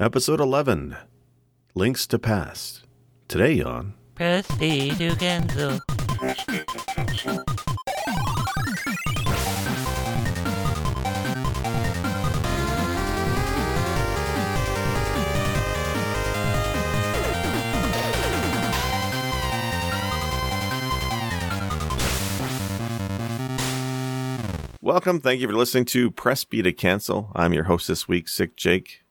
Episode 0.00 0.38
11 0.38 0.96
Links 1.74 2.06
to 2.06 2.20
Past. 2.20 2.84
Today 3.26 3.60
on 3.60 3.94
Press 4.14 4.46
B 4.56 4.90
to 4.94 5.16
cancel. 5.16 5.80
Welcome. 24.80 25.20
Thank 25.20 25.40
you 25.40 25.48
for 25.48 25.54
listening 25.54 25.86
to 25.86 26.12
Press 26.12 26.44
B 26.44 26.62
to 26.62 26.72
Cancel. 26.72 27.32
I'm 27.34 27.52
your 27.52 27.64
host 27.64 27.88
this 27.88 28.06
week, 28.06 28.28
Sick 28.28 28.54
Jake. 28.54 29.02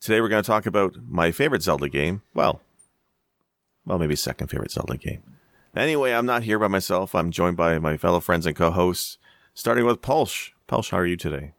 Today 0.00 0.22
we're 0.22 0.28
going 0.28 0.42
to 0.42 0.46
talk 0.46 0.64
about 0.64 0.96
my 1.06 1.30
favorite 1.30 1.62
Zelda 1.62 1.88
game. 1.88 2.22
Well, 2.32 2.62
well, 3.84 3.98
maybe 3.98 4.16
second 4.16 4.48
favorite 4.48 4.70
Zelda 4.70 4.96
game. 4.96 5.22
Anyway, 5.76 6.12
I'm 6.12 6.24
not 6.24 6.42
here 6.42 6.58
by 6.58 6.68
myself. 6.68 7.14
I'm 7.14 7.30
joined 7.30 7.58
by 7.58 7.78
my 7.78 7.98
fellow 7.98 8.18
friends 8.18 8.46
and 8.46 8.56
co-hosts, 8.56 9.18
starting 9.52 9.84
with 9.84 10.00
Pulsh. 10.00 10.50
Pulsh, 10.66 10.90
how 10.90 10.98
are 10.98 11.06
you 11.06 11.16
today? 11.16 11.52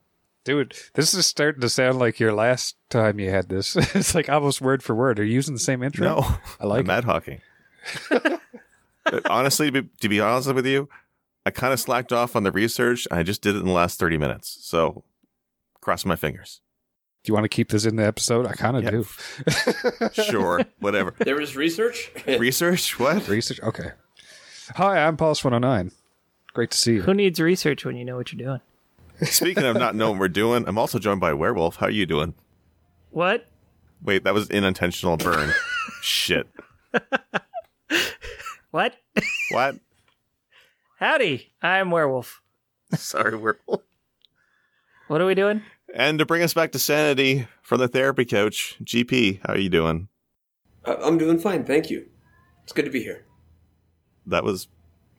Dude, 0.43 0.75
this 0.95 1.13
is 1.13 1.27
starting 1.27 1.61
to 1.61 1.69
sound 1.69 1.99
like 1.99 2.19
your 2.19 2.33
last 2.33 2.75
time 2.89 3.19
you 3.19 3.29
had 3.29 3.47
this. 3.47 3.75
it's 3.95 4.15
like 4.15 4.27
almost 4.27 4.59
word 4.59 4.81
for 4.81 4.95
word. 4.95 5.19
Are 5.19 5.23
you 5.23 5.35
using 5.35 5.53
the 5.53 5.59
same 5.59 5.83
intro? 5.83 6.05
No, 6.05 6.35
I 6.59 6.65
like 6.65 6.85
mad 6.87 7.03
hawking. 7.03 7.41
Honestly, 9.29 9.69
to 9.69 9.83
be, 9.83 9.89
to 10.01 10.09
be 10.09 10.19
honest 10.19 10.51
with 10.51 10.65
you, 10.65 10.89
I 11.45 11.51
kind 11.51 11.73
of 11.73 11.79
slacked 11.79 12.11
off 12.11 12.35
on 12.35 12.41
the 12.41 12.51
research. 12.51 13.07
I 13.11 13.21
just 13.21 13.43
did 13.43 13.55
it 13.55 13.59
in 13.59 13.65
the 13.65 13.71
last 13.71 13.99
30 13.99 14.17
minutes. 14.17 14.57
So, 14.61 15.03
cross 15.79 16.05
my 16.05 16.15
fingers. 16.15 16.61
Do 17.23 17.29
you 17.29 17.33
want 17.35 17.43
to 17.43 17.49
keep 17.49 17.69
this 17.69 17.85
in 17.85 17.95
the 17.97 18.05
episode? 18.05 18.45
I 18.47 18.53
kind 18.53 18.77
of 18.77 18.83
Yeah. 18.83 18.89
do. 18.91 19.05
Sure, 20.23 20.61
whatever. 20.79 21.13
There 21.19 21.35
was 21.35 21.55
research. 21.55 22.11
Research? 22.27 22.99
What? 22.99 23.27
Research. 23.27 23.59
Okay. 23.61 23.91
Hi, 24.75 25.05
I'm 25.05 25.17
Pulse 25.17 25.43
109. 25.43 25.91
Great 26.53 26.71
to 26.71 26.77
see 26.77 26.93
you. 26.95 27.01
Who 27.03 27.13
needs 27.13 27.39
research 27.39 27.85
when 27.85 27.95
you 27.95 28.03
know 28.05 28.17
what 28.17 28.33
you're 28.33 28.43
doing? 28.45 28.61
Speaking 29.29 29.63
of 29.65 29.75
not 29.77 29.95
knowing 29.95 30.13
what 30.13 30.21
we're 30.21 30.27
doing, 30.29 30.67
I'm 30.67 30.77
also 30.79 30.97
joined 30.97 31.19
by 31.21 31.33
Werewolf. 31.33 31.75
How 31.75 31.85
are 31.87 31.91
you 31.91 32.05
doing? 32.07 32.33
What? 33.11 33.45
Wait, 34.01 34.23
that 34.23 34.33
was 34.33 34.49
an 34.49 34.57
unintentional 34.57 35.17
burn. 35.17 35.51
Shit. 36.01 36.47
What? 38.71 38.95
What? 39.51 39.75
Howdy, 40.97 41.51
I'm 41.61 41.91
Werewolf. 41.91 42.41
Sorry, 42.95 43.35
Werewolf. 43.35 43.81
What 45.09 45.19
are 45.19 45.25
we 45.25 45.35
doing? 45.35 45.61
And 45.93 46.19
to 46.19 46.25
bring 46.25 46.41
us 46.41 46.53
back 46.53 46.71
to 46.71 46.79
sanity 46.79 47.47
from 47.61 47.79
the 47.79 47.87
therapy 47.87 48.25
couch, 48.25 48.77
GP, 48.83 49.41
how 49.45 49.53
are 49.53 49.59
you 49.59 49.69
doing? 49.69 50.07
Uh, 50.85 50.95
I'm 51.01 51.17
doing 51.17 51.37
fine, 51.37 51.65
thank 51.65 51.89
you. 51.89 52.07
It's 52.63 52.73
good 52.73 52.85
to 52.85 52.91
be 52.91 53.03
here. 53.03 53.25
That 54.25 54.43
was 54.43 54.67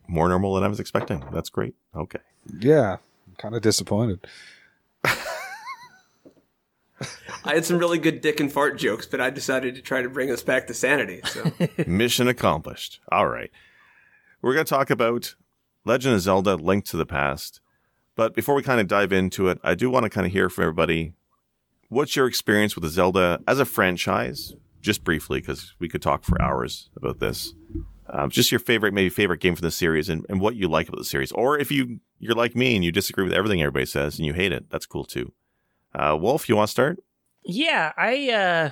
more 0.07 0.27
normal 0.29 0.55
than 0.55 0.63
I 0.63 0.67
was 0.67 0.79
expecting. 0.79 1.23
That's 1.31 1.49
great. 1.49 1.75
Okay. 1.95 2.19
Yeah, 2.59 2.97
I'm 3.27 3.35
kind 3.37 3.55
of 3.55 3.61
disappointed. 3.61 4.25
I 7.45 7.55
had 7.55 7.65
some 7.65 7.77
really 7.77 7.99
good 7.99 8.21
dick 8.21 8.39
and 8.39 8.51
fart 8.51 8.77
jokes, 8.77 9.05
but 9.05 9.21
I 9.21 9.29
decided 9.29 9.75
to 9.75 9.81
try 9.81 10.01
to 10.01 10.09
bring 10.09 10.31
us 10.31 10.41
back 10.41 10.67
to 10.67 10.73
sanity. 10.73 11.21
So 11.25 11.51
Mission 11.87 12.27
accomplished. 12.27 12.99
All 13.11 13.27
right. 13.27 13.51
We're 14.41 14.53
going 14.53 14.65
to 14.65 14.69
talk 14.69 14.89
about 14.89 15.35
Legend 15.85 16.15
of 16.15 16.21
Zelda 16.21 16.55
Link 16.55 16.85
to 16.85 16.97
the 16.97 17.05
Past. 17.05 17.59
But 18.15 18.35
before 18.35 18.55
we 18.55 18.63
kind 18.63 18.79
of 18.79 18.87
dive 18.87 19.11
into 19.11 19.47
it, 19.49 19.59
I 19.63 19.75
do 19.75 19.89
want 19.89 20.03
to 20.03 20.09
kind 20.09 20.27
of 20.27 20.33
hear 20.33 20.49
from 20.49 20.63
everybody 20.63 21.13
what's 21.89 22.15
your 22.15 22.27
experience 22.27 22.75
with 22.75 22.89
Zelda 22.89 23.39
as 23.47 23.59
a 23.59 23.65
franchise? 23.65 24.53
Just 24.81 25.03
briefly, 25.03 25.39
because 25.39 25.75
we 25.79 25.87
could 25.87 26.01
talk 26.01 26.23
for 26.23 26.41
hours 26.41 26.89
about 26.97 27.19
this. 27.19 27.53
Um, 28.09 28.29
just 28.29 28.51
your 28.51 28.59
favorite, 28.59 28.93
maybe 28.93 29.09
favorite 29.09 29.39
game 29.39 29.55
from 29.55 29.65
the 29.65 29.71
series 29.71 30.09
and, 30.09 30.25
and 30.27 30.41
what 30.41 30.55
you 30.55 30.67
like 30.67 30.89
about 30.89 30.97
the 30.97 31.05
series. 31.05 31.31
Or 31.31 31.57
if 31.57 31.71
you, 31.71 31.99
you're 32.19 32.35
like 32.35 32.55
me 32.55 32.75
and 32.75 32.83
you 32.83 32.91
disagree 32.91 33.23
with 33.23 33.33
everything 33.33 33.61
everybody 33.61 33.85
says 33.85 34.17
and 34.17 34.25
you 34.25 34.33
hate 34.33 34.51
it, 34.51 34.69
that's 34.69 34.85
cool 34.85 35.05
too. 35.05 35.31
Uh, 35.95 36.17
Wolf, 36.19 36.49
you 36.49 36.55
want 36.55 36.67
to 36.67 36.71
start? 36.71 36.99
Yeah, 37.45 37.91
I 37.97 38.31
uh 38.31 38.71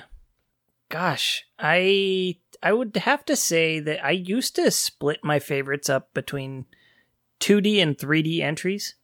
gosh, 0.88 1.44
I 1.58 2.38
I 2.62 2.72
would 2.72 2.96
have 2.96 3.24
to 3.26 3.36
say 3.36 3.80
that 3.80 4.04
I 4.04 4.10
used 4.10 4.56
to 4.56 4.70
split 4.70 5.20
my 5.22 5.38
favorites 5.38 5.90
up 5.90 6.12
between 6.14 6.66
2D 7.40 7.82
and 7.82 7.96
3D 7.96 8.40
entries. 8.40 8.94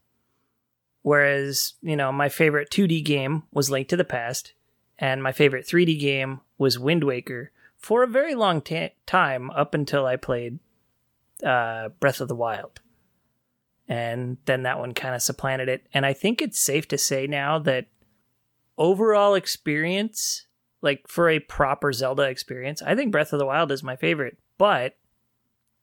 Whereas, 1.03 1.75
you 1.81 1.97
know, 1.97 2.13
my 2.13 2.29
favorite 2.29 2.71
2D 2.71 3.05
game 3.05 3.45
was 3.53 3.71
Link 3.71 3.89
to 3.89 3.97
the 3.97 4.05
Past 4.05 4.53
and 4.99 5.23
my 5.23 5.33
favorite 5.33 5.67
3D 5.67 5.99
game 5.99 6.41
was 6.59 6.79
Wind 6.79 7.05
Waker 7.05 7.53
for 7.77 8.03
a 8.03 8.09
very 8.09 8.35
long 8.35 8.63
time 9.07 9.51
up 9.51 9.75
until 9.75 10.07
I 10.07 10.17
played 10.17 10.59
uh 11.45 11.91
Breath 12.01 12.21
of 12.21 12.29
the 12.29 12.35
Wild. 12.35 12.81
And 13.87 14.37
then 14.45 14.65
that 14.65 14.79
one 14.79 14.93
kind 14.93 15.15
of 15.15 15.23
supplanted 15.23 15.69
it. 15.69 15.87
And 15.95 16.05
I 16.05 16.13
think 16.13 16.43
it's 16.43 16.59
safe 16.59 16.87
to 16.89 16.99
say 16.99 17.27
now 17.27 17.59
that 17.61 17.87
overall 18.77 19.35
experience, 19.35 20.47
like 20.83 21.07
for 21.09 21.31
a 21.31 21.39
proper 21.39 21.93
Zelda 21.93 22.25
experience, 22.25 22.83
I 22.83 22.95
think 22.95 23.13
Breath 23.13 23.33
of 23.33 23.39
the 23.39 23.47
Wild 23.47 23.73
is 23.73 23.83
my 23.83 23.97
favorite, 23.97 24.37
but 24.59 24.97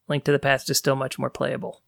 Link 0.08 0.24
to 0.26 0.32
the 0.32 0.40
Past 0.40 0.70
is 0.70 0.78
still 0.78 0.96
much 0.96 1.18
more 1.18 1.32
playable. 1.32 1.82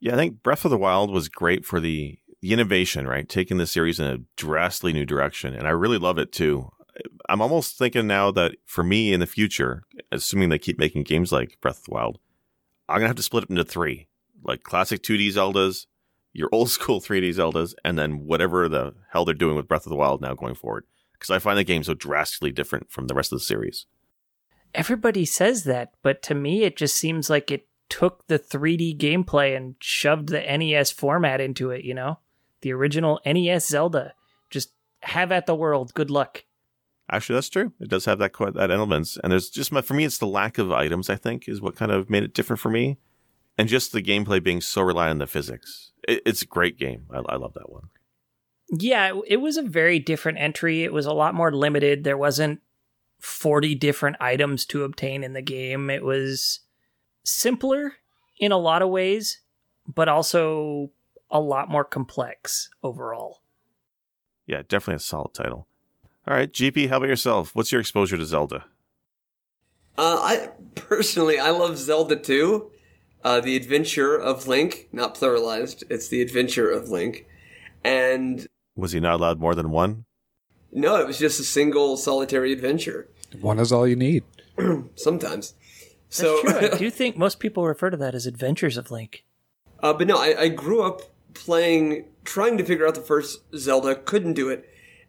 Yeah, 0.00 0.14
I 0.14 0.16
think 0.16 0.42
Breath 0.42 0.64
of 0.64 0.70
the 0.70 0.78
Wild 0.78 1.10
was 1.10 1.28
great 1.28 1.64
for 1.64 1.80
the, 1.80 2.18
the 2.42 2.52
innovation, 2.52 3.06
right? 3.06 3.28
Taking 3.28 3.58
the 3.58 3.66
series 3.66 3.98
in 3.98 4.06
a 4.06 4.18
drastically 4.36 4.92
new 4.92 5.06
direction. 5.06 5.54
And 5.54 5.66
I 5.66 5.70
really 5.70 5.98
love 5.98 6.18
it 6.18 6.32
too. 6.32 6.70
I'm 7.28 7.42
almost 7.42 7.76
thinking 7.76 8.06
now 8.06 8.30
that 8.32 8.56
for 8.64 8.82
me 8.82 9.12
in 9.12 9.20
the 9.20 9.26
future, 9.26 9.82
assuming 10.12 10.48
they 10.48 10.58
keep 10.58 10.78
making 10.78 11.04
games 11.04 11.32
like 11.32 11.58
Breath 11.60 11.78
of 11.78 11.84
the 11.84 11.90
Wild, 11.92 12.18
I'm 12.88 13.00
to 13.00 13.06
have 13.06 13.16
to 13.16 13.22
split 13.22 13.44
it 13.44 13.50
into 13.50 13.64
three 13.64 14.08
like 14.46 14.62
classic 14.62 15.02
2D 15.02 15.28
Zeldas, 15.28 15.86
your 16.32 16.48
old 16.52 16.70
school 16.70 17.00
3D 17.00 17.30
Zeldas, 17.30 17.74
and 17.84 17.98
then 17.98 18.26
whatever 18.26 18.68
the 18.68 18.94
hell 19.10 19.24
they're 19.24 19.34
doing 19.34 19.56
with 19.56 19.68
Breath 19.68 19.86
of 19.86 19.90
the 19.90 19.96
Wild 19.96 20.20
now 20.20 20.34
going 20.34 20.54
forward. 20.54 20.84
Because 21.12 21.30
I 21.30 21.38
find 21.38 21.58
the 21.58 21.64
game 21.64 21.82
so 21.82 21.94
drastically 21.94 22.52
different 22.52 22.90
from 22.90 23.06
the 23.06 23.14
rest 23.14 23.32
of 23.32 23.38
the 23.38 23.44
series. 23.44 23.86
Everybody 24.74 25.24
says 25.24 25.64
that, 25.64 25.92
but 26.02 26.22
to 26.24 26.34
me, 26.34 26.64
it 26.64 26.76
just 26.76 26.96
seems 26.96 27.30
like 27.30 27.50
it 27.50 27.66
took 27.88 28.26
the 28.26 28.38
3D 28.38 28.96
gameplay 28.98 29.56
and 29.56 29.76
shoved 29.80 30.28
the 30.28 30.40
NES 30.40 30.90
format 30.90 31.40
into 31.40 31.70
it, 31.70 31.84
you 31.84 31.94
know? 31.94 32.18
The 32.62 32.72
original 32.72 33.20
NES 33.24 33.66
Zelda. 33.68 34.14
Just 34.50 34.72
have 35.00 35.30
at 35.32 35.46
the 35.46 35.54
world. 35.54 35.94
Good 35.94 36.10
luck. 36.10 36.44
Actually, 37.10 37.34
that's 37.36 37.48
true. 37.48 37.72
It 37.80 37.88
does 37.88 38.04
have 38.06 38.18
that 38.18 38.32
that 38.54 38.70
elements, 38.72 39.16
and 39.22 39.30
there's 39.30 39.48
just 39.48 39.70
my, 39.70 39.80
for 39.80 39.94
me, 39.94 40.04
it's 40.04 40.18
the 40.18 40.26
lack 40.26 40.58
of 40.58 40.72
items. 40.72 41.08
I 41.08 41.14
think 41.14 41.48
is 41.48 41.60
what 41.60 41.76
kind 41.76 41.92
of 41.92 42.10
made 42.10 42.24
it 42.24 42.34
different 42.34 42.58
for 42.58 42.68
me, 42.70 42.98
and 43.56 43.68
just 43.68 43.92
the 43.92 44.02
gameplay 44.02 44.42
being 44.42 44.60
so 44.60 44.82
reliant 44.82 45.12
on 45.12 45.18
the 45.18 45.26
physics. 45.28 45.92
It, 46.08 46.22
it's 46.26 46.42
a 46.42 46.46
great 46.46 46.76
game. 46.78 47.06
I, 47.12 47.18
I 47.18 47.36
love 47.36 47.54
that 47.54 47.70
one. 47.70 47.90
Yeah, 48.72 49.14
it- 49.14 49.22
it 49.28 49.36
was 49.36 49.56
a 49.56 49.62
very 49.62 50.00
different 50.00 50.38
entry. 50.38 50.82
It 50.82 50.92
was 50.92 51.06
a 51.06 51.12
lot 51.12 51.36
more 51.36 51.52
limited. 51.52 52.02
There 52.02 52.18
wasn't 52.18 52.60
40 53.20 53.76
different 53.76 54.16
items 54.18 54.66
to 54.66 54.82
obtain 54.82 55.22
in 55.22 55.32
the 55.32 55.42
game. 55.42 55.88
It 55.90 56.02
was 56.02 56.60
simpler 57.26 57.94
in 58.38 58.52
a 58.52 58.58
lot 58.58 58.82
of 58.82 58.88
ways, 58.88 59.40
but 59.92 60.08
also 60.08 60.90
a 61.30 61.40
lot 61.40 61.68
more 61.68 61.84
complex 61.84 62.70
overall. 62.82 63.40
Yeah, 64.46 64.62
definitely 64.68 64.96
a 64.96 65.00
solid 65.00 65.34
title. 65.34 65.66
All 66.26 66.34
right, 66.34 66.52
GP, 66.52 66.88
how 66.88 66.98
about 66.98 67.08
yourself? 67.08 67.50
What's 67.54 67.72
your 67.72 67.80
exposure 67.80 68.16
to 68.16 68.24
Zelda? 68.24 68.64
uh, 69.98 70.18
I 70.22 70.50
personally 70.74 71.38
I 71.38 71.50
love 71.50 71.78
Zelda 71.78 72.16
2. 72.16 72.70
Uh, 73.24 73.40
the 73.40 73.56
Adventure 73.56 74.14
of 74.14 74.46
Link, 74.46 74.88
not 74.92 75.14
pluralized. 75.16 75.82
It's 75.90 76.08
the 76.08 76.20
Adventure 76.22 76.70
of 76.70 76.90
Link, 76.90 77.26
and 77.82 78.46
Was 78.76 78.92
he 78.92 79.00
not 79.00 79.14
allowed 79.14 79.40
more 79.40 79.54
than 79.54 79.70
one? 79.70 80.04
no, 80.70 80.96
it 80.96 81.06
was 81.06 81.18
just 81.18 81.40
a 81.40 81.44
single 81.44 81.96
solitary 81.96 82.52
adventure. 82.52 83.08
One 83.40 83.58
is 83.58 83.72
all 83.72 83.86
you 83.88 83.96
need. 83.96 84.24
Sometimes. 84.94 85.54
That's 86.16 86.30
So, 86.30 86.42
true. 86.42 86.70
I 86.72 86.76
do 86.78 86.90
think 86.90 87.16
most 87.16 87.38
people 87.40 87.66
refer 87.66 87.90
to 87.90 87.96
that 87.98 88.14
as 88.14 88.26
Adventures 88.26 88.76
of 88.76 88.90
Link. 88.90 89.24
Uh, 89.82 89.92
but 89.92 90.06
no, 90.06 90.16
I, 90.16 90.42
I 90.42 90.48
grew 90.48 90.82
up 90.82 91.02
playing, 91.34 92.06
trying 92.24 92.56
to 92.58 92.64
figure 92.64 92.86
out 92.86 92.94
the 92.94 93.00
first 93.00 93.40
Zelda, 93.56 93.94
couldn't 93.94 94.32
do 94.34 94.48
it. 94.48 94.68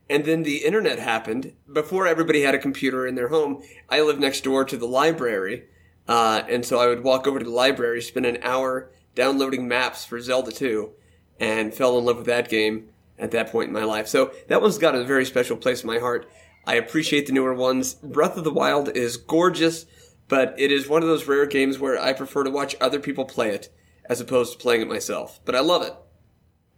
And 0.09 0.25
then 0.25 0.43
the 0.43 0.57
internet 0.65 0.99
happened. 0.99 1.53
Before 1.71 2.07
everybody 2.07 2.41
had 2.41 2.55
a 2.55 2.59
computer 2.59 3.05
in 3.05 3.15
their 3.15 3.27
home, 3.27 3.61
I 3.89 4.01
lived 4.01 4.19
next 4.21 4.43
door 4.43 4.63
to 4.65 4.77
the 4.77 4.87
library. 4.87 5.65
Uh, 6.07 6.43
and 6.47 6.65
so 6.65 6.79
I 6.79 6.87
would 6.87 7.03
walk 7.03 7.27
over 7.27 7.39
to 7.39 7.45
the 7.45 7.51
library, 7.51 8.01
spend 8.01 8.25
an 8.25 8.37
hour 8.41 8.89
downloading 9.15 9.67
maps 9.67 10.05
for 10.05 10.21
Zelda 10.21 10.51
2, 10.51 10.91
and 11.39 11.73
fell 11.73 11.97
in 11.99 12.05
love 12.05 12.17
with 12.17 12.25
that 12.27 12.47
game 12.49 12.89
at 13.19 13.31
that 13.31 13.51
point 13.51 13.67
in 13.67 13.73
my 13.73 13.83
life. 13.83 14.07
So 14.07 14.31
that 14.47 14.61
one's 14.61 14.77
got 14.77 14.95
a 14.95 15.03
very 15.03 15.25
special 15.25 15.57
place 15.57 15.81
in 15.81 15.87
my 15.87 15.99
heart. 15.99 16.29
I 16.65 16.75
appreciate 16.75 17.27
the 17.27 17.33
newer 17.33 17.53
ones. 17.53 17.95
Breath 17.95 18.37
of 18.37 18.43
the 18.43 18.53
Wild 18.53 18.89
is 18.95 19.17
gorgeous, 19.17 19.85
but 20.27 20.55
it 20.57 20.71
is 20.71 20.87
one 20.87 21.01
of 21.01 21.07
those 21.07 21.27
rare 21.27 21.45
games 21.45 21.79
where 21.79 21.99
I 21.99 22.13
prefer 22.13 22.43
to 22.43 22.51
watch 22.51 22.75
other 22.81 22.99
people 22.99 23.25
play 23.25 23.49
it 23.49 23.69
as 24.05 24.21
opposed 24.21 24.53
to 24.53 24.59
playing 24.59 24.81
it 24.81 24.87
myself. 24.87 25.39
But 25.45 25.55
I 25.55 25.59
love 25.59 25.83
it. 25.83 25.93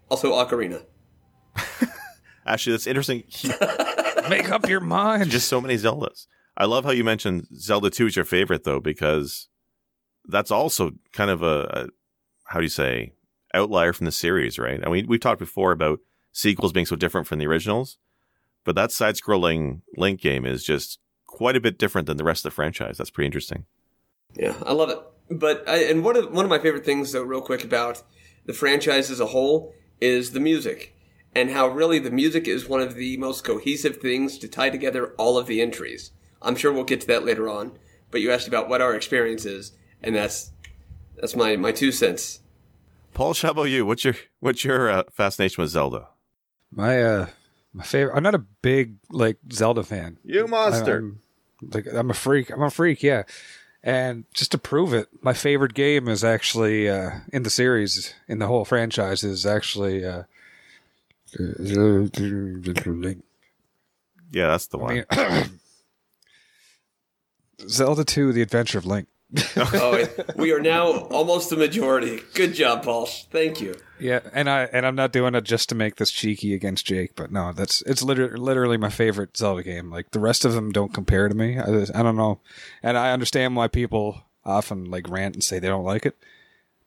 Also, 0.10 0.31
Ocarina. 0.31 0.84
Actually, 2.46 2.74
that's 2.74 2.88
interesting. 2.88 3.24
Make 4.30 4.50
up 4.51 4.68
your 4.68 4.80
mind. 4.80 5.30
Just 5.30 5.48
so 5.48 5.62
many 5.62 5.75
Zeldas. 5.75 6.28
I 6.57 6.66
love 6.66 6.84
how 6.84 6.92
you 6.92 7.04
mentioned 7.04 7.48
Zelda 7.56 7.90
2 7.90 8.07
is 8.07 8.16
your 8.16 8.25
favorite 8.25 8.63
though, 8.63 8.80
because 8.80 9.48
that's 10.25 10.51
also 10.51 10.92
kind 11.13 11.31
of 11.31 11.42
a, 11.42 11.63
a 11.72 11.88
how 12.46 12.60
do 12.60 12.66
you 12.66 12.69
say 12.69 13.13
outlier 13.54 13.94
from 13.94 14.06
the 14.06 14.12
series, 14.12 14.60
right? 14.60 14.80
And 14.80 14.92
we 14.92 15.04
we 15.04 15.18
talked 15.18 15.40
before 15.40 15.72
about 15.72 16.00
sequels 16.31 16.74
being 16.74 16.86
so 16.86 16.96
different 16.96 17.28
from 17.28 17.40
the 17.40 17.48
originals, 17.48 17.98
but 18.63 18.75
that 18.75 18.92
side-scrolling 18.92 19.81
Link 19.96 20.22
game 20.22 20.46
is 20.46 20.63
just 20.63 21.00
quite 21.30 21.56
a 21.56 21.62
bit 21.62 21.78
different 21.78 22.08
than 22.08 22.18
the 22.18 22.24
rest 22.24 22.44
of 22.46 22.52
the 22.52 22.56
franchise. 22.56 22.98
That's 22.98 23.12
pretty 23.12 23.28
interesting. 23.28 23.66
Yeah, 24.36 24.56
I 24.66 24.74
love 24.74 24.90
it. 24.90 25.00
But 25.30 25.64
I, 25.68 25.84
and 25.84 26.04
one 26.04 26.18
of 26.18 26.31
one 26.31 26.44
of 26.44 26.50
my 26.50 26.60
favorite 26.60 26.86
things, 26.86 27.12
though, 27.12 27.22
real 27.22 27.42
quick 27.42 27.64
about 27.64 28.04
the 28.46 28.54
franchise 28.54 29.12
as 29.12 29.20
a 29.20 29.28
whole 29.28 29.74
is 30.02 30.31
the 30.31 30.40
music, 30.40 30.96
and 31.36 31.52
how 31.52 31.68
really 31.68 32.00
the 32.00 32.12
music 32.12 32.48
is 32.48 32.68
one 32.68 32.81
of 32.81 32.96
the 32.96 33.16
most 33.18 33.44
cohesive 33.44 33.98
things 33.98 34.38
to 34.40 34.48
tie 34.48 34.70
together 34.70 35.14
all 35.18 35.38
of 35.38 35.46
the 35.46 35.62
entries. 35.62 36.12
I'm 36.42 36.56
sure 36.56 36.74
we'll 36.74 36.84
get 36.84 37.02
to 37.02 37.08
that 37.08 37.26
later 37.26 37.48
on. 37.48 37.78
But 38.12 38.22
you 38.22 38.32
asked 38.32 38.48
about 38.48 38.70
what 38.70 38.82
our 38.82 38.96
experience 38.96 39.46
is, 39.46 39.74
and 40.02 40.16
that's 40.16 40.52
that's 41.16 41.36
my 41.36 41.56
my 41.56 41.72
two 41.72 41.92
cents. 41.92 42.40
Paul, 43.14 43.34
how 43.36 43.52
about 43.52 43.64
you? 43.64 43.86
What's 43.86 44.04
your 44.04 44.16
what's 44.40 44.64
your 44.64 44.90
uh, 44.90 45.04
fascination 45.12 45.62
with 45.62 45.72
Zelda? 45.72 46.08
My 46.72 47.02
uh, 47.04 47.28
my 47.74 47.83
favorite. 47.83 48.16
I'm 48.16 48.24
not 48.24 48.36
a 48.36 48.39
big 48.62 48.95
like 49.10 49.38
Zelda 49.51 49.83
fan. 49.83 50.18
You 50.24 50.48
monster. 50.48 50.94
I, 50.94 50.98
am 50.98 51.19
like 51.71 51.88
I'm 51.94 52.10
a 52.10 52.13
freak. 52.13 52.50
I'm 52.50 52.62
a 52.62 52.69
freak. 52.69 53.04
Yeah. 53.04 53.24
And 53.81 54.25
just 54.33 54.51
to 54.51 54.57
prove 54.57 54.94
it, 54.94 55.07
my 55.21 55.33
favorite 55.33 55.74
game 55.74 56.10
is 56.10 56.24
actually 56.24 56.89
uh, 56.89 57.12
in 57.31 57.44
the 57.44 57.50
series, 57.50 58.13
in 58.27 58.39
the 58.39 58.48
whole 58.48 58.66
franchise, 58.66 59.24
is 59.24 59.45
actually. 59.45 60.04
Uh, 60.04 60.24
yeah, 64.31 64.48
that's 64.48 64.68
the 64.68 64.77
one. 64.77 65.06
I 65.10 65.42
mean, 65.42 65.60
Zelda 67.69 68.04
2: 68.04 68.33
The 68.33 68.42
Adventure 68.42 68.77
of 68.77 68.86
Link. 68.86 69.07
oh, 69.58 70.08
we 70.38 70.52
are 70.52 70.60
now 70.60 70.92
almost 70.92 71.52
the 71.52 71.56
majority. 71.56 72.22
Good 72.34 72.54
job, 72.54 72.84
Paul. 72.84 73.06
Thank 73.06 73.62
you. 73.62 73.76
Yeah, 74.00 74.22
and 74.34 74.50
I 74.50 74.64
and 74.64 74.86
I'm 74.88 74.96
not 74.96 75.12
doing 75.12 75.36
it 75.36 75.44
just 75.44 75.70
to 75.70 75.76
make 75.76 75.98
this 75.98 76.10
cheeky 76.10 76.54
against 76.56 76.88
Jake, 76.88 77.16
but 77.16 77.31
no, 77.31 77.54
that's 77.54 77.81
it's 77.84 78.02
literally 78.02 78.40
literally 78.40 78.78
my 78.78 78.90
favorite 78.90 79.38
Zelda 79.38 79.62
game. 79.62 79.92
Like 79.92 80.12
the 80.12 80.20
rest 80.20 80.46
of 80.46 80.54
them 80.54 80.72
don't 80.72 80.94
compare 80.94 81.28
to 81.28 81.36
me. 81.36 81.60
I, 81.60 81.86
I 81.94 82.02
don't 82.02 82.16
know, 82.16 82.40
and 82.81 82.98
I 82.98 83.12
understand 83.12 83.56
why 83.56 83.68
people 83.68 84.24
often 84.44 84.86
like 84.86 85.10
rant 85.10 85.36
and 85.36 85.44
say 85.44 85.60
they 85.60 85.68
don't 85.68 85.84
like 85.84 86.08
it, 86.08 86.18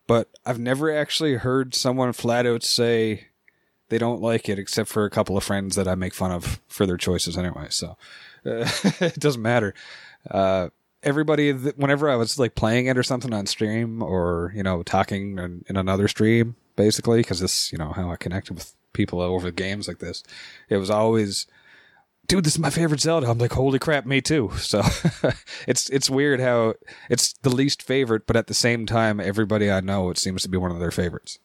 but 0.05 0.29
I've 0.45 0.59
never 0.59 0.93
actually 0.93 1.35
heard 1.35 1.73
someone 1.75 2.11
flat 2.11 2.45
out 2.45 2.63
say 2.63 3.27
they 3.87 3.97
don't 3.97 4.21
like 4.21 4.49
it, 4.49 4.59
except 4.59 4.89
for 4.89 5.05
a 5.05 5.09
couple 5.09 5.37
of 5.37 5.45
friends 5.45 5.77
that 5.77 5.87
I 5.87 5.95
make 5.95 6.13
fun 6.13 6.31
of 6.31 6.59
for 6.67 6.85
their 6.85 6.97
choices 6.97 7.37
anyway. 7.37 7.67
So 7.69 7.95
uh, 8.45 8.69
it 8.99 9.19
doesn't 9.19 9.41
matter. 9.41 9.73
Uh, 10.29 10.69
everybody 11.03 11.51
whenever 11.51 12.09
I 12.09 12.15
was 12.15 12.39
like 12.39 12.55
playing 12.55 12.87
it 12.87 12.97
or 12.97 13.03
something 13.03 13.33
on 13.33 13.45
stream 13.45 14.01
or 14.01 14.51
you 14.55 14.63
know 14.63 14.83
talking 14.83 15.37
in, 15.37 15.63
in 15.67 15.77
another 15.77 16.07
stream 16.07 16.55
basically 16.75 17.19
because 17.19 17.39
this 17.39 17.71
you 17.71 17.77
know 17.77 17.91
how 17.91 18.11
I 18.11 18.15
connected 18.15 18.53
with 18.53 18.73
people 18.93 19.21
over 19.21 19.51
games 19.51 19.87
like 19.87 19.99
this 19.99 20.23
it 20.69 20.77
was 20.77 20.89
always 20.89 21.47
dude 22.27 22.45
this 22.45 22.53
is 22.53 22.59
my 22.59 22.69
favorite 22.69 23.01
Zelda. 23.01 23.29
I'm 23.29 23.37
like 23.37 23.53
holy 23.53 23.79
crap 23.79 24.05
me 24.05 24.21
too. 24.21 24.51
So 24.57 24.81
it's 25.67 25.89
it's 25.89 26.09
weird 26.09 26.39
how 26.39 26.75
it's 27.09 27.33
the 27.33 27.53
least 27.53 27.83
favorite 27.83 28.25
but 28.25 28.35
at 28.35 28.47
the 28.47 28.53
same 28.53 28.85
time 28.85 29.19
everybody 29.19 29.69
I 29.69 29.81
know 29.81 30.09
it 30.09 30.17
seems 30.17 30.43
to 30.43 30.49
be 30.49 30.57
one 30.57 30.71
of 30.71 30.79
their 30.79 30.91
favorites. 30.91 31.39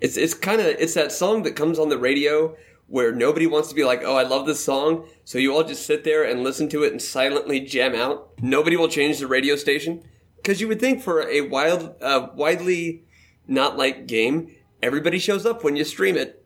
It's 0.00 0.16
it's 0.16 0.34
kind 0.34 0.60
of 0.60 0.66
it's 0.66 0.94
that 0.94 1.12
song 1.12 1.42
that 1.42 1.56
comes 1.56 1.78
on 1.78 1.88
the 1.88 1.98
radio 1.98 2.56
where 2.90 3.12
nobody 3.12 3.46
wants 3.46 3.68
to 3.68 3.74
be 3.74 3.84
like, 3.84 4.02
oh, 4.04 4.16
I 4.16 4.24
love 4.24 4.46
this 4.46 4.62
song. 4.62 5.06
So 5.24 5.38
you 5.38 5.54
all 5.54 5.62
just 5.62 5.86
sit 5.86 6.02
there 6.02 6.24
and 6.24 6.42
listen 6.42 6.68
to 6.70 6.82
it 6.82 6.90
and 6.90 7.00
silently 7.00 7.60
jam 7.60 7.94
out. 7.94 8.32
Nobody 8.42 8.76
will 8.76 8.88
change 8.88 9.20
the 9.20 9.28
radio 9.28 9.54
station. 9.54 10.02
Because 10.36 10.60
you 10.60 10.66
would 10.66 10.80
think 10.80 11.00
for 11.00 11.22
a 11.22 11.42
wild, 11.42 11.94
uh, 12.02 12.30
widely 12.34 13.04
not 13.46 13.78
like 13.78 14.08
game, 14.08 14.56
everybody 14.82 15.20
shows 15.20 15.46
up 15.46 15.62
when 15.62 15.76
you 15.76 15.84
stream 15.84 16.16
it. 16.16 16.44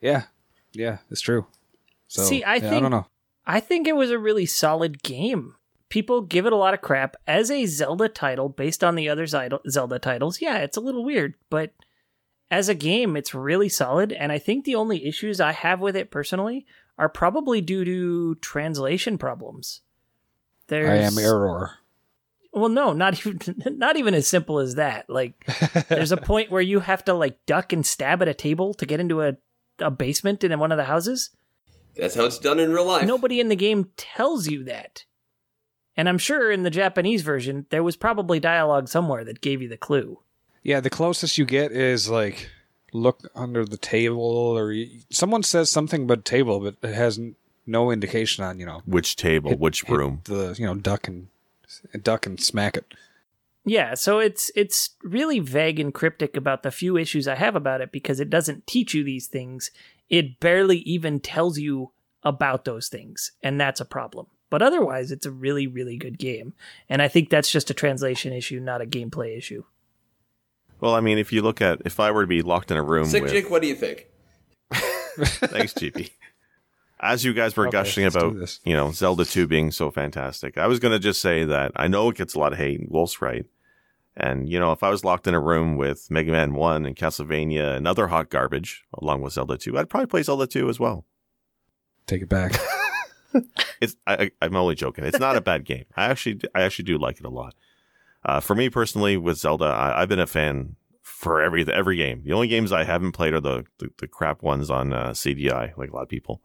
Yeah. 0.00 0.24
Yeah, 0.72 0.98
it's 1.10 1.20
true. 1.20 1.46
So, 2.08 2.22
See, 2.22 2.42
I 2.42 2.56
yeah, 2.56 2.60
think, 2.60 2.74
I 2.74 2.80
don't 2.80 2.90
know. 2.90 3.06
I 3.46 3.60
think 3.60 3.86
it 3.86 3.94
was 3.94 4.10
a 4.10 4.18
really 4.18 4.46
solid 4.46 5.04
game. 5.04 5.54
People 5.90 6.22
give 6.22 6.44
it 6.44 6.52
a 6.52 6.56
lot 6.56 6.74
of 6.74 6.80
crap 6.80 7.14
as 7.28 7.52
a 7.52 7.66
Zelda 7.66 8.08
title 8.08 8.48
based 8.48 8.82
on 8.82 8.96
the 8.96 9.08
other 9.08 9.26
Zelda 9.26 9.98
titles. 10.00 10.40
Yeah, 10.40 10.58
it's 10.58 10.76
a 10.76 10.80
little 10.80 11.04
weird, 11.04 11.34
but 11.50 11.72
as 12.52 12.68
a 12.68 12.74
game, 12.74 13.16
it's 13.16 13.34
really 13.34 13.70
solid, 13.70 14.12
and 14.12 14.30
I 14.30 14.38
think 14.38 14.66
the 14.66 14.74
only 14.74 15.06
issues 15.06 15.40
I 15.40 15.52
have 15.52 15.80
with 15.80 15.96
it 15.96 16.10
personally 16.10 16.66
are 16.98 17.08
probably 17.08 17.62
due 17.62 17.82
to 17.82 18.34
translation 18.36 19.16
problems. 19.16 19.80
There's, 20.66 20.90
I 20.90 20.96
am 20.96 21.16
error. 21.16 21.70
Well, 22.52 22.68
no, 22.68 22.92
not 22.92 23.18
even 23.26 23.40
not 23.78 23.96
even 23.96 24.12
as 24.12 24.28
simple 24.28 24.58
as 24.58 24.74
that. 24.74 25.08
Like, 25.08 25.34
there's 25.88 26.12
a 26.12 26.16
point 26.18 26.50
where 26.50 26.60
you 26.60 26.80
have 26.80 27.02
to 27.06 27.14
like 27.14 27.44
duck 27.46 27.72
and 27.72 27.86
stab 27.86 28.20
at 28.20 28.28
a 28.28 28.34
table 28.34 28.74
to 28.74 28.84
get 28.84 29.00
into 29.00 29.22
a 29.22 29.38
a 29.78 29.90
basement 29.90 30.44
in 30.44 30.56
one 30.58 30.72
of 30.72 30.78
the 30.78 30.84
houses. 30.84 31.30
That's 31.96 32.14
how 32.14 32.26
it's 32.26 32.38
done 32.38 32.60
in 32.60 32.70
real 32.70 32.86
life. 32.86 33.06
Nobody 33.06 33.40
in 33.40 33.48
the 33.48 33.56
game 33.56 33.88
tells 33.96 34.46
you 34.46 34.62
that. 34.64 35.06
And 35.96 36.06
I'm 36.06 36.18
sure 36.18 36.50
in 36.50 36.64
the 36.64 36.70
Japanese 36.70 37.22
version, 37.22 37.64
there 37.70 37.82
was 37.82 37.96
probably 37.96 38.40
dialogue 38.40 38.88
somewhere 38.88 39.24
that 39.24 39.40
gave 39.40 39.62
you 39.62 39.68
the 39.68 39.78
clue. 39.78 40.20
Yeah, 40.62 40.80
the 40.80 40.90
closest 40.90 41.38
you 41.38 41.44
get 41.44 41.72
is 41.72 42.08
like 42.08 42.50
look 42.92 43.20
under 43.34 43.64
the 43.64 43.76
table, 43.76 44.22
or 44.22 44.74
someone 45.10 45.42
says 45.42 45.70
something 45.70 46.04
about 46.04 46.24
table, 46.24 46.60
but 46.60 46.76
it 46.82 46.94
has 46.94 47.18
no 47.66 47.90
indication 47.90 48.44
on 48.44 48.58
you 48.58 48.66
know 48.66 48.82
which 48.86 49.16
table, 49.16 49.50
hit, 49.50 49.60
which 49.60 49.88
room. 49.88 50.20
The 50.24 50.54
you 50.58 50.66
know 50.66 50.74
duck 50.74 51.08
and 51.08 51.28
duck 52.02 52.26
and 52.26 52.40
smack 52.40 52.76
it. 52.76 52.94
Yeah, 53.64 53.94
so 53.94 54.18
it's 54.18 54.50
it's 54.54 54.90
really 55.02 55.38
vague 55.38 55.78
and 55.78 55.94
cryptic 55.94 56.36
about 56.36 56.62
the 56.62 56.70
few 56.70 56.96
issues 56.96 57.28
I 57.28 57.36
have 57.36 57.54
about 57.54 57.80
it 57.80 57.92
because 57.92 58.20
it 58.20 58.30
doesn't 58.30 58.66
teach 58.66 58.94
you 58.94 59.04
these 59.04 59.26
things. 59.26 59.70
It 60.08 60.40
barely 60.40 60.78
even 60.78 61.20
tells 61.20 61.58
you 61.58 61.92
about 62.22 62.64
those 62.64 62.88
things, 62.88 63.32
and 63.42 63.60
that's 63.60 63.80
a 63.80 63.84
problem. 63.84 64.26
But 64.50 64.62
otherwise, 64.62 65.10
it's 65.10 65.24
a 65.24 65.30
really, 65.30 65.66
really 65.66 65.96
good 65.96 66.18
game. 66.18 66.52
And 66.86 67.00
I 67.00 67.08
think 67.08 67.30
that's 67.30 67.50
just 67.50 67.70
a 67.70 67.74
translation 67.74 68.34
issue, 68.34 68.60
not 68.60 68.82
a 68.82 68.86
gameplay 68.86 69.36
issue. 69.36 69.64
Well, 70.82 70.94
I 70.94 71.00
mean, 71.00 71.16
if 71.16 71.32
you 71.32 71.42
look 71.42 71.62
at 71.62 71.80
if 71.84 72.00
I 72.00 72.10
were 72.10 72.22
to 72.22 72.26
be 72.26 72.42
locked 72.42 72.72
in 72.72 72.76
a 72.76 72.82
room, 72.82 73.06
Sick 73.06 73.22
with, 73.22 73.32
Jake, 73.32 73.48
what 73.48 73.62
do 73.62 73.68
you 73.68 73.74
think? 73.76 74.08
Thanks, 74.72 75.74
GP. 75.74 76.10
As 76.98 77.24
you 77.24 77.32
guys 77.32 77.56
were 77.56 77.68
okay, 77.68 77.78
gushing 77.78 78.04
about, 78.04 78.58
you 78.64 78.74
know, 78.74 78.90
Zelda 78.92 79.24
2 79.24 79.46
being 79.46 79.70
so 79.70 79.90
fantastic, 79.90 80.58
I 80.58 80.66
was 80.66 80.80
going 80.80 80.92
to 80.92 80.98
just 80.98 81.20
say 81.20 81.44
that 81.44 81.72
I 81.76 81.88
know 81.88 82.10
it 82.10 82.16
gets 82.16 82.34
a 82.34 82.38
lot 82.38 82.52
of 82.52 82.58
hate. 82.58 82.90
Wolf's 82.90 83.22
right. 83.22 83.46
And, 84.16 84.48
you 84.48 84.60
know, 84.60 84.72
if 84.72 84.82
I 84.82 84.90
was 84.90 85.04
locked 85.04 85.26
in 85.26 85.34
a 85.34 85.40
room 85.40 85.76
with 85.76 86.10
Mega 86.10 86.30
Man 86.32 86.54
1 86.54 86.86
and 86.86 86.96
Castlevania 86.96 87.76
and 87.76 87.88
other 87.88 88.08
hot 88.08 88.28
garbage 88.28 88.84
along 88.94 89.22
with 89.22 89.32
Zelda 89.32 89.56
2, 89.56 89.78
I'd 89.78 89.88
probably 89.88 90.06
play 90.06 90.22
Zelda 90.22 90.46
2 90.46 90.68
as 90.68 90.78
well. 90.78 91.04
Take 92.06 92.22
it 92.22 92.28
back. 92.28 92.54
it's 93.80 93.96
I, 94.06 94.30
am 94.40 94.56
only 94.56 94.74
joking. 94.74 95.04
It's 95.04 95.18
not 95.18 95.36
a 95.36 95.40
bad 95.40 95.64
game. 95.64 95.84
I 95.96 96.04
actually 96.06 96.40
I 96.54 96.62
actually 96.62 96.84
do 96.84 96.98
like 96.98 97.18
it 97.18 97.24
a 97.24 97.30
lot. 97.30 97.54
Uh, 98.24 98.40
for 98.40 98.54
me 98.54 98.68
personally, 98.68 99.16
with 99.16 99.38
Zelda, 99.38 99.64
I, 99.64 100.00
have 100.00 100.08
been 100.08 100.20
a 100.20 100.26
fan 100.26 100.76
for 101.22 101.40
every 101.40 101.64
every 101.72 101.96
game. 101.96 102.22
The 102.24 102.32
only 102.32 102.48
games 102.48 102.72
I 102.72 102.82
haven't 102.82 103.12
played 103.12 103.32
are 103.32 103.40
the 103.40 103.64
the, 103.78 103.90
the 103.98 104.08
crap 104.08 104.42
ones 104.42 104.70
on 104.70 104.92
uh, 104.92 105.10
CDI, 105.10 105.76
like 105.78 105.90
a 105.90 105.94
lot 105.94 106.02
of 106.02 106.08
people. 106.08 106.42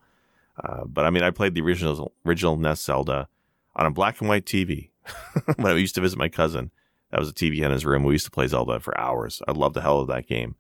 Uh, 0.64 0.86
but 0.86 1.04
I 1.04 1.10
mean, 1.10 1.24
I 1.24 1.32
played 1.32 1.56
the 1.56 1.62
original 1.62 2.14
original 2.26 2.56
NES 2.56 2.82
Zelda 2.82 3.28
on 3.76 3.88
a 3.88 3.92
black 3.92 4.22
and 4.22 4.30
white 4.30 4.46
TV 4.46 4.92
when 5.56 5.74
I 5.74 5.76
used 5.76 5.96
to 5.96 6.02
visit 6.02 6.20
my 6.20 6.30
cousin. 6.30 6.72
That 7.10 7.20
was 7.20 7.30
a 7.30 7.34
TV 7.34 7.62
in 7.62 7.72
his 7.72 7.86
room. 7.86 8.04
We 8.04 8.14
used 8.14 8.26
to 8.26 8.32
play 8.32 8.48
Zelda 8.48 8.80
for 8.80 8.98
hours. 9.00 9.42
I 9.48 9.52
loved 9.52 9.76
the 9.76 9.82
hell 9.82 10.00
of 10.00 10.08
that 10.10 10.28
game. 10.28 10.56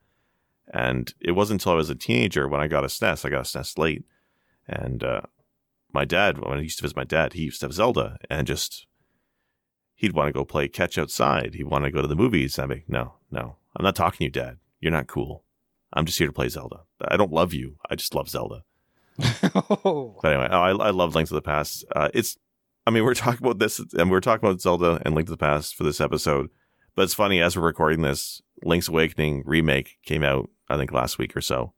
And 0.74 1.14
it 1.20 1.32
wasn't 1.32 1.62
until 1.62 1.74
I 1.74 1.76
was 1.76 1.90
a 1.90 1.96
teenager 1.96 2.48
when 2.48 2.60
I 2.60 2.68
got 2.68 2.84
a 2.84 2.88
SNES. 2.88 3.24
I 3.24 3.30
got 3.30 3.54
a 3.54 3.58
SNES 3.58 3.78
late, 3.78 4.06
and 4.68 5.04
uh, 5.04 5.22
my 5.94 6.06
dad, 6.06 6.40
when 6.40 6.58
I 6.58 6.62
used 6.62 6.78
to 6.80 6.84
visit 6.84 6.98
my 6.98 7.04
dad, 7.04 7.34
he 7.34 7.44
used 7.44 7.60
to 7.60 7.68
have 7.68 7.74
Zelda, 7.74 8.18
and 8.30 8.48
just 8.48 8.88
he'd 9.98 10.14
want 10.14 10.30
to 10.30 10.34
go 10.34 10.46
play 10.46 10.70
catch 10.70 10.98
outside. 10.98 11.56
He'd 11.56 11.66
want 11.66 11.84
to 11.84 11.92
go 11.92 12.02
to 12.02 12.08
the 12.08 12.16
movies. 12.16 12.58
I'd 12.58 12.70
be, 12.70 12.76
like, 12.76 12.90
no, 12.90 13.16
no, 13.30 13.58
I'm 13.76 13.84
not 13.84 13.96
talking 13.96 14.20
to 14.20 14.24
you, 14.26 14.30
Dad. 14.30 14.58
You're 14.80 14.94
not 14.94 15.08
cool. 15.08 15.44
I'm 15.92 16.06
just 16.06 16.18
here 16.18 16.28
to 16.28 16.34
play 16.34 16.48
Zelda. 16.48 16.82
I 17.06 17.18
don't 17.18 17.32
love 17.32 17.54
you. 17.54 17.78
I 17.90 17.96
just 17.96 18.16
love 18.16 18.30
Zelda. 18.30 18.64
oh. 19.54 20.18
But 20.22 20.34
anyway, 20.34 20.48
oh, 20.52 20.62
I, 20.62 20.70
I 20.70 20.90
love 20.92 21.16
Link 21.16 21.28
to 21.28 21.34
the 21.34 21.42
Past. 21.42 21.84
Uh, 21.94 22.10
it's, 22.14 22.38
I 22.86 22.92
mean, 22.92 23.04
we're 23.04 23.14
talking 23.14 23.46
about 23.46 23.60
this, 23.60 23.82
and 23.98 24.12
we're 24.12 24.22
talking 24.22 24.48
about 24.48 24.62
Zelda 24.62 25.02
and 25.04 25.16
Link 25.16 25.28
to 25.28 25.32
the 25.32 25.38
Past 25.38 25.76
for 25.76 25.84
this 25.84 26.00
episode. 26.00 26.50
But 26.96 27.04
it's 27.04 27.14
funny 27.14 27.42
as 27.42 27.56
we're 27.56 27.64
recording 27.64 28.02
this, 28.02 28.42
Link's 28.64 28.88
Awakening 28.88 29.44
remake 29.46 29.98
came 30.04 30.24
out, 30.24 30.50
I 30.70 30.78
think, 30.78 30.92
last 30.92 31.18
week 31.18 31.36
or 31.36 31.42
so, 31.42 31.74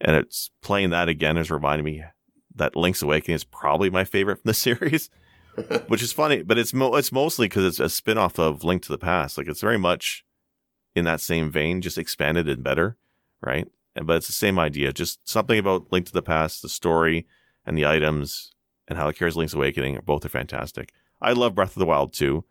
and 0.00 0.16
it's 0.16 0.50
playing 0.62 0.90
that 0.90 1.08
again 1.08 1.36
is 1.36 1.50
reminding 1.50 1.84
me 1.84 2.04
that 2.54 2.76
Link's 2.76 3.02
Awakening 3.02 3.36
is 3.36 3.44
probably 3.44 3.90
my 3.90 4.04
favorite 4.04 4.36
from 4.36 4.48
the 4.48 4.54
series. 4.54 5.10
Which 5.88 6.02
is 6.02 6.12
funny, 6.12 6.42
but 6.42 6.58
it's 6.58 6.74
mo- 6.74 6.94
it's 6.94 7.12
mostly 7.12 7.46
because 7.46 7.64
it's 7.64 7.80
a 7.80 7.84
spinoff 8.02 8.38
of 8.38 8.64
Link 8.64 8.82
to 8.82 8.88
the 8.92 8.98
Past. 8.98 9.38
Like 9.38 9.48
it's 9.48 9.60
very 9.60 9.78
much 9.78 10.24
in 10.94 11.04
that 11.04 11.20
same 11.20 11.50
vein, 11.50 11.80
just 11.80 11.98
expanded 11.98 12.48
and 12.48 12.62
better, 12.62 12.96
right? 13.40 13.68
And 13.94 14.06
but 14.06 14.16
it's 14.16 14.26
the 14.26 14.32
same 14.32 14.58
idea, 14.58 14.92
just 14.92 15.26
something 15.28 15.58
about 15.58 15.92
Link 15.92 16.06
to 16.06 16.12
the 16.12 16.22
Past, 16.22 16.62
the 16.62 16.68
story, 16.68 17.26
and 17.64 17.76
the 17.76 17.86
items 17.86 18.52
and 18.86 18.98
how 18.98 19.08
it 19.08 19.16
carries 19.16 19.36
Link's 19.36 19.54
Awakening. 19.54 19.96
Are 19.96 20.02
both 20.02 20.24
are 20.24 20.30
fantastic. 20.30 20.92
I 21.20 21.32
love 21.32 21.54
Breath 21.54 21.76
of 21.76 21.80
the 21.80 21.86
Wild 21.86 22.12
too, 22.12 22.44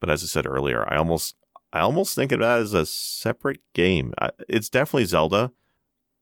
but 0.00 0.10
as 0.10 0.22
I 0.22 0.26
said 0.26 0.46
earlier, 0.46 0.84
I 0.92 0.96
almost 0.96 1.36
I 1.72 1.80
almost 1.80 2.14
think 2.14 2.32
of 2.32 2.40
that 2.40 2.60
as 2.60 2.74
a 2.74 2.86
separate 2.86 3.60
game. 3.74 4.14
It's 4.48 4.68
definitely 4.68 5.04
Zelda, 5.04 5.52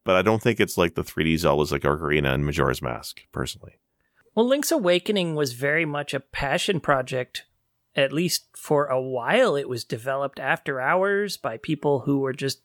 but 0.05 0.16
I 0.16 0.23
don't 0.23 0.43
think 0.43 0.61
it's 0.61 0.76
like 0.76 0.95
the 0.95 1.05
3D 1.05 1.35
Zeldas 1.35 1.71
like 1.71 1.83
Ocarina 1.83 2.35
and 2.35 2.45
Majora's 2.45 2.83
Mask, 2.83 3.23
personally. 3.33 3.78
Well, 4.37 4.47
Link's 4.47 4.71
Awakening 4.71 5.35
was 5.35 5.55
very 5.55 5.87
much 5.87 6.12
a 6.12 6.21
passion 6.21 6.78
project. 6.78 7.45
At 7.97 8.12
least 8.12 8.45
for 8.55 8.85
a 8.85 9.00
while, 9.00 9.57
it 9.57 9.66
was 9.66 9.83
developed 9.83 10.38
after 10.38 10.78
hours 10.78 11.38
by 11.38 11.57
people 11.57 12.00
who 12.00 12.19
were 12.19 12.35
just 12.35 12.61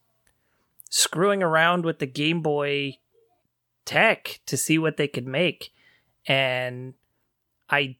screwing 0.90 1.42
around 1.42 1.86
with 1.86 2.00
the 2.00 2.06
Game 2.06 2.42
Boy 2.42 2.98
tech 3.86 4.42
to 4.48 4.58
see 4.58 4.78
what 4.78 4.98
they 4.98 5.08
could 5.08 5.26
make. 5.26 5.74
And 6.28 6.94
I 7.70 7.96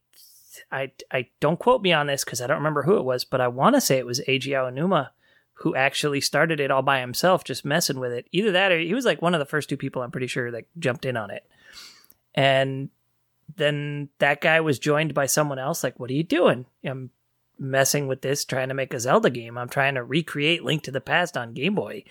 I, 0.70 0.92
I 1.10 1.30
don't 1.40 1.58
quote 1.58 1.82
me 1.82 1.94
on 1.94 2.08
this 2.08 2.26
because 2.26 2.42
I 2.42 2.48
don't 2.48 2.58
remember 2.58 2.84
who 2.84 2.98
it 2.98 3.06
was, 3.06 3.24
but 3.24 3.40
I 3.40 3.48
want 3.48 3.76
to 3.76 3.82
say 3.82 3.98
it 3.98 4.06
was 4.06 4.20
Eiji 4.28 4.50
Aonuma 4.50 5.12
who 5.54 5.76
actually 5.76 6.20
started 6.20 6.60
it 6.60 6.72
all 6.72 6.82
by 6.82 7.00
himself, 7.00 7.46
just 7.46 7.64
messing 7.64 8.00
with 8.00 8.12
it. 8.12 8.28
Either 8.34 8.52
that 8.52 8.74
or 8.74 8.80
he 8.80 8.94
was 8.94 9.06
like 9.06 9.22
one 9.22 9.34
of 9.34 9.40
the 9.40 9.46
first 9.46 9.70
two 9.70 9.78
people, 9.78 10.02
I'm 10.02 10.12
pretty 10.12 10.28
sure, 10.28 10.52
that 10.52 10.66
jumped 10.78 11.06
in 11.06 11.16
on 11.16 11.32
it. 11.32 11.50
And 12.36 12.90
then 13.58 14.10
that 14.20 14.42
guy 14.42 14.60
was 14.62 14.80
joined 14.80 15.14
by 15.14 15.26
someone 15.26 15.60
else, 15.60 15.84
like, 15.84 16.00
What 16.00 16.10
are 16.10 16.14
you 16.14 16.24
doing? 16.24 16.66
I'm 16.86 17.12
messing 17.60 18.08
with 18.08 18.22
this, 18.22 18.44
trying 18.44 18.70
to 18.70 18.74
make 18.74 18.94
a 18.94 19.00
Zelda 19.00 19.30
game. 19.30 19.58
I'm 19.58 19.70
trying 19.70 19.96
to 19.96 20.04
recreate 20.04 20.64
Link 20.64 20.84
to 20.84 20.92
the 20.92 21.00
Past 21.00 21.38
on 21.38 21.54
Game 21.54 21.76
Boy. 21.76 22.04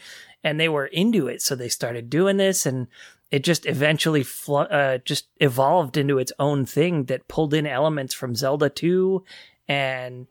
And 0.45 0.59
they 0.59 0.69
were 0.69 0.87
into 0.87 1.27
it. 1.27 1.43
So 1.43 1.55
they 1.55 1.69
started 1.69 2.09
doing 2.09 2.37
this. 2.37 2.65
And 2.65 2.87
it 3.31 3.45
just 3.45 3.67
eventually 3.67 4.23
fl- 4.23 4.67
uh, 4.71 4.99
just 4.99 5.27
evolved 5.39 5.97
into 5.97 6.19
its 6.19 6.33
own 6.39 6.65
thing 6.65 7.05
that 7.05 7.29
pulled 7.29 7.53
in 7.53 7.67
elements 7.67 8.15
from 8.15 8.35
Zelda 8.35 8.71
2 8.71 9.25
and 9.69 10.27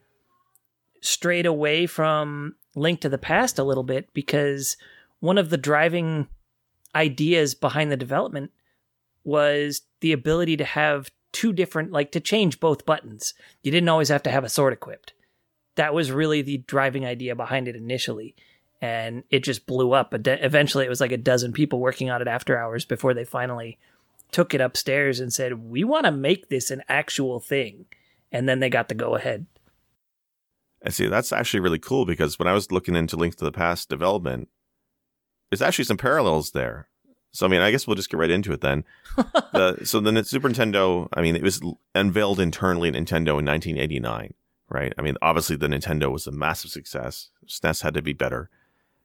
strayed 1.01 1.45
away 1.45 1.85
from 1.85 2.55
Link 2.75 3.01
to 3.01 3.09
the 3.09 3.17
Past 3.17 3.59
a 3.59 3.63
little 3.63 3.83
bit 3.83 4.13
because 4.13 4.77
one 5.19 5.37
of 5.37 5.49
the 5.49 5.57
driving 5.57 6.27
ideas 6.95 7.55
behind 7.55 7.91
the 7.91 7.97
development 7.97 8.51
was 9.29 9.81
the 10.01 10.11
ability 10.11 10.57
to 10.57 10.65
have 10.65 11.09
two 11.31 11.53
different 11.53 11.91
like 11.91 12.11
to 12.11 12.19
change 12.19 12.59
both 12.59 12.85
buttons. 12.85 13.33
You 13.63 13.71
didn't 13.71 13.89
always 13.89 14.09
have 14.09 14.23
to 14.23 14.31
have 14.31 14.43
a 14.43 14.49
sword 14.49 14.73
equipped. 14.73 15.13
That 15.75 15.93
was 15.93 16.11
really 16.11 16.41
the 16.41 16.57
driving 16.57 17.05
idea 17.05 17.35
behind 17.35 17.67
it 17.67 17.75
initially 17.75 18.35
and 18.81 19.23
it 19.29 19.43
just 19.43 19.65
blew 19.65 19.93
up. 19.93 20.13
Eventually, 20.13 20.85
it 20.85 20.89
was 20.89 21.01
like 21.01 21.11
a 21.11 21.17
dozen 21.17 21.51
people 21.51 21.79
working 21.79 22.09
on 22.09 22.21
it 22.21 22.27
after 22.27 22.57
hours 22.57 22.85
before 22.85 23.13
they 23.13 23.25
finally 23.25 23.77
took 24.31 24.53
it 24.53 24.61
upstairs 24.61 25.19
and 25.19 25.33
said, 25.33 25.69
"We 25.69 25.83
want 25.83 26.05
to 26.05 26.11
make 26.11 26.49
this 26.49 26.71
an 26.71 26.83
actual 26.87 27.39
thing," 27.39 27.85
and 28.31 28.47
then 28.47 28.59
they 28.59 28.69
got 28.69 28.87
the 28.87 28.95
go 28.95 29.15
ahead. 29.15 29.47
And 30.81 30.93
see, 30.93 31.07
that's 31.07 31.33
actually 31.33 31.59
really 31.59 31.79
cool 31.79 32.05
because 32.05 32.39
when 32.39 32.47
I 32.47 32.53
was 32.53 32.71
looking 32.71 32.95
into 32.95 33.17
Link 33.17 33.35
to 33.35 33.43
the 33.43 33.51
Past 33.51 33.89
development, 33.89 34.47
there's 35.49 35.61
actually 35.61 35.85
some 35.85 35.97
parallels 35.97 36.51
there. 36.51 36.87
So 37.31 37.45
I 37.45 37.49
mean, 37.49 37.61
I 37.61 37.71
guess 37.71 37.85
we'll 37.85 37.95
just 37.95 38.09
get 38.09 38.17
right 38.17 38.29
into 38.29 38.51
it 38.51 38.61
then. 38.61 38.83
the, 39.53 39.79
so 39.83 39.99
the 39.99 40.23
Super 40.23 40.49
Nintendo, 40.49 41.07
I 41.13 41.21
mean, 41.21 41.35
it 41.35 41.43
was 41.43 41.61
unveiled 41.93 42.39
internally 42.39 42.89
at 42.89 42.95
Nintendo 42.95 43.37
in 43.37 43.45
1989, 43.45 44.33
right? 44.69 44.93
I 44.97 45.01
mean, 45.01 45.15
obviously 45.21 45.55
the 45.55 45.67
Nintendo 45.67 46.11
was 46.11 46.25
a 46.27 46.31
massive 46.31 46.71
success. 46.71 47.29
SNES 47.47 47.83
had 47.83 47.93
to 47.93 48.01
be 48.01 48.13
better. 48.13 48.49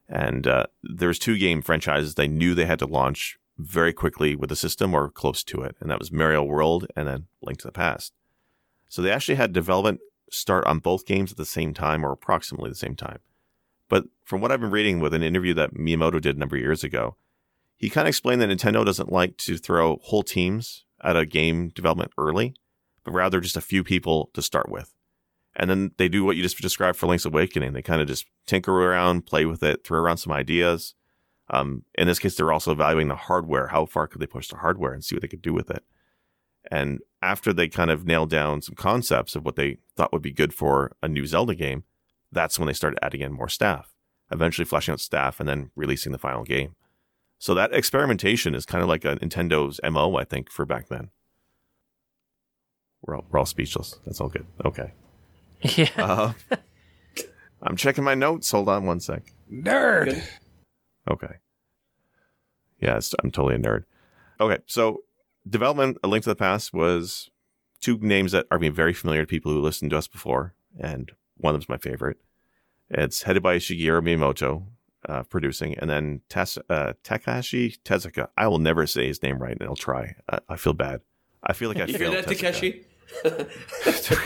And 0.09 0.47
uh, 0.47 0.66
there's 0.83 1.19
two 1.19 1.38
game 1.38 1.62
franchises 1.62 2.14
they 2.14 2.28
knew 2.28 2.54
they 2.54 2.66
had 2.66 2.78
to 2.81 2.87
launch 2.87 3.38
very 3.59 3.93
quickly 3.93 4.35
with 4.35 4.50
the 4.50 4.57
system 4.57 4.95
or 4.95 5.09
close 5.09 5.45
to 5.45 5.62
it, 5.62 5.76
and 5.81 5.90
that 5.90 5.99
was 5.99 6.11
Mario 6.11 6.43
World 6.43 6.87
and 6.97 7.07
then 7.07 7.26
Link 7.40 7.59
to 7.61 7.69
the 7.69 7.73
Past. 7.73 8.12
So 8.88 9.00
they 9.00 9.11
actually 9.11 9.37
had 9.37 9.52
development 9.52 10.00
start 10.31 10.66
on 10.66 10.78
both 10.81 11.07
games 11.07 11.31
at 11.31 11.37
the 11.37 11.45
same 11.45 11.73
time 11.73 12.04
or 12.04 12.12
approximately 12.12 12.71
the 12.71 12.76
same 12.76 12.97
time. 12.97 13.21
But 13.88 14.04
from 14.25 14.40
what 14.40 14.50
I've 14.50 14.61
been 14.61 14.71
reading 14.71 15.00
with 15.00 15.14
an 15.14 15.23
interview 15.23 15.54
that 15.54 15.75
Miyamoto 15.75 16.21
did 16.21 16.37
a 16.37 16.38
number 16.38 16.57
of 16.57 16.62
years 16.62 16.83
ago, 16.83 17.16
he 17.85 17.91
kind 17.91 18.07
of 18.07 18.09
explained 18.09 18.41
that 18.41 18.49
Nintendo 18.49 18.83
doesn't 18.83 19.12
like 19.12 19.37
to 19.37 19.59
throw 19.59 19.99
whole 20.05 20.23
teams 20.23 20.87
at 21.03 21.19
a 21.19 21.26
game 21.26 21.69
development 21.69 22.12
early, 22.17 22.55
but 23.05 23.12
rather 23.12 23.43
just 23.43 23.59
a 23.59 23.61
few 23.61 23.85
people 23.85 24.31
to 24.33 24.41
start 24.41 24.71
with. 24.71 24.95
And 25.55 25.69
then 25.69 25.91
they 25.99 26.09
do 26.09 26.25
what 26.25 26.35
you 26.35 26.43
just 26.43 26.59
described 26.62 26.97
for 26.97 27.07
Link's 27.07 27.26
Awakening. 27.26 27.75
They 27.75 27.83
kind 27.83 28.00
of 28.00 28.09
just 28.09 28.25
tinker 28.47 28.73
around, 28.73 29.26
play 29.26 29.45
with 29.45 29.62
it, 29.62 29.85
throw 29.85 30.00
around 30.00 30.17
some 30.17 30.33
ideas. 30.33 30.95
Um, 31.50 31.85
in 31.99 32.07
this 32.07 32.19
case, 32.19 32.35
they're 32.37 32.55
also 32.55 32.73
evaluating 32.73 33.09
the 33.09 33.17
hardware. 33.17 33.67
How 33.67 33.85
far 33.85 34.07
could 34.07 34.23
they 34.23 34.26
push 34.26 34.49
the 34.49 34.57
hardware 34.57 34.95
and 34.95 35.05
see 35.05 35.14
what 35.14 35.21
they 35.21 35.29
could 35.29 35.43
do 35.43 35.53
with 35.53 35.71
it? 35.71 35.85
And 36.71 37.00
after 37.21 37.53
they 37.53 37.69
kind 37.69 37.91
of 37.91 38.07
nailed 38.07 38.31
down 38.31 38.62
some 38.62 38.76
concepts 38.76 39.37
of 39.37 39.45
what 39.45 39.57
they 39.57 39.76
thought 39.95 40.14
would 40.14 40.23
be 40.23 40.33
good 40.33 40.55
for 40.55 40.97
a 41.03 41.09
new 41.09 41.26
Zelda 41.26 41.55
game, 41.55 41.85
that's 42.33 42.59
when 42.59 42.67
they 42.67 42.73
started 42.73 42.99
adding 43.03 43.21
in 43.21 43.35
more 43.35 43.50
staff, 43.50 43.93
eventually 44.31 44.64
fleshing 44.64 44.93
out 44.95 45.00
staff 45.00 45.38
and 45.38 45.47
then 45.47 45.71
releasing 45.76 46.12
the 46.12 46.19
final 46.19 46.45
game. 46.45 46.76
So 47.45 47.53
that 47.53 47.75
experimentation 47.75 48.55
is 48.55 48.65
kind 48.65 48.83
of 48.83 48.89
like 48.89 49.05
a 49.05 49.17
Nintendo's 49.17 49.79
MO, 49.85 50.17
I 50.17 50.25
think, 50.25 50.51
for 50.51 50.65
back 50.65 50.89
then. 50.89 51.11
We're 53.03 53.17
all, 53.17 53.27
we're 53.31 53.39
all 53.39 53.45
speechless. 53.45 53.99
That's 54.07 54.19
all 54.19 54.31
good. 54.31 54.47
Okay. 54.65 54.95
Yeah. 55.61 55.91
Uh, 55.99 56.33
I'm 57.63 57.77
checking 57.77 58.03
my 58.03 58.15
notes. 58.15 58.51
Hold 58.51 58.71
on 58.71 58.87
one 58.87 58.99
sec. 58.99 59.35
Nerd. 59.53 60.25
Okay. 61.11 61.35
Yeah, 62.81 62.99
I'm 63.23 63.31
totally 63.31 63.57
a 63.57 63.59
nerd. 63.59 63.85
Okay, 64.41 64.61
so 64.65 65.03
development 65.47 65.99
A 66.03 66.09
Link 66.09 66.25
to 66.25 66.31
the 66.31 66.37
Past 66.37 66.73
was 66.73 67.29
two 67.79 67.99
names 67.99 68.33
that 68.33 68.47
are 68.51 68.59
being 68.59 68.73
very 68.73 68.95
familiar 68.95 69.21
to 69.21 69.27
people 69.27 69.53
who 69.53 69.61
listened 69.61 69.91
to 69.91 69.99
us 69.99 70.09
before, 70.09 70.55
and 70.81 71.13
one 71.37 71.55
of 71.55 71.61
them's 71.61 71.69
my 71.69 71.77
favorite. 71.77 72.17
It's 72.89 73.25
headed 73.25 73.43
by 73.43 73.59
Shigeru 73.59 74.01
Miyamoto, 74.01 74.63
uh, 75.08 75.23
producing, 75.25 75.78
and 75.78 75.88
then 75.88 76.20
Tes- 76.28 76.58
uh, 76.68 76.94
Takashi 77.02 77.78
Tezuka. 77.84 78.28
I 78.37 78.49
will 78.49 78.58
never 78.58 78.87
say 78.87 79.06
his 79.06 79.23
name 79.23 79.38
right, 79.38 79.56
and 79.58 79.68
I'll 79.68 79.76
try. 79.76 80.16
I, 80.30 80.38
I 80.49 80.56
feel 80.56 80.73
bad. 80.73 81.00
I 81.42 81.52
feel 81.52 81.68
like 81.68 81.78
I 81.78 81.84
you 81.87 81.99
failed. 81.99 82.14
Hear 82.14 82.23
that, 82.23 82.28
Takeshi? 82.28 82.84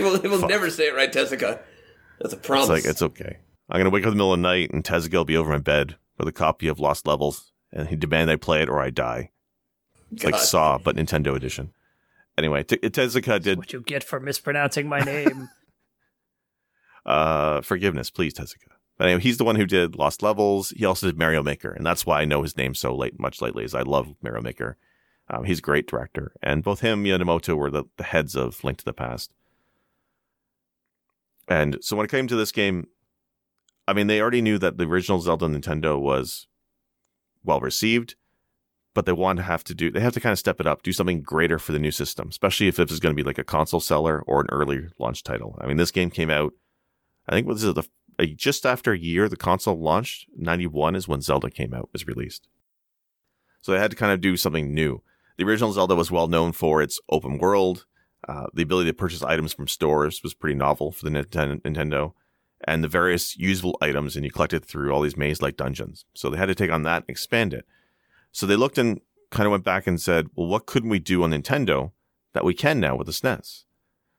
we'll, 0.01 0.21
we'll 0.23 0.49
never 0.49 0.71
say 0.71 0.89
it 0.89 0.95
right, 0.95 1.13
Tezuka. 1.13 1.61
That's 2.21 2.35
a 2.35 2.37
promise. 2.37 2.69
It's 2.69 2.85
like 2.85 2.91
it's 2.91 3.03
okay. 3.03 3.39
I'm 3.71 3.79
gonna 3.79 3.91
wake 3.91 4.05
up 4.05 4.09
in 4.09 4.13
the 4.13 4.17
middle 4.17 4.33
of 4.33 4.39
the 4.39 4.43
night 4.43 4.71
and 4.73 4.83
Tezuka 4.83 5.13
will 5.15 5.25
be 5.25 5.37
over 5.37 5.51
my 5.51 5.59
bed 5.59 5.97
with 6.17 6.27
a 6.29 6.33
copy 6.33 6.69
of 6.69 6.81
Lost 6.81 7.07
Levels, 7.07 7.53
and 7.73 7.89
he 7.89 7.97
demand 7.97 8.31
I 8.31 8.37
play 8.37 8.63
it 8.63 8.69
or 8.69 8.81
I 8.81 8.91
die. 8.91 9.31
It's 10.13 10.23
God. 10.23 10.33
like 10.33 10.41
Saw, 10.41 10.79
but 10.79 10.97
Nintendo 10.97 11.37
edition. 11.37 11.73
Anyway, 12.37 12.63
T- 12.63 12.77
Tezuka 12.77 13.43
did 13.43 13.59
what 13.59 13.73
you 13.73 13.81
get 13.81 14.03
for 14.05 14.21
mispronouncing 14.21 14.89
my 14.89 15.01
name. 15.01 15.49
uh, 17.07 17.61
forgiveness, 17.63 18.11
please, 18.11 18.33
Tezuka. 18.33 18.78
But 18.99 19.07
anyway, 19.07 19.23
he's 19.23 19.39
the 19.39 19.45
one 19.45 19.57
who 19.57 19.65
did 19.65 19.97
Lost 19.97 20.23
Levels. 20.23 20.71
He 20.71 20.85
also 20.85 21.07
did 21.07 21.19
Mario 21.19 21.43
Maker, 21.43 21.71
and 21.71 21.87
that's 21.87 22.05
why 22.05 22.21
I 22.21 22.25
know 22.25 22.43
his 22.43 22.57
name 22.57 22.75
so 22.75 22.95
late, 22.95 23.19
much 23.19 23.41
lately. 23.41 23.65
Is 23.65 23.75
I 23.75 23.83
love 23.83 24.15
Mario 24.21 24.43
Maker. 24.43 24.77
Um, 25.31 25.45
he's 25.45 25.59
a 25.59 25.63
great 25.63 25.87
director, 25.87 26.33
and 26.43 26.65
both 26.65 26.81
him 26.81 27.05
and 27.05 27.23
Miyamoto 27.23 27.57
were 27.57 27.71
the, 27.71 27.85
the 27.97 28.05
heads 28.05 28.35
of 28.35 28.63
Link 28.65 28.79
to 28.79 28.85
the 28.85 28.93
Past. 28.93 29.33
And 31.47 31.79
so 31.81 31.97
when 31.97 32.05
it 32.05 32.11
came 32.11 32.27
to 32.27 32.37
this 32.37 32.53
game, 32.53 32.89
I 33.87 33.93
mean, 33.93 34.07
they 34.07 34.21
already 34.21 34.43
knew 34.43 34.59
that 34.59 34.79
the 34.79 34.85
original 34.85 35.21
Zelda 35.21 35.47
Nintendo 35.47 35.99
was 36.01 36.47
well 37.45 37.61
received, 37.61 38.17
but 38.95 39.07
they 39.07 39.13
wanted 39.13 39.43
to 39.43 39.47
have 39.49 39.65
to 39.65 39.75
do, 39.75 39.91
they 39.91 40.01
have 40.01 40.15
to 40.15 40.21
kind 40.21 40.33
of 40.33 40.39
step 40.39 40.61
it 40.61 40.67
up, 40.67 40.83
do 40.83 40.93
something 40.93 41.23
greater 41.23 41.59
for 41.59 41.73
the 41.73 41.79
new 41.79 41.91
system, 41.91 42.29
especially 42.29 42.69
if 42.69 42.77
this 42.77 42.91
is 42.91 43.01
going 43.01 43.15
to 43.15 43.23
be 43.23 43.27
like 43.27 43.39
a 43.39 43.45
console 43.45 43.81
seller 43.81 44.23
or 44.27 44.41
an 44.41 44.49
early 44.51 44.89
launch 44.99 45.23
title. 45.23 45.57
I 45.61 45.67
mean, 45.67 45.77
this 45.77 45.91
game 45.91 46.11
came 46.11 46.31
out, 46.31 46.53
I 47.29 47.33
think 47.33 47.47
this 47.47 47.63
is 47.63 47.75
the, 48.19 48.27
just 48.27 48.67
after 48.67 48.93
a 48.93 48.99
year 48.99 49.29
the 49.29 49.37
console 49.37 49.81
launched, 49.81 50.27
91 50.37 50.97
is 50.97 51.09
when 51.09 51.21
Zelda 51.21 51.51
came 51.51 51.73
out, 51.73 51.91
was 51.93 52.07
released. 52.07 52.49
So 53.63 53.73
they 53.73 53.79
had 53.79 53.91
to 53.91 53.97
kind 53.97 54.13
of 54.13 54.21
do 54.21 54.37
something 54.37 54.73
new. 54.73 55.03
The 55.37 55.45
original 55.45 55.73
Zelda 55.73 55.95
was 55.95 56.11
well 56.11 56.27
known 56.27 56.53
for 56.53 56.83
its 56.83 57.01
open 57.09 57.39
world. 57.39 57.87
Uh, 58.27 58.47
the 58.53 58.63
ability 58.63 58.91
to 58.91 58.95
purchase 58.95 59.23
items 59.23 59.53
from 59.53 59.69
stores 59.69 60.23
was 60.23 60.35
pretty 60.35 60.57
novel 60.57 60.91
for 60.91 61.09
the 61.09 61.11
Nintendo, 61.11 62.13
and 62.67 62.83
the 62.83 62.89
various 62.89 63.37
usable 63.37 63.79
items, 63.81 64.17
and 64.17 64.25
you 64.25 64.31
collected 64.31 64.65
through 64.65 64.93
all 64.93 65.01
these 65.01 65.17
maze-like 65.17 65.57
dungeons. 65.57 66.05
So 66.15 66.29
they 66.29 66.39
had 66.39 66.47
to 66.47 66.55
take 66.55 66.73
on 66.73 66.83
that 66.83 67.03
and 67.03 67.11
expand 67.11 67.55
it. 67.55 67.65
So 68.33 68.47
they 68.47 68.57
looked 68.57 68.79
and 68.79 69.01
kind 69.31 69.47
of 69.47 69.53
went 69.53 69.65
back 69.65 69.87
and 69.87 70.01
said, 70.01 70.29
"Well, 70.35 70.49
what 70.49 70.67
couldn't 70.67 70.91
we 70.91 70.99
do 70.99 71.23
on 71.23 71.31
Nintendo 71.31 71.93
that 72.33 72.45
we 72.45 72.55
can 72.55 72.81
now 72.81 72.97
with 72.97 73.07
the 73.07 73.13
SNES?" 73.13 73.65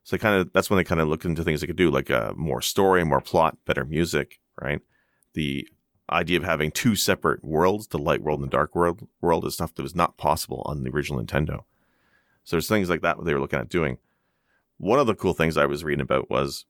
So 0.09 0.17
kind 0.17 0.41
of 0.41 0.51
that's 0.53 0.71
when 0.71 0.77
they 0.77 0.83
kind 0.83 0.99
of 0.99 1.07
looked 1.07 1.25
into 1.25 1.43
things 1.43 1.61
they 1.61 1.67
could 1.67 1.75
do, 1.75 1.91
like 1.91 2.09
uh, 2.09 2.33
more 2.35 2.63
story, 2.63 3.03
more 3.03 3.21
plot, 3.21 3.59
better 3.65 3.85
music, 3.85 4.39
right? 4.59 4.81
The 5.35 5.69
idea 6.09 6.37
of 6.37 6.43
having 6.43 6.71
two 6.71 6.95
separate 6.95 7.45
worlds, 7.45 7.85
the 7.85 7.99
light 7.99 8.23
world 8.23 8.39
and 8.39 8.47
the 8.47 8.51
dark 8.51 8.73
world, 8.73 9.07
world 9.21 9.45
is 9.45 9.53
stuff 9.53 9.75
that 9.75 9.83
was 9.83 9.93
not 9.93 10.17
possible 10.17 10.63
on 10.65 10.81
the 10.81 10.89
original 10.89 11.23
Nintendo. 11.23 11.59
So 12.43 12.55
there's 12.55 12.67
things 12.67 12.89
like 12.89 13.03
that 13.03 13.23
they 13.23 13.35
were 13.35 13.39
looking 13.39 13.59
at 13.59 13.69
doing. 13.69 13.99
One 14.79 14.97
of 14.97 15.05
the 15.05 15.13
cool 15.13 15.35
things 15.35 15.57
I 15.57 15.67
was 15.67 15.83
reading 15.83 16.01
about 16.01 16.27
was 16.27 16.65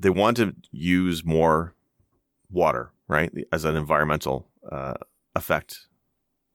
they 0.00 0.08
wanted 0.08 0.62
to 0.62 0.68
use 0.72 1.26
more 1.26 1.74
water, 2.50 2.92
right, 3.06 3.30
as 3.52 3.66
an 3.66 3.76
environmental 3.76 4.48
uh, 4.72 4.94
effect. 5.34 5.88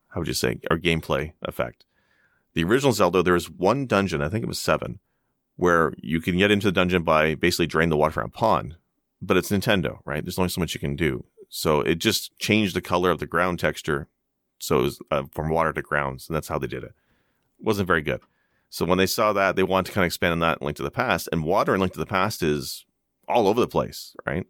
How 0.08 0.22
would 0.22 0.28
you 0.28 0.34
say, 0.34 0.62
or 0.72 0.80
gameplay 0.80 1.34
effect? 1.44 1.86
The 2.56 2.64
original 2.64 2.92
Zelda, 2.92 3.22
there 3.22 3.36
was 3.36 3.52
one 3.52 3.86
dungeon, 3.86 4.24
I 4.24 4.30
think 4.30 4.42
it 4.42 4.48
was 4.48 4.60
seven, 4.60 4.98
where 5.60 5.92
you 5.98 6.22
can 6.22 6.38
get 6.38 6.52
into 6.52 6.68
the 6.68 6.72
dungeon 6.72 7.04
by 7.04 7.36
basically 7.36 7.68
drain 7.68 7.90
the 7.90 7.98
water 7.98 8.14
from 8.14 8.28
a 8.28 8.30
pond. 8.30 8.78
But 9.22 9.36
it's 9.36 9.50
Nintendo, 9.52 10.00
right? 10.06 10.24
There's 10.24 10.40
only 10.40 10.48
so 10.48 10.62
much 10.62 10.74
you 10.74 10.80
can 10.80 10.96
do. 10.96 11.26
So 11.50 11.82
it 11.82 11.96
just 11.96 12.38
changed 12.40 12.74
the 12.78 12.82
color 12.82 13.12
of 13.12 13.20
the 13.20 13.26
ground 13.28 13.60
texture. 13.60 14.08
So 14.60 14.80
it 14.80 14.84
was 14.84 15.00
uh, 15.12 15.24
from 15.34 15.50
water 15.50 15.74
to 15.74 15.82
grounds. 15.82 16.30
And 16.30 16.36
that's 16.36 16.48
how 16.48 16.60
they 16.60 16.68
did 16.68 16.86
it. 16.86 16.94
Wasn't 17.60 17.88
very 17.88 18.02
good. 18.02 18.22
So 18.70 18.86
when 18.86 18.98
they 18.98 19.06
saw 19.06 19.34
that, 19.34 19.58
they 19.58 19.64
wanted 19.64 19.88
to 19.88 19.92
kind 19.92 20.06
of 20.06 20.08
expand 20.08 20.32
on 20.32 20.40
that 20.40 20.60
in 20.62 20.66
Link 20.66 20.78
to 20.78 20.84
the 20.84 20.92
Past. 20.92 21.28
And 21.34 21.44
water 21.44 21.74
in 21.76 21.82
Link 21.82 21.92
to 21.92 22.00
the 22.00 22.06
Past 22.06 22.42
is 22.42 22.86
all 23.28 23.46
over 23.50 23.60
the 23.60 23.68
place, 23.68 24.16
right? 24.26 24.48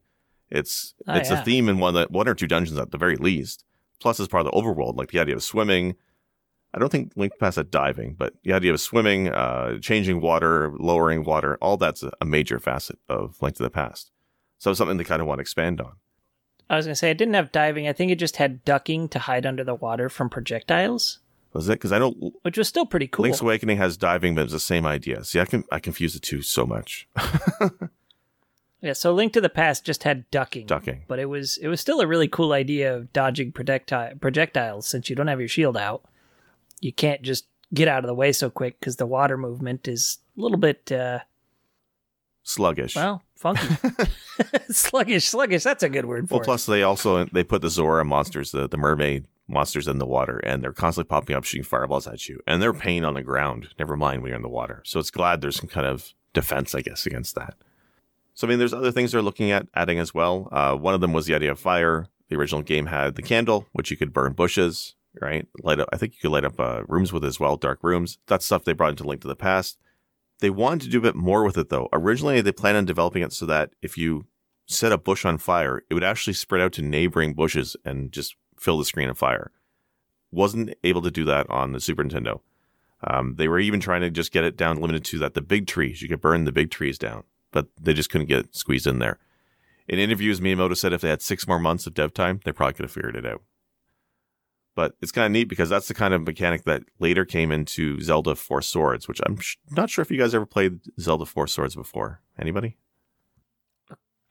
It's 0.51 0.93
Oh, 1.07 1.15
it's 1.15 1.31
yeah. 1.31 1.41
a 1.41 1.43
theme 1.43 1.69
in 1.69 1.79
one 1.79 1.95
that 1.95 2.11
one 2.11 2.27
or 2.27 2.35
two 2.35 2.45
dungeons 2.45 2.77
at 2.77 2.91
the 2.91 2.99
very 2.99 3.15
least. 3.15 3.65
Plus, 3.99 4.19
it's 4.19 4.27
part 4.29 4.45
of 4.45 4.51
the 4.51 4.57
overworld, 4.59 4.95
like 4.95 5.09
the 5.09 5.19
idea 5.19 5.35
of 5.35 5.43
swimming. 5.43 5.95
I 6.73 6.79
don't 6.79 6.91
think 6.91 7.13
Link 7.15 7.33
to 7.33 7.37
the 7.39 7.45
Past 7.45 7.57
had 7.57 7.71
diving, 7.71 8.13
but 8.13 8.33
the 8.43 8.53
idea 8.53 8.73
of 8.73 8.79
swimming, 8.79 9.29
uh, 9.29 9.79
changing 9.79 10.21
water, 10.21 10.71
lowering 10.77 11.23
water, 11.23 11.57
all 11.61 11.77
that's 11.77 12.03
a, 12.03 12.25
major 12.25 12.59
facet 12.59 12.99
of 13.09 13.41
Link 13.41 13.55
to 13.55 13.63
the 13.63 13.71
Past. 13.71 14.11
So 14.59 14.73
something 14.73 14.97
they 14.97 15.03
kind 15.03 15.21
of 15.21 15.27
want 15.27 15.39
to 15.39 15.41
expand 15.41 15.81
on. 15.81 15.93
I 16.69 16.75
was 16.75 16.85
gonna 16.85 16.95
say 16.95 17.09
it 17.09 17.17
didn't 17.17 17.33
have 17.33 17.51
diving. 17.51 17.87
I 17.87 17.93
think 17.93 18.11
it 18.11 18.19
just 18.19 18.35
had 18.35 18.63
ducking 18.63 19.09
to 19.09 19.19
hide 19.19 19.45
under 19.47 19.63
the 19.63 19.73
water 19.73 20.07
from 20.09 20.29
projectiles, 20.29 21.19
Was 21.53 21.67
it? 21.67 21.73
Because 21.73 21.91
I 21.91 21.97
know 21.97 22.11
which 22.43 22.59
was 22.59 22.67
still 22.67 22.85
pretty 22.85 23.07
cool. 23.07 23.23
Link's 23.23 23.41
Awakening 23.41 23.77
has 23.77 23.97
diving, 23.97 24.35
but 24.35 24.43
it's 24.43 24.53
the 24.53 24.59
same 24.59 24.85
idea. 24.85 25.23
See, 25.23 25.39
I 25.39 25.45
can 25.45 25.63
I 25.71 25.79
confuse 25.79 26.13
the 26.13 26.19
two 26.19 26.43
so 26.43 26.67
much. 26.67 27.07
Yeah, 28.81 28.93
so 28.93 29.13
Link 29.13 29.33
to 29.33 29.41
the 29.41 29.49
Past 29.49 29.85
just 29.85 30.03
had 30.03 30.29
ducking. 30.31 30.65
Ducking. 30.65 31.03
But 31.07 31.19
it 31.19 31.25
was 31.25 31.57
it 31.57 31.67
was 31.67 31.81
still 31.81 31.99
a 31.99 32.07
really 32.07 32.27
cool 32.27 32.53
idea 32.53 32.95
of 32.95 33.11
dodging 33.11 33.51
projecti- 33.51 34.19
projectiles 34.21 34.87
since 34.87 35.09
you 35.09 35.15
don't 35.15 35.27
have 35.27 35.39
your 35.39 35.49
shield 35.49 35.75
out. 35.75 36.03
You 36.79 36.93
can't 36.93 37.21
just 37.21 37.45
get 37.73 37.87
out 37.87 38.03
of 38.03 38.07
the 38.07 38.13
way 38.15 38.31
so 38.31 38.49
quick 38.49 38.79
because 38.79 38.95
the 38.95 39.05
water 39.05 39.37
movement 39.37 39.87
is 39.87 40.17
a 40.37 40.41
little 40.41 40.57
bit 40.57 40.91
uh 40.91 41.19
Sluggish. 42.43 42.95
well, 42.95 43.21
funky. 43.35 43.67
sluggish, 44.71 45.25
sluggish, 45.27 45.63
that's 45.63 45.83
a 45.83 45.89
good 45.89 46.05
word 46.05 46.27
for 46.27 46.35
Well, 46.35 46.41
it. 46.41 46.45
plus 46.45 46.65
they 46.65 46.81
also 46.83 47.25
they 47.25 47.43
put 47.43 47.61
the 47.61 47.69
Zora 47.69 48.03
monsters, 48.05 48.51
the, 48.51 48.67
the 48.67 48.77
mermaid 48.77 49.25
monsters 49.47 49.87
in 49.87 49.99
the 49.99 50.05
water, 50.05 50.37
and 50.39 50.63
they're 50.63 50.73
constantly 50.73 51.09
popping 51.09 51.35
up, 51.35 51.43
shooting 51.43 51.63
fireballs 51.63 52.07
at 52.07 52.27
you, 52.27 52.39
and 52.47 52.61
they're 52.61 52.73
pain 52.73 53.03
on 53.03 53.13
the 53.13 53.21
ground. 53.21 53.69
Never 53.77 53.95
mind 53.95 54.21
when 54.21 54.29
you're 54.29 54.35
in 54.37 54.41
the 54.41 54.49
water. 54.49 54.81
So 54.85 54.99
it's 54.99 55.11
glad 55.11 55.41
there's 55.41 55.57
some 55.57 55.69
kind 55.69 55.85
of 55.85 56.13
defense, 56.33 56.73
I 56.73 56.81
guess, 56.81 57.05
against 57.05 57.35
that. 57.35 57.55
So 58.33 58.47
I 58.47 58.49
mean, 58.49 58.57
there's 58.59 58.73
other 58.73 58.91
things 58.91 59.11
they're 59.11 59.21
looking 59.21 59.51
at 59.51 59.67
adding 59.75 59.99
as 59.99 60.13
well. 60.13 60.47
Uh, 60.51 60.75
one 60.75 60.93
of 60.95 61.01
them 61.01 61.13
was 61.13 61.25
the 61.27 61.35
idea 61.35 61.51
of 61.51 61.59
fire. 61.59 62.07
The 62.29 62.35
original 62.35 62.61
game 62.61 62.85
had 62.87 63.15
the 63.15 63.21
candle, 63.21 63.67
which 63.73 63.91
you 63.91 63.97
could 63.97 64.13
burn 64.13 64.33
bushes, 64.33 64.95
right? 65.21 65.47
Light 65.61 65.79
up. 65.79 65.89
I 65.91 65.97
think 65.97 66.13
you 66.13 66.19
could 66.21 66.31
light 66.31 66.45
up 66.45 66.59
uh, 66.59 66.83
rooms 66.87 67.11
with 67.11 67.23
it 67.23 67.27
as 67.27 67.39
well, 67.39 67.57
dark 67.57 67.79
rooms. 67.83 68.17
That's 68.27 68.45
stuff 68.45 68.63
they 68.63 68.73
brought 68.73 68.91
into 68.91 69.07
Link 69.07 69.21
to 69.21 69.27
the 69.27 69.35
Past. 69.35 69.79
They 70.39 70.49
wanted 70.49 70.81
to 70.81 70.89
do 70.89 70.99
a 70.99 71.01
bit 71.01 71.15
more 71.15 71.43
with 71.43 71.57
it 71.57 71.69
though. 71.69 71.89
Originally, 71.91 72.41
they 72.41 72.51
planned 72.51 72.77
on 72.77 72.85
developing 72.85 73.23
it 73.23 73.33
so 73.33 73.45
that 73.45 73.71
if 73.81 73.97
you 73.97 74.25
set 74.65 74.91
a 74.91 74.97
bush 74.97 75.25
on 75.25 75.37
fire, 75.37 75.83
it 75.89 75.93
would 75.93 76.03
actually 76.03 76.33
spread 76.33 76.61
out 76.61 76.73
to 76.73 76.81
neighboring 76.81 77.33
bushes 77.33 77.75
and 77.83 78.11
just 78.11 78.35
fill 78.57 78.77
the 78.77 78.85
screen 78.85 79.09
of 79.09 79.17
fire. 79.17 79.51
Wasn't 80.31 80.73
able 80.83 81.01
to 81.01 81.11
do 81.11 81.25
that 81.25 81.49
on 81.49 81.73
the 81.73 81.79
Super 81.79 82.03
Nintendo. 82.03 82.41
Um, 83.03 83.35
they 83.35 83.47
were 83.47 83.59
even 83.59 83.79
trying 83.79 84.01
to 84.01 84.09
just 84.09 84.31
get 84.31 84.43
it 84.43 84.57
down 84.57 84.79
limited 84.79 85.03
to 85.05 85.19
that 85.19 85.33
the 85.33 85.41
big 85.41 85.67
trees. 85.67 86.01
You 86.01 86.09
could 86.09 86.21
burn 86.21 86.45
the 86.45 86.51
big 86.51 86.69
trees 86.69 86.97
down, 86.97 87.23
but 87.51 87.67
they 87.79 87.93
just 87.93 88.09
couldn't 88.09 88.27
get 88.27 88.55
squeezed 88.55 88.87
in 88.87 88.99
there. 88.99 89.19
In 89.87 89.97
interviews, 89.97 90.39
Miyamoto 90.39 90.77
said 90.77 90.93
if 90.93 91.01
they 91.01 91.09
had 91.09 91.21
six 91.21 91.47
more 91.47 91.59
months 91.59 91.87
of 91.87 91.95
dev 91.95 92.13
time, 92.13 92.41
they 92.45 92.51
probably 92.51 92.73
could 92.73 92.85
have 92.85 92.91
figured 92.91 93.15
it 93.15 93.25
out. 93.25 93.41
But 94.75 94.95
it's 95.01 95.11
kind 95.11 95.25
of 95.25 95.31
neat 95.31 95.49
because 95.49 95.69
that's 95.69 95.87
the 95.87 95.93
kind 95.93 96.13
of 96.13 96.25
mechanic 96.25 96.63
that 96.63 96.83
later 96.99 97.25
came 97.25 97.51
into 97.51 97.99
Zelda 98.01 98.35
Four 98.35 98.61
Swords, 98.61 99.07
which 99.07 99.19
I'm 99.25 99.37
sh- 99.39 99.57
not 99.71 99.89
sure 99.89 100.01
if 100.01 100.11
you 100.11 100.17
guys 100.17 100.33
ever 100.33 100.45
played 100.45 100.79
Zelda 100.99 101.25
Four 101.25 101.47
Swords 101.47 101.75
before. 101.75 102.21
Anybody? 102.39 102.77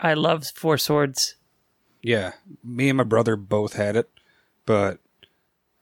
I 0.00 0.14
love 0.14 0.46
Four 0.54 0.78
Swords. 0.78 1.34
Yeah, 2.02 2.32
me 2.64 2.88
and 2.88 2.96
my 2.96 3.04
brother 3.04 3.36
both 3.36 3.74
had 3.74 3.96
it, 3.96 4.08
but 4.64 5.00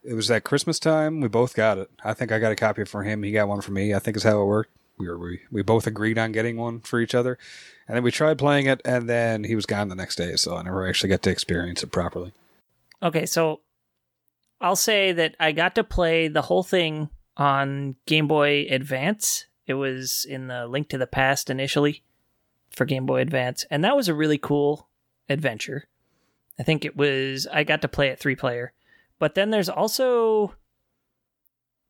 it 0.02 0.14
was 0.14 0.30
at 0.30 0.44
Christmas 0.44 0.78
time. 0.78 1.20
We 1.20 1.28
both 1.28 1.54
got 1.54 1.78
it. 1.78 1.90
I 2.02 2.14
think 2.14 2.32
I 2.32 2.38
got 2.38 2.52
a 2.52 2.56
copy 2.56 2.84
for 2.84 3.02
him. 3.02 3.22
He 3.22 3.32
got 3.32 3.48
one 3.48 3.60
for 3.60 3.72
me. 3.72 3.92
I 3.92 3.98
think 3.98 4.16
is 4.16 4.22
how 4.22 4.40
it 4.40 4.46
worked. 4.46 4.70
We 4.98 5.08
were 5.08 5.18
we, 5.18 5.40
we 5.50 5.62
both 5.62 5.86
agreed 5.86 6.16
on 6.16 6.32
getting 6.32 6.56
one 6.56 6.80
for 6.80 7.00
each 7.00 7.14
other, 7.14 7.38
and 7.86 7.96
then 7.96 8.02
we 8.02 8.10
tried 8.10 8.38
playing 8.38 8.66
it, 8.66 8.80
and 8.84 9.08
then 9.08 9.44
he 9.44 9.54
was 9.54 9.66
gone 9.66 9.88
the 9.88 9.94
next 9.94 10.16
day, 10.16 10.36
so 10.36 10.56
I 10.56 10.62
never 10.62 10.88
actually 10.88 11.10
got 11.10 11.22
to 11.22 11.30
experience 11.30 11.82
it 11.82 11.92
properly. 11.92 12.32
Okay, 13.02 13.26
so 13.26 13.60
I'll 14.60 14.76
say 14.76 15.12
that 15.12 15.34
I 15.38 15.52
got 15.52 15.74
to 15.74 15.84
play 15.84 16.28
the 16.28 16.42
whole 16.42 16.62
thing 16.62 17.10
on 17.36 17.96
Game 18.06 18.26
Boy 18.26 18.66
Advance. 18.70 19.46
It 19.66 19.74
was 19.74 20.26
in 20.28 20.46
the 20.46 20.66
Link 20.66 20.88
to 20.90 20.98
the 20.98 21.06
Past 21.06 21.50
initially 21.50 22.02
for 22.70 22.84
Game 22.84 23.06
Boy 23.06 23.20
Advance, 23.20 23.66
and 23.70 23.84
that 23.84 23.96
was 23.96 24.08
a 24.08 24.14
really 24.14 24.38
cool 24.38 24.88
adventure. 25.28 25.84
I 26.58 26.62
think 26.62 26.84
it 26.84 26.96
was 26.96 27.46
I 27.52 27.64
got 27.64 27.82
to 27.82 27.88
play 27.88 28.08
it 28.08 28.18
three 28.18 28.36
player. 28.36 28.72
But 29.18 29.34
then 29.34 29.50
there's 29.50 29.68
also 29.68 30.54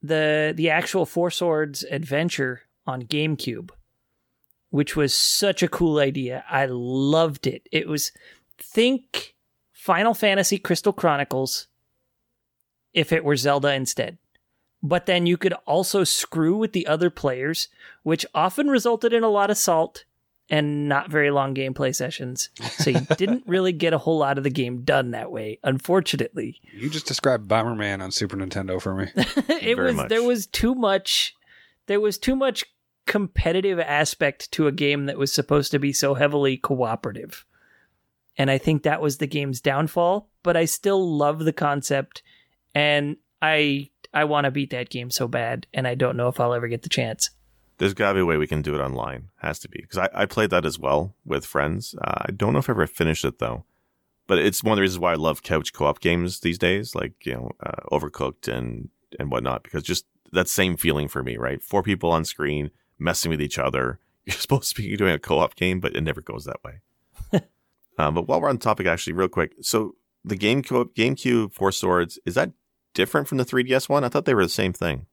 the 0.02 0.52
the 0.56 0.70
actual 0.70 1.06
Four 1.06 1.30
Swords 1.30 1.84
adventure 1.84 2.62
on 2.86 3.02
GameCube, 3.02 3.70
which 4.70 4.96
was 4.96 5.14
such 5.14 5.62
a 5.62 5.68
cool 5.68 5.98
idea. 5.98 6.44
I 6.48 6.66
loved 6.66 7.46
it. 7.46 7.68
It 7.70 7.88
was 7.88 8.12
think 8.58 9.34
Final 9.72 10.14
Fantasy 10.14 10.58
Crystal 10.58 10.92
Chronicles 10.92 11.68
if 12.96 13.12
it 13.12 13.24
were 13.24 13.36
Zelda 13.36 13.72
instead. 13.72 14.18
But 14.82 15.06
then 15.06 15.26
you 15.26 15.36
could 15.36 15.52
also 15.66 16.02
screw 16.02 16.56
with 16.56 16.72
the 16.72 16.86
other 16.86 17.10
players, 17.10 17.68
which 18.02 18.26
often 18.34 18.68
resulted 18.68 19.12
in 19.12 19.22
a 19.22 19.28
lot 19.28 19.50
of 19.50 19.58
salt 19.58 20.04
and 20.48 20.88
not 20.88 21.10
very 21.10 21.30
long 21.30 21.54
gameplay 21.54 21.94
sessions. 21.94 22.50
So 22.78 22.90
you 22.90 23.00
didn't 23.16 23.44
really 23.46 23.72
get 23.72 23.92
a 23.92 23.98
whole 23.98 24.18
lot 24.18 24.38
of 24.38 24.44
the 24.44 24.50
game 24.50 24.82
done 24.82 25.10
that 25.10 25.30
way, 25.30 25.58
unfortunately. 25.62 26.60
You 26.72 26.88
just 26.88 27.06
described 27.06 27.48
Bomberman 27.48 28.02
on 28.02 28.10
Super 28.10 28.36
Nintendo 28.36 28.80
for 28.80 28.94
me. 28.94 29.10
it 29.16 29.76
Very 29.76 29.88
was 29.88 29.96
much. 29.96 30.08
there 30.08 30.22
was 30.22 30.46
too 30.46 30.74
much 30.74 31.34
there 31.86 32.00
was 32.00 32.18
too 32.18 32.34
much 32.34 32.64
competitive 33.06 33.78
aspect 33.78 34.50
to 34.52 34.66
a 34.66 34.72
game 34.72 35.06
that 35.06 35.18
was 35.18 35.32
supposed 35.32 35.70
to 35.70 35.78
be 35.78 35.92
so 35.92 36.14
heavily 36.14 36.56
cooperative. 36.56 37.44
And 38.36 38.50
I 38.50 38.58
think 38.58 38.82
that 38.82 39.00
was 39.00 39.18
the 39.18 39.26
game's 39.26 39.60
downfall, 39.60 40.28
but 40.42 40.56
I 40.56 40.64
still 40.64 41.16
love 41.16 41.40
the 41.40 41.52
concept 41.52 42.22
and 42.76 43.16
I 43.40 43.88
I 44.12 44.24
want 44.24 44.44
to 44.44 44.50
beat 44.50 44.70
that 44.70 44.90
game 44.90 45.10
so 45.10 45.26
bad 45.26 45.66
and 45.72 45.88
I 45.88 45.94
don't 45.94 46.16
know 46.16 46.28
if 46.28 46.38
I'll 46.38 46.54
ever 46.54 46.68
get 46.68 46.82
the 46.82 46.88
chance. 46.88 47.30
There's 47.78 47.94
got 47.94 48.10
to 48.10 48.14
be 48.14 48.20
a 48.20 48.26
way 48.26 48.36
we 48.36 48.46
can 48.46 48.62
do 48.62 48.74
it 48.74 48.80
online. 48.80 49.28
Has 49.38 49.58
to 49.60 49.68
be 49.68 49.80
because 49.80 49.98
I, 49.98 50.08
I 50.14 50.26
played 50.26 50.50
that 50.50 50.66
as 50.66 50.78
well 50.78 51.14
with 51.24 51.46
friends. 51.46 51.94
Uh, 52.00 52.22
I 52.26 52.32
don't 52.32 52.52
know 52.52 52.58
if 52.58 52.68
I 52.68 52.72
ever 52.72 52.86
finished 52.86 53.24
it 53.24 53.38
though, 53.38 53.64
but 54.26 54.38
it's 54.38 54.62
one 54.62 54.72
of 54.72 54.76
the 54.76 54.82
reasons 54.82 55.00
why 55.00 55.12
I 55.12 55.16
love 55.16 55.42
couch 55.42 55.72
co-op 55.72 56.00
games 56.00 56.40
these 56.40 56.58
days, 56.58 56.94
like 56.94 57.24
you 57.24 57.32
know, 57.34 57.50
uh, 57.64 57.82
Overcooked 57.90 58.46
and 58.46 58.90
and 59.18 59.30
whatnot, 59.30 59.62
because 59.62 59.82
just 59.82 60.04
that 60.32 60.48
same 60.48 60.76
feeling 60.76 61.08
for 61.08 61.22
me, 61.22 61.38
right? 61.38 61.62
Four 61.62 61.82
people 61.82 62.10
on 62.10 62.24
screen 62.26 62.70
messing 62.98 63.30
with 63.30 63.40
each 63.40 63.58
other. 63.58 63.98
You're 64.26 64.34
supposed 64.34 64.74
to 64.74 64.82
be 64.82 64.96
doing 64.96 65.14
a 65.14 65.18
co-op 65.18 65.54
game, 65.54 65.80
but 65.80 65.94
it 65.94 66.02
never 66.02 66.20
goes 66.20 66.44
that 66.44 66.62
way. 66.64 66.80
um, 67.96 68.14
but 68.14 68.26
while 68.26 68.40
we're 68.40 68.48
on 68.48 68.56
the 68.56 68.62
topic, 68.62 68.86
actually, 68.86 69.12
real 69.12 69.28
quick, 69.28 69.52
so 69.62 69.94
the 70.24 70.36
game 70.36 70.62
co- 70.62 70.86
GameCube 70.86 71.52
Four 71.52 71.70
Swords 71.70 72.18
is 72.26 72.34
that 72.34 72.50
different 72.96 73.28
from 73.28 73.38
the 73.38 73.44
3DS 73.44 73.88
one? 73.88 74.02
I 74.02 74.08
thought 74.08 74.24
they 74.24 74.34
were 74.34 74.42
the 74.42 74.48
same 74.48 74.72
thing. 74.72 75.06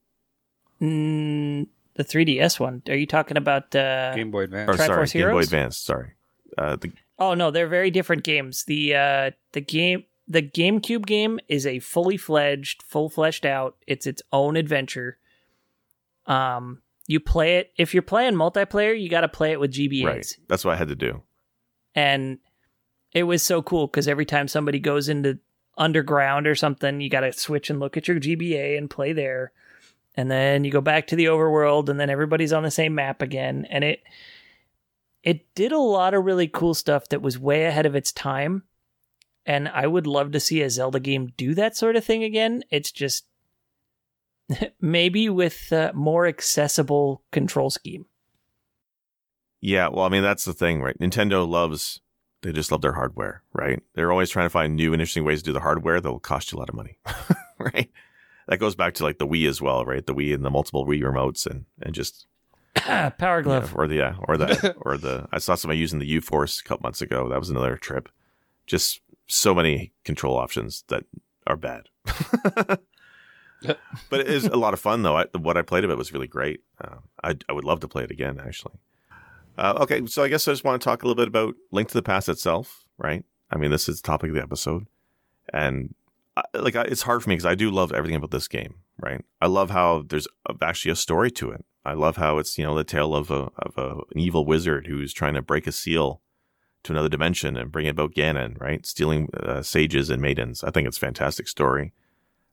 Mm, 0.81 1.67
the 1.93 2.03
3DS 2.03 2.59
one. 2.59 2.81
Are 2.89 2.95
you 2.95 3.05
talking 3.05 3.37
about 3.37 3.75
uh 3.75 4.15
Game 4.15 4.31
Boy 4.31 4.43
Advance. 4.45 4.69
Or 4.71 4.77
sorry, 4.77 5.05
Triforce 5.05 5.13
Game 5.13 5.29
Boy 5.29 5.41
Advance. 5.41 5.77
Sorry, 5.77 6.13
uh, 6.57 6.77
the 6.77 6.91
Oh 7.19 7.35
no, 7.35 7.51
they're 7.51 7.67
very 7.67 7.91
different 7.91 8.23
games. 8.23 8.63
The 8.63 8.95
uh 8.95 9.31
the 9.51 9.61
game 9.61 10.05
the 10.27 10.41
GameCube 10.41 11.05
game 11.05 11.39
is 11.47 11.67
a 11.67 11.79
fully 11.79 12.17
fledged, 12.17 12.81
full 12.81 13.09
fleshed 13.09 13.45
out. 13.45 13.75
It's 13.85 14.07
its 14.07 14.21
own 14.31 14.55
adventure. 14.55 15.19
Um 16.25 16.81
you 17.05 17.19
play 17.19 17.57
it 17.57 17.71
if 17.77 17.93
you're 17.93 18.01
playing 18.01 18.33
multiplayer, 18.33 18.99
you 18.99 19.09
got 19.09 19.21
to 19.21 19.27
play 19.27 19.51
it 19.51 19.59
with 19.59 19.73
GBAs. 19.73 20.05
right. 20.05 20.37
That's 20.47 20.63
what 20.63 20.73
I 20.73 20.77
had 20.77 20.87
to 20.87 20.95
do. 20.95 21.21
And 21.93 22.39
it 23.11 23.23
was 23.23 23.43
so 23.43 23.61
cool 23.61 23.87
cuz 23.87 24.07
every 24.07 24.25
time 24.25 24.47
somebody 24.47 24.79
goes 24.79 25.09
into 25.09 25.37
underground 25.77 26.47
or 26.47 26.55
something, 26.55 27.01
you 27.01 27.09
got 27.09 27.21
to 27.21 27.33
switch 27.33 27.69
and 27.69 27.79
look 27.79 27.97
at 27.97 28.07
your 28.07 28.19
GBA 28.19 28.77
and 28.77 28.89
play 28.89 29.13
there. 29.13 29.51
And 30.15 30.29
then 30.29 30.63
you 30.63 30.71
go 30.71 30.81
back 30.81 31.07
to 31.07 31.15
the 31.15 31.25
overworld 31.25 31.89
and 31.89 31.99
then 31.99 32.09
everybody's 32.09 32.53
on 32.53 32.63
the 32.63 32.71
same 32.71 32.93
map 32.93 33.21
again 33.21 33.65
and 33.69 33.83
it 33.83 34.03
it 35.23 35.55
did 35.55 35.71
a 35.71 35.79
lot 35.79 36.13
of 36.13 36.25
really 36.25 36.47
cool 36.47 36.73
stuff 36.73 37.07
that 37.09 37.21
was 37.21 37.39
way 37.39 37.63
ahead 37.65 37.85
of 37.85 37.95
its 37.95 38.11
time. 38.11 38.63
And 39.45 39.69
I 39.69 39.87
would 39.87 40.05
love 40.05 40.31
to 40.33 40.39
see 40.39 40.61
a 40.61 40.69
Zelda 40.69 40.99
game 40.99 41.31
do 41.37 41.55
that 41.55 41.77
sort 41.77 41.95
of 41.95 42.03
thing 42.03 42.23
again. 42.23 42.63
It's 42.69 42.91
just 42.91 43.25
maybe 44.81 45.29
with 45.29 45.71
a 45.71 45.91
more 45.93 46.27
accessible 46.27 47.23
control 47.31 47.69
scheme. 47.69 48.05
Yeah, 49.61 49.87
well, 49.87 50.05
I 50.05 50.09
mean 50.09 50.23
that's 50.23 50.43
the 50.43 50.53
thing, 50.53 50.81
right? 50.81 50.99
Nintendo 50.99 51.47
loves 51.47 52.01
they 52.43 52.51
just 52.51 52.71
love 52.71 52.81
their 52.81 52.93
hardware, 52.93 53.41
right? 53.53 53.81
They're 53.95 54.11
always 54.11 54.29
trying 54.29 54.45
to 54.45 54.49
find 54.51 54.75
new 54.75 54.93
and 54.93 55.01
interesting 55.01 55.23
ways 55.25 55.39
to 55.39 55.45
do 55.45 55.53
the 55.53 55.59
hardware 55.61 55.99
that 55.99 56.11
will 56.11 56.19
cost 56.19 56.51
you 56.51 56.57
a 56.57 56.59
lot 56.59 56.69
of 56.69 56.75
money, 56.75 56.97
right? 57.59 57.89
that 58.47 58.57
goes 58.57 58.75
back 58.75 58.93
to 58.95 59.03
like 59.03 59.17
the 59.19 59.27
Wii 59.27 59.47
as 59.47 59.61
well, 59.61 59.85
right? 59.85 60.05
The 60.05 60.13
Wii 60.13 60.33
and 60.33 60.43
the 60.45 60.49
multiple 60.49 60.85
Wii 60.85 61.01
remotes 61.01 61.45
and 61.45 61.65
and 61.81 61.95
just 61.95 62.27
Power 62.75 63.41
glove. 63.41 63.73
or 63.75 63.87
the 63.87 63.95
yeah, 63.95 64.15
or 64.27 64.37
the 64.37 64.75
or 64.81 64.97
the 64.97 65.27
I 65.31 65.39
saw 65.39 65.55
somebody 65.55 65.79
using 65.79 65.99
the 65.99 66.07
U 66.07 66.21
Force 66.21 66.59
a 66.59 66.63
couple 66.63 66.83
months 66.83 67.01
ago. 67.01 67.29
That 67.29 67.39
was 67.39 67.49
another 67.49 67.77
trip. 67.77 68.09
Just 68.67 69.01
so 69.27 69.53
many 69.55 69.93
control 70.03 70.37
options 70.37 70.83
that 70.89 71.05
are 71.47 71.55
bad. 71.55 71.87
but 74.09 74.19
it 74.19 74.27
is 74.27 74.45
a 74.45 74.57
lot 74.57 74.73
of 74.73 74.79
fun 74.79 75.03
though. 75.03 75.17
I, 75.17 75.25
what 75.37 75.57
I 75.57 75.61
played 75.61 75.83
of 75.83 75.89
it 75.91 75.97
was 75.97 76.11
really 76.13 76.27
great. 76.27 76.61
Uh, 76.83 76.97
I 77.23 77.37
I 77.47 77.53
would 77.53 77.63
love 77.63 77.79
to 77.81 77.87
play 77.87 78.03
it 78.03 78.11
again 78.11 78.41
actually. 78.45 78.75
Uh, 79.57 79.77
okay, 79.81 80.05
so 80.05 80.23
I 80.23 80.27
guess 80.27 80.47
I 80.47 80.51
just 80.51 80.63
want 80.63 80.81
to 80.81 80.85
talk 80.85 81.03
a 81.03 81.07
little 81.07 81.21
bit 81.21 81.27
about 81.27 81.55
Link 81.71 81.87
to 81.89 81.93
the 81.93 82.01
Past 82.01 82.29
itself, 82.29 82.85
right? 82.97 83.23
I 83.51 83.57
mean, 83.57 83.71
this 83.71 83.87
is 83.87 84.01
the 84.01 84.07
topic 84.07 84.29
of 84.29 84.35
the 84.35 84.41
episode, 84.41 84.87
and 85.53 85.93
I, 86.35 86.43
like 86.55 86.75
I, 86.75 86.83
it's 86.83 87.03
hard 87.03 87.21
for 87.21 87.29
me 87.29 87.35
because 87.35 87.45
I 87.45 87.55
do 87.55 87.69
love 87.69 87.91
everything 87.91 88.15
about 88.15 88.31
this 88.31 88.47
game, 88.47 88.75
right? 88.99 89.23
I 89.41 89.47
love 89.47 89.69
how 89.69 90.05
there's 90.07 90.27
actually 90.61 90.91
a 90.91 90.95
story 90.95 91.29
to 91.31 91.51
it. 91.51 91.65
I 91.85 91.93
love 91.93 92.17
how 92.17 92.37
it's 92.39 92.57
you 92.57 92.63
know 92.63 92.75
the 92.75 92.83
tale 92.83 93.15
of 93.15 93.29
a 93.29 93.51
of 93.57 93.77
a, 93.77 93.89
an 94.11 94.19
evil 94.19 94.45
wizard 94.45 94.87
who's 94.87 95.13
trying 95.13 95.35
to 95.35 95.41
break 95.41 95.67
a 95.67 95.71
seal 95.71 96.21
to 96.83 96.91
another 96.91 97.09
dimension 97.09 97.55
and 97.55 97.71
bring 97.71 97.87
about 97.87 98.13
Ganon, 98.13 98.59
right? 98.59 98.85
Stealing 98.85 99.29
uh, 99.39 99.61
sages 99.61 100.09
and 100.09 100.21
maidens. 100.21 100.63
I 100.63 100.71
think 100.71 100.87
it's 100.87 100.97
a 100.97 101.01
fantastic 101.01 101.47
story. 101.47 101.93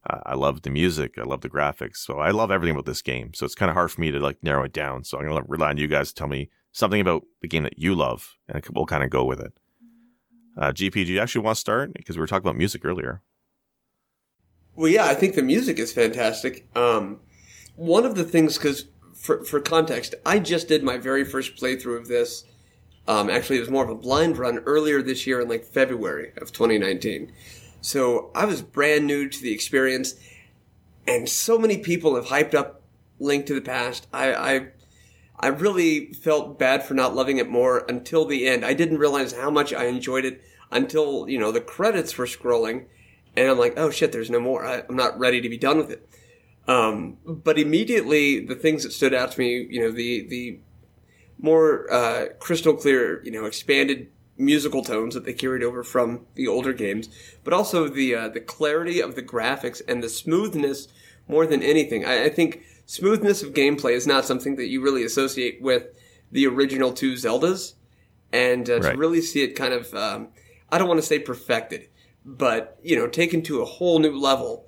I 0.06 0.34
love 0.34 0.62
the 0.62 0.70
music. 0.70 1.18
I 1.18 1.24
love 1.24 1.42
the 1.42 1.50
graphics. 1.50 1.98
So 1.98 2.20
I 2.20 2.30
love 2.30 2.50
everything 2.50 2.74
about 2.74 2.86
this 2.86 3.02
game. 3.02 3.34
So 3.34 3.44
it's 3.44 3.54
kind 3.54 3.68
of 3.68 3.74
hard 3.74 3.90
for 3.90 4.00
me 4.00 4.10
to 4.10 4.18
like 4.18 4.42
narrow 4.42 4.64
it 4.64 4.72
down. 4.72 5.04
So 5.04 5.18
I'm 5.18 5.26
to 5.26 5.42
rely 5.46 5.68
on 5.68 5.76
you 5.76 5.88
guys 5.88 6.08
to 6.08 6.14
tell 6.14 6.26
me 6.26 6.48
something 6.72 7.00
about 7.00 7.22
the 7.42 7.48
game 7.48 7.64
that 7.64 7.78
you 7.78 7.94
love, 7.94 8.36
and 8.48 8.64
we'll 8.72 8.86
kind 8.86 9.04
of 9.04 9.10
go 9.10 9.24
with 9.24 9.40
it. 9.40 9.52
Uh, 10.56 10.72
GP, 10.72 10.92
do 11.06 11.12
you 11.12 11.20
actually 11.20 11.42
want 11.42 11.56
to 11.56 11.60
start? 11.60 11.92
Because 11.94 12.16
we 12.16 12.20
were 12.20 12.26
talking 12.26 12.46
about 12.46 12.56
music 12.56 12.84
earlier. 12.84 13.22
Well, 14.74 14.88
yeah, 14.88 15.06
I 15.06 15.14
think 15.14 15.34
the 15.34 15.42
music 15.42 15.78
is 15.78 15.92
fantastic. 15.92 16.66
Um, 16.76 17.20
one 17.76 18.04
of 18.04 18.14
the 18.14 18.24
things, 18.24 18.56
because 18.56 18.86
for, 19.14 19.44
for 19.44 19.60
context, 19.60 20.14
I 20.24 20.38
just 20.38 20.68
did 20.68 20.82
my 20.82 20.96
very 20.96 21.24
first 21.24 21.56
playthrough 21.56 21.98
of 21.98 22.08
this. 22.08 22.44
Um, 23.06 23.28
actually, 23.30 23.56
it 23.56 23.60
was 23.60 23.70
more 23.70 23.84
of 23.84 23.90
a 23.90 23.94
blind 23.94 24.38
run 24.38 24.58
earlier 24.60 25.02
this 25.02 25.26
year 25.26 25.40
in 25.40 25.48
like 25.48 25.64
February 25.64 26.32
of 26.36 26.52
2019. 26.52 27.32
So 27.80 28.30
I 28.34 28.44
was 28.44 28.62
brand 28.62 29.06
new 29.06 29.28
to 29.28 29.42
the 29.42 29.52
experience, 29.52 30.14
and 31.06 31.28
so 31.28 31.58
many 31.58 31.78
people 31.78 32.14
have 32.16 32.26
hyped 32.26 32.54
up 32.54 32.82
Link 33.18 33.46
to 33.46 33.54
the 33.54 33.60
Past. 33.60 34.06
I, 34.12 34.34
I, 34.34 34.66
I 35.40 35.48
really 35.48 36.12
felt 36.12 36.58
bad 36.58 36.84
for 36.84 36.94
not 36.94 37.14
loving 37.14 37.38
it 37.38 37.48
more 37.48 37.84
until 37.88 38.26
the 38.26 38.46
end. 38.46 38.64
I 38.64 38.74
didn't 38.74 38.98
realize 38.98 39.32
how 39.32 39.50
much 39.50 39.72
I 39.72 39.86
enjoyed 39.86 40.24
it 40.26 40.42
until 40.70 41.28
you 41.28 41.38
know 41.38 41.50
the 41.50 41.60
credits 41.60 42.16
were 42.16 42.26
scrolling, 42.26 42.86
and 43.36 43.50
I'm 43.50 43.58
like, 43.58 43.74
oh 43.76 43.90
shit, 43.90 44.12
there's 44.12 44.30
no 44.30 44.40
more. 44.40 44.64
I, 44.64 44.82
I'm 44.88 44.96
not 44.96 45.18
ready 45.18 45.40
to 45.40 45.48
be 45.48 45.58
done 45.58 45.78
with 45.78 45.90
it. 45.90 46.06
Um, 46.68 47.16
but 47.24 47.58
immediately, 47.58 48.44
the 48.44 48.54
things 48.54 48.84
that 48.84 48.92
stood 48.92 49.14
out 49.14 49.32
to 49.32 49.40
me, 49.40 49.66
you 49.70 49.80
know, 49.80 49.90
the 49.90 50.26
the 50.28 50.60
more 51.38 51.90
uh, 51.90 52.26
crystal 52.38 52.74
clear, 52.74 53.22
you 53.24 53.30
know, 53.30 53.46
expanded 53.46 54.08
musical 54.36 54.82
tones 54.82 55.14
that 55.14 55.24
they 55.24 55.32
carried 55.32 55.62
over 55.62 55.82
from 55.82 56.26
the 56.34 56.48
older 56.48 56.72
games, 56.72 57.08
but 57.44 57.52
also 57.52 57.88
the 57.88 58.14
uh, 58.14 58.28
the 58.28 58.40
clarity 58.40 59.00
of 59.00 59.14
the 59.14 59.22
graphics 59.22 59.80
and 59.88 60.02
the 60.02 60.08
smoothness 60.08 60.88
more 61.28 61.46
than 61.46 61.62
anything. 61.62 62.04
I, 62.04 62.24
I, 62.24 62.28
think 62.28 62.62
smoothness 62.90 63.42
of 63.42 63.52
gameplay 63.52 63.92
is 63.92 64.06
not 64.06 64.24
something 64.24 64.56
that 64.56 64.66
you 64.66 64.80
really 64.82 65.04
associate 65.04 65.60
with 65.60 65.84
the 66.32 66.46
original 66.46 66.92
two 66.92 67.14
Zeldas, 67.14 67.74
and 68.32 68.68
uh, 68.68 68.80
right. 68.80 68.92
to 68.92 68.98
really 68.98 69.20
see 69.20 69.42
it 69.42 69.56
kind 69.56 69.72
of, 69.72 69.92
um, 69.94 70.28
I 70.70 70.78
don't 70.78 70.88
want 70.88 71.00
to 71.00 71.06
say 71.06 71.18
perfected, 71.18 71.88
but 72.24 72.78
you 72.82 72.96
know, 72.96 73.06
taken 73.06 73.42
to 73.42 73.62
a 73.62 73.64
whole 73.64 73.98
new 73.98 74.18
level. 74.18 74.66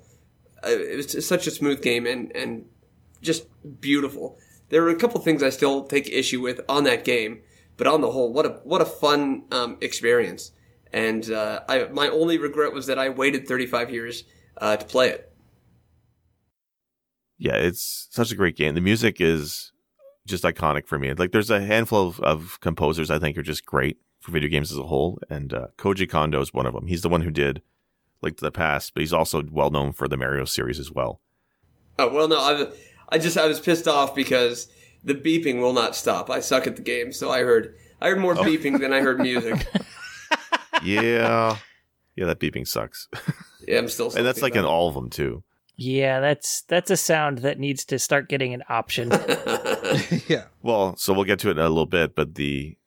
Uh, 0.63 0.69
it 0.69 0.97
was 0.97 1.27
such 1.27 1.47
a 1.47 1.51
smooth 1.51 1.81
game 1.81 2.05
and 2.05 2.35
and 2.35 2.65
just 3.21 3.47
beautiful. 3.81 4.37
There 4.69 4.83
are 4.83 4.89
a 4.89 4.95
couple 4.95 5.19
things 5.21 5.43
I 5.43 5.49
still 5.49 5.83
take 5.83 6.09
issue 6.09 6.41
with 6.41 6.61
on 6.67 6.83
that 6.85 7.03
game 7.03 7.41
but 7.77 7.87
on 7.87 8.01
the 8.01 8.11
whole, 8.11 8.31
what 8.31 8.45
a 8.45 8.59
what 8.63 8.81
a 8.81 8.85
fun 8.85 9.43
um, 9.51 9.77
experience. 9.81 10.51
And 10.91 11.29
uh, 11.31 11.61
I, 11.67 11.85
my 11.85 12.07
only 12.07 12.37
regret 12.37 12.71
was 12.71 12.85
that 12.85 12.99
I 12.99 13.09
waited 13.09 13.47
35 13.47 13.89
years 13.89 14.25
uh, 14.57 14.77
to 14.77 14.85
play 14.85 15.09
it. 15.09 15.32
Yeah, 17.43 17.55
it's 17.55 18.07
such 18.09 18.31
a 18.31 18.37
great 18.37 18.55
game. 18.55 18.73
The 18.73 18.79
music 18.79 19.19
is 19.19 19.73
just 20.25 20.45
iconic 20.45 20.87
for 20.87 20.97
me. 20.97 21.13
Like, 21.13 21.33
there's 21.33 21.49
a 21.49 21.59
handful 21.59 22.07
of, 22.07 22.21
of 22.21 22.57
composers 22.61 23.11
I 23.11 23.19
think 23.19 23.37
are 23.37 23.43
just 23.43 23.65
great 23.65 23.97
for 24.21 24.31
video 24.31 24.47
games 24.47 24.71
as 24.71 24.77
a 24.77 24.83
whole, 24.83 25.19
and 25.29 25.53
uh, 25.53 25.67
Koji 25.77 26.09
Kondo 26.09 26.39
is 26.39 26.53
one 26.53 26.65
of 26.65 26.73
them. 26.73 26.87
He's 26.87 27.01
the 27.01 27.09
one 27.09 27.19
who 27.19 27.31
did 27.31 27.61
like 28.21 28.37
the 28.37 28.49
Past, 28.49 28.93
but 28.93 29.01
he's 29.01 29.11
also 29.11 29.43
well 29.51 29.71
known 29.71 29.91
for 29.91 30.07
the 30.07 30.15
Mario 30.15 30.45
series 30.45 30.79
as 30.79 30.89
well. 30.89 31.19
Oh 31.99 32.13
well, 32.13 32.29
no, 32.29 32.37
I, 32.37 32.67
I 33.09 33.17
just 33.17 33.37
I 33.37 33.45
was 33.45 33.59
pissed 33.59 33.89
off 33.89 34.15
because 34.15 34.69
the 35.03 35.13
beeping 35.13 35.59
will 35.59 35.73
not 35.73 35.97
stop. 35.97 36.29
I 36.29 36.39
suck 36.39 36.65
at 36.65 36.77
the 36.77 36.81
game, 36.81 37.11
so 37.11 37.29
I 37.29 37.41
heard 37.41 37.75
I 37.99 38.07
heard 38.07 38.19
more 38.19 38.39
oh. 38.39 38.43
beeping 38.43 38.79
than 38.79 38.93
I 38.93 39.01
heard 39.01 39.19
music. 39.19 39.67
yeah, 40.81 41.57
yeah, 42.15 42.25
that 42.25 42.39
beeping 42.39 42.65
sucks. 42.65 43.09
yeah, 43.67 43.79
I'm 43.79 43.89
still. 43.89 44.15
and 44.15 44.25
that's 44.25 44.41
like 44.41 44.55
in 44.55 44.63
all 44.63 44.87
of 44.87 44.95
them 44.95 45.09
too. 45.09 45.43
Yeah, 45.75 46.19
that's 46.19 46.61
that's 46.61 46.91
a 46.91 46.97
sound 46.97 47.39
that 47.39 47.59
needs 47.59 47.83
to 47.85 47.97
start 47.97 48.29
getting 48.29 48.53
an 48.53 48.63
option. 48.69 49.09
yeah. 50.27 50.45
Well, 50.61 50.95
so 50.97 51.13
we'll 51.13 51.23
get 51.23 51.39
to 51.39 51.49
it 51.49 51.57
in 51.57 51.59
a 51.59 51.69
little 51.69 51.85
bit, 51.85 52.15
but 52.15 52.35
the 52.35 52.77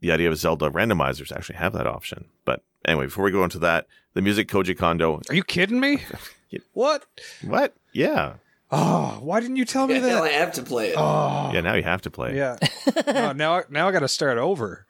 the 0.00 0.12
idea 0.12 0.30
of 0.30 0.36
Zelda 0.36 0.70
randomizers 0.70 1.32
actually 1.32 1.56
have 1.56 1.72
that 1.72 1.86
option. 1.86 2.26
But 2.44 2.62
anyway, 2.84 3.06
before 3.06 3.24
we 3.24 3.30
go 3.30 3.44
into 3.44 3.58
that, 3.60 3.86
the 4.14 4.22
music 4.22 4.48
Koji 4.48 4.76
Kondo. 4.76 5.20
Are 5.28 5.34
you 5.34 5.42
kidding 5.42 5.80
me? 5.80 5.98
what? 6.72 7.04
What? 7.42 7.74
Yeah. 7.92 8.34
Oh, 8.70 9.18
why 9.22 9.40
didn't 9.40 9.56
you 9.56 9.64
tell 9.64 9.86
me 9.86 9.94
yeah, 9.94 10.00
that? 10.00 10.08
Now 10.08 10.24
I 10.24 10.30
have 10.30 10.52
to 10.52 10.62
play 10.62 10.90
it. 10.90 10.94
Oh, 10.98 11.50
yeah. 11.54 11.62
Now 11.62 11.74
you 11.74 11.82
have 11.82 12.02
to 12.02 12.10
play. 12.10 12.36
Yeah. 12.36 12.58
no, 13.06 13.32
now, 13.32 13.62
now 13.70 13.88
I 13.88 13.92
got 13.92 14.00
to 14.00 14.08
start 14.08 14.36
over. 14.36 14.86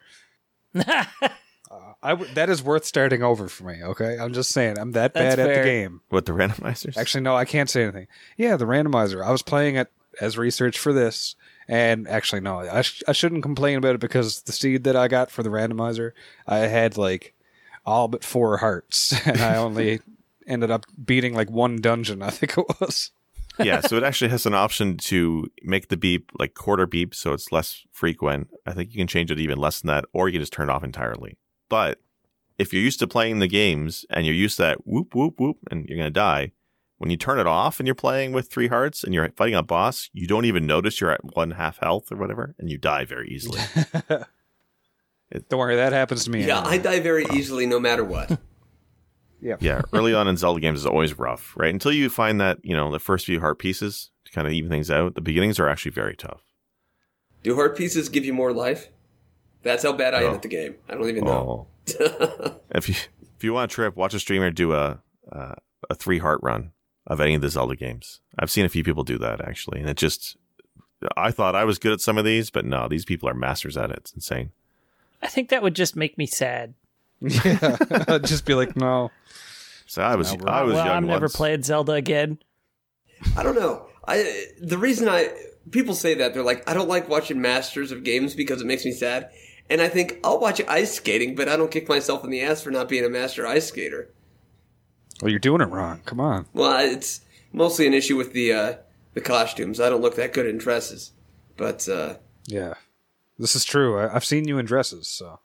I 2.01 2.11
w- 2.11 2.33
that 2.33 2.49
is 2.49 2.63
worth 2.63 2.85
starting 2.85 3.21
over 3.23 3.47
for 3.47 3.65
me. 3.65 3.83
Okay, 3.83 4.17
I'm 4.17 4.33
just 4.33 4.51
saying 4.51 4.79
I'm 4.79 4.93
that 4.93 5.13
That's 5.13 5.35
bad 5.35 5.45
fair. 5.45 5.53
at 5.53 5.63
the 5.63 5.69
game. 5.69 6.01
What 6.09 6.25
the 6.25 6.31
randomizers? 6.31 6.97
Actually, 6.97 7.21
no, 7.21 7.35
I 7.35 7.45
can't 7.45 7.69
say 7.69 7.83
anything. 7.83 8.07
Yeah, 8.37 8.55
the 8.55 8.65
randomizer. 8.65 9.23
I 9.25 9.31
was 9.31 9.41
playing 9.41 9.75
it 9.75 9.91
as 10.21 10.37
research 10.37 10.79
for 10.79 10.93
this, 10.93 11.35
and 11.67 12.07
actually, 12.07 12.41
no, 12.41 12.59
I, 12.59 12.81
sh- 12.81 13.03
I 13.07 13.11
shouldn't 13.11 13.43
complain 13.43 13.77
about 13.77 13.95
it 13.95 14.01
because 14.01 14.41
the 14.43 14.51
seed 14.53 14.85
that 14.85 14.95
I 14.95 15.07
got 15.07 15.29
for 15.29 15.43
the 15.43 15.49
randomizer, 15.49 16.11
I 16.47 16.59
had 16.59 16.97
like 16.97 17.33
all 17.85 18.07
but 18.07 18.23
four 18.23 18.57
hearts, 18.57 19.13
and 19.27 19.41
I 19.41 19.57
only 19.57 19.99
ended 20.47 20.71
up 20.71 20.85
beating 21.03 21.33
like 21.33 21.49
one 21.51 21.77
dungeon. 21.77 22.21
I 22.21 22.29
think 22.29 22.57
it 22.57 22.65
was 22.79 23.11
yeah, 23.59 23.81
so 23.81 23.97
it 23.97 24.03
actually 24.03 24.29
has 24.29 24.45
an 24.45 24.53
option 24.53 24.95
to 24.95 25.45
make 25.63 25.89
the 25.89 25.97
beep 25.97 26.31
like 26.39 26.53
quarter 26.53 26.85
beep, 26.85 27.13
so 27.13 27.33
it's 27.33 27.51
less 27.51 27.83
frequent. 27.91 28.47
I 28.65 28.71
think 28.71 28.91
you 28.91 28.97
can 28.97 29.07
change 29.07 29.31
it 29.31 29.39
even 29.39 29.57
less 29.57 29.81
than 29.81 29.87
that, 29.89 30.05
or 30.13 30.29
you 30.29 30.33
can 30.33 30.41
just 30.41 30.53
turn 30.53 30.69
it 30.69 30.71
off 30.71 30.83
entirely. 30.83 31.37
But 31.69 31.99
if 32.57 32.73
you're 32.73 32.83
used 32.83 32.99
to 32.99 33.07
playing 33.07 33.39
the 33.39 33.47
games 33.47 34.05
and 34.09 34.25
you're 34.25 34.35
used 34.35 34.57
to 34.57 34.63
that 34.63 34.85
whoop 34.85 35.15
whoop 35.15 35.39
whoop, 35.39 35.57
and 35.71 35.85
you're 35.87 35.97
gonna 35.97 36.09
die, 36.09 36.51
when 36.97 37.09
you 37.09 37.17
turn 37.17 37.39
it 37.39 37.47
off 37.47 37.79
and 37.79 37.87
you're 37.87 37.95
playing 37.95 38.33
with 38.33 38.49
three 38.49 38.67
hearts 38.67 39.03
and 39.03 39.13
you're 39.13 39.29
fighting 39.29 39.55
a 39.55 39.63
boss, 39.63 40.09
you 40.11 40.27
don't 40.27 40.45
even 40.45 40.67
notice 40.67 40.99
you're 40.99 41.11
at 41.11 41.35
one 41.35 41.51
half 41.51 41.77
health 41.77 42.11
or 42.11 42.17
whatever, 42.17 42.55
and 42.59 42.69
you 42.69 42.77
die 42.77 43.05
very 43.05 43.29
easily. 43.29 43.61
don't 44.09 45.59
worry, 45.59 45.77
that 45.77 45.93
happens 45.93 46.25
to 46.25 46.31
me. 46.31 46.45
Yeah, 46.45 46.59
anyway. 46.59 46.73
I 46.73 46.77
die 46.77 46.99
very 46.99 47.25
easily 47.33 47.65
no 47.65 47.79
matter 47.79 48.03
what. 48.03 48.39
Yeah. 49.41 49.55
Yeah. 49.59 49.81
Early 49.93 50.13
on 50.13 50.27
in 50.27 50.37
Zelda 50.37 50.59
games 50.59 50.79
is 50.79 50.85
always 50.85 51.17
rough, 51.17 51.53
right? 51.55 51.73
Until 51.73 51.93
you 51.93 52.09
find 52.09 52.41
that, 52.41 52.59
you 52.61 52.75
know, 52.75 52.91
the 52.91 52.99
first 52.99 53.25
few 53.25 53.39
heart 53.39 53.59
pieces 53.59 54.11
to 54.25 54.31
kind 54.31 54.45
of 54.45 54.53
even 54.53 54.69
things 54.69 54.91
out, 54.91 55.15
the 55.15 55.21
beginnings 55.21 55.59
are 55.59 55.69
actually 55.69 55.91
very 55.91 56.15
tough. 56.15 56.41
Do 57.41 57.55
heart 57.55 57.77
pieces 57.77 58.09
give 58.09 58.25
you 58.25 58.33
more 58.33 58.51
life? 58.51 58.89
That's 59.63 59.83
how 59.83 59.93
bad 59.93 60.13
I 60.13 60.23
am 60.23 60.35
at 60.35 60.41
the 60.41 60.47
game. 60.47 60.75
I 60.87 60.93
don't 60.93 61.09
even 61.09 61.25
know. 61.25 61.67
Oh. 61.99 62.55
if 62.71 62.87
you 62.87 62.95
if 63.37 63.43
you 63.43 63.53
want 63.53 63.71
a 63.71 63.75
trip, 63.75 63.95
watch 63.95 64.13
a 64.13 64.19
streamer 64.19 64.51
do 64.51 64.73
a 64.73 65.01
uh, 65.31 65.55
a 65.89 65.95
three 65.95 66.19
heart 66.19 66.39
run 66.41 66.71
of 67.07 67.19
any 67.19 67.35
of 67.35 67.41
the 67.41 67.49
Zelda 67.49 67.75
games. 67.75 68.21
I've 68.37 68.51
seen 68.51 68.65
a 68.65 68.69
few 68.69 68.83
people 68.83 69.03
do 69.03 69.17
that 69.17 69.41
actually, 69.45 69.79
and 69.79 69.89
it 69.89 69.97
just 69.97 70.37
I 71.17 71.31
thought 71.31 71.55
I 71.55 71.65
was 71.65 71.79
good 71.79 71.91
at 71.91 72.01
some 72.01 72.17
of 72.17 72.25
these, 72.25 72.49
but 72.49 72.65
no, 72.65 72.87
these 72.87 73.05
people 73.05 73.29
are 73.29 73.33
masters 73.33 73.77
at 73.77 73.89
it. 73.91 73.97
It's 73.97 74.13
insane. 74.13 74.51
I 75.21 75.27
think 75.27 75.49
that 75.49 75.61
would 75.61 75.75
just 75.75 75.95
make 75.95 76.17
me 76.17 76.25
sad. 76.25 76.73
Yeah, 77.21 77.77
I'd 78.07 78.23
just 78.25 78.45
be 78.45 78.53
like, 78.53 78.75
no. 78.75 79.11
So 79.85 80.01
I 80.01 80.15
was, 80.15 80.31
I 80.45 80.63
was 80.63 80.75
well, 80.75 80.85
young. 80.85 80.95
I'm 80.95 81.07
once. 81.07 81.15
never 81.15 81.29
played 81.29 81.65
Zelda 81.65 81.93
again. 81.93 82.39
I 83.35 83.43
don't 83.43 83.55
know. 83.55 83.87
I 84.07 84.45
the 84.61 84.77
reason 84.77 85.09
I 85.09 85.29
people 85.71 85.93
say 85.93 86.15
that 86.15 86.33
they're 86.33 86.43
like, 86.43 86.69
I 86.69 86.73
don't 86.73 86.87
like 86.87 87.09
watching 87.09 87.41
masters 87.41 87.91
of 87.91 88.03
games 88.03 88.35
because 88.35 88.61
it 88.61 88.65
makes 88.65 88.85
me 88.85 88.91
sad. 88.91 89.29
And 89.69 89.81
I 89.81 89.87
think 89.87 90.19
I'll 90.23 90.39
watch 90.39 90.61
ice 90.67 90.95
skating, 90.95 91.35
but 91.35 91.47
I 91.47 91.55
don't 91.55 91.71
kick 91.71 91.87
myself 91.87 92.23
in 92.23 92.31
the 92.31 92.41
ass 92.41 92.61
for 92.61 92.71
not 92.71 92.89
being 92.89 93.05
a 93.05 93.09
master 93.09 93.45
ice 93.45 93.67
skater. 93.67 94.09
Well, 95.21 95.29
you're 95.29 95.39
doing 95.39 95.61
it 95.61 95.65
wrong. 95.65 96.01
Come 96.05 96.19
on. 96.19 96.47
Well, 96.53 96.79
it's 96.79 97.21
mostly 97.51 97.85
an 97.85 97.93
issue 97.93 98.15
with 98.15 98.33
the 98.33 98.53
uh, 98.53 98.73
the 99.13 99.21
costumes. 99.21 99.79
I 99.79 99.89
don't 99.89 100.01
look 100.01 100.15
that 100.15 100.33
good 100.33 100.45
in 100.45 100.57
dresses, 100.57 101.11
but 101.57 101.87
uh, 101.87 102.15
yeah, 102.45 102.75
this 103.37 103.55
is 103.55 103.65
true. 103.65 103.99
I, 103.99 104.13
have 104.13 104.25
seen 104.25 104.47
you 104.47 104.57
in 104.57 104.65
dresses, 104.65 105.07
so. 105.07 105.39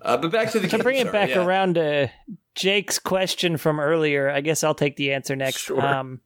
Uh, 0.00 0.18
but 0.18 0.30
back 0.30 0.50
to 0.52 0.60
the 0.60 0.68
to 0.76 0.78
bring 0.78 0.98
it 0.98 1.10
back 1.10 1.30
yeah. 1.30 1.44
around 1.44 1.74
to 1.74 2.10
Jake's 2.54 2.98
question 2.98 3.56
from 3.56 3.80
earlier. 3.80 4.30
I 4.30 4.42
guess 4.42 4.62
I'll 4.62 4.74
take 4.74 4.96
the 4.96 5.12
answer 5.12 5.34
next. 5.34 5.60
Sure. 5.60 5.84
Um, 5.84 6.20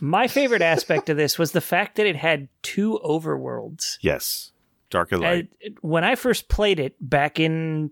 My 0.00 0.26
favorite 0.26 0.62
aspect 0.62 1.08
of 1.08 1.16
this 1.16 1.38
was 1.38 1.52
the 1.52 1.60
fact 1.60 1.96
that 1.96 2.06
it 2.06 2.16
had 2.16 2.48
two 2.62 2.98
overworlds. 3.04 3.98
Yes. 4.00 4.50
Dark 4.90 5.12
and 5.12 5.22
light. 5.22 5.48
I, 5.64 5.70
when 5.80 6.04
I 6.04 6.14
first 6.14 6.48
played 6.48 6.80
it 6.80 6.96
back 7.00 7.40
in, 7.40 7.90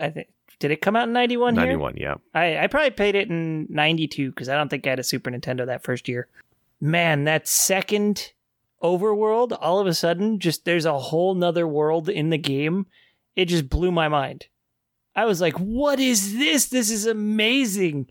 I 0.00 0.10
think, 0.10 0.28
did 0.58 0.70
it 0.70 0.80
come 0.80 0.96
out 0.96 1.08
in 1.08 1.12
91 1.12 1.56
here? 1.56 1.64
91, 1.64 1.96
yeah. 1.96 2.14
I, 2.34 2.58
I 2.58 2.66
probably 2.68 2.90
played 2.90 3.14
it 3.14 3.28
in 3.28 3.66
92 3.68 4.30
because 4.30 4.48
I 4.48 4.56
don't 4.56 4.68
think 4.68 4.86
I 4.86 4.90
had 4.90 4.98
a 4.98 5.04
Super 5.04 5.30
Nintendo 5.30 5.66
that 5.66 5.82
first 5.82 6.08
year. 6.08 6.28
Man, 6.80 7.24
that 7.24 7.48
second 7.48 8.32
overworld, 8.82 9.56
all 9.60 9.78
of 9.78 9.86
a 9.86 9.94
sudden, 9.94 10.38
just 10.38 10.64
there's 10.64 10.84
a 10.84 10.98
whole 10.98 11.34
nother 11.34 11.66
world 11.66 12.08
in 12.08 12.30
the 12.30 12.38
game. 12.38 12.86
It 13.34 13.46
just 13.46 13.68
blew 13.68 13.90
my 13.90 14.08
mind. 14.08 14.46
I 15.14 15.24
was 15.24 15.40
like, 15.40 15.54
what 15.54 16.00
is 16.00 16.38
this? 16.38 16.66
This 16.66 16.90
is 16.90 17.06
amazing. 17.06 18.08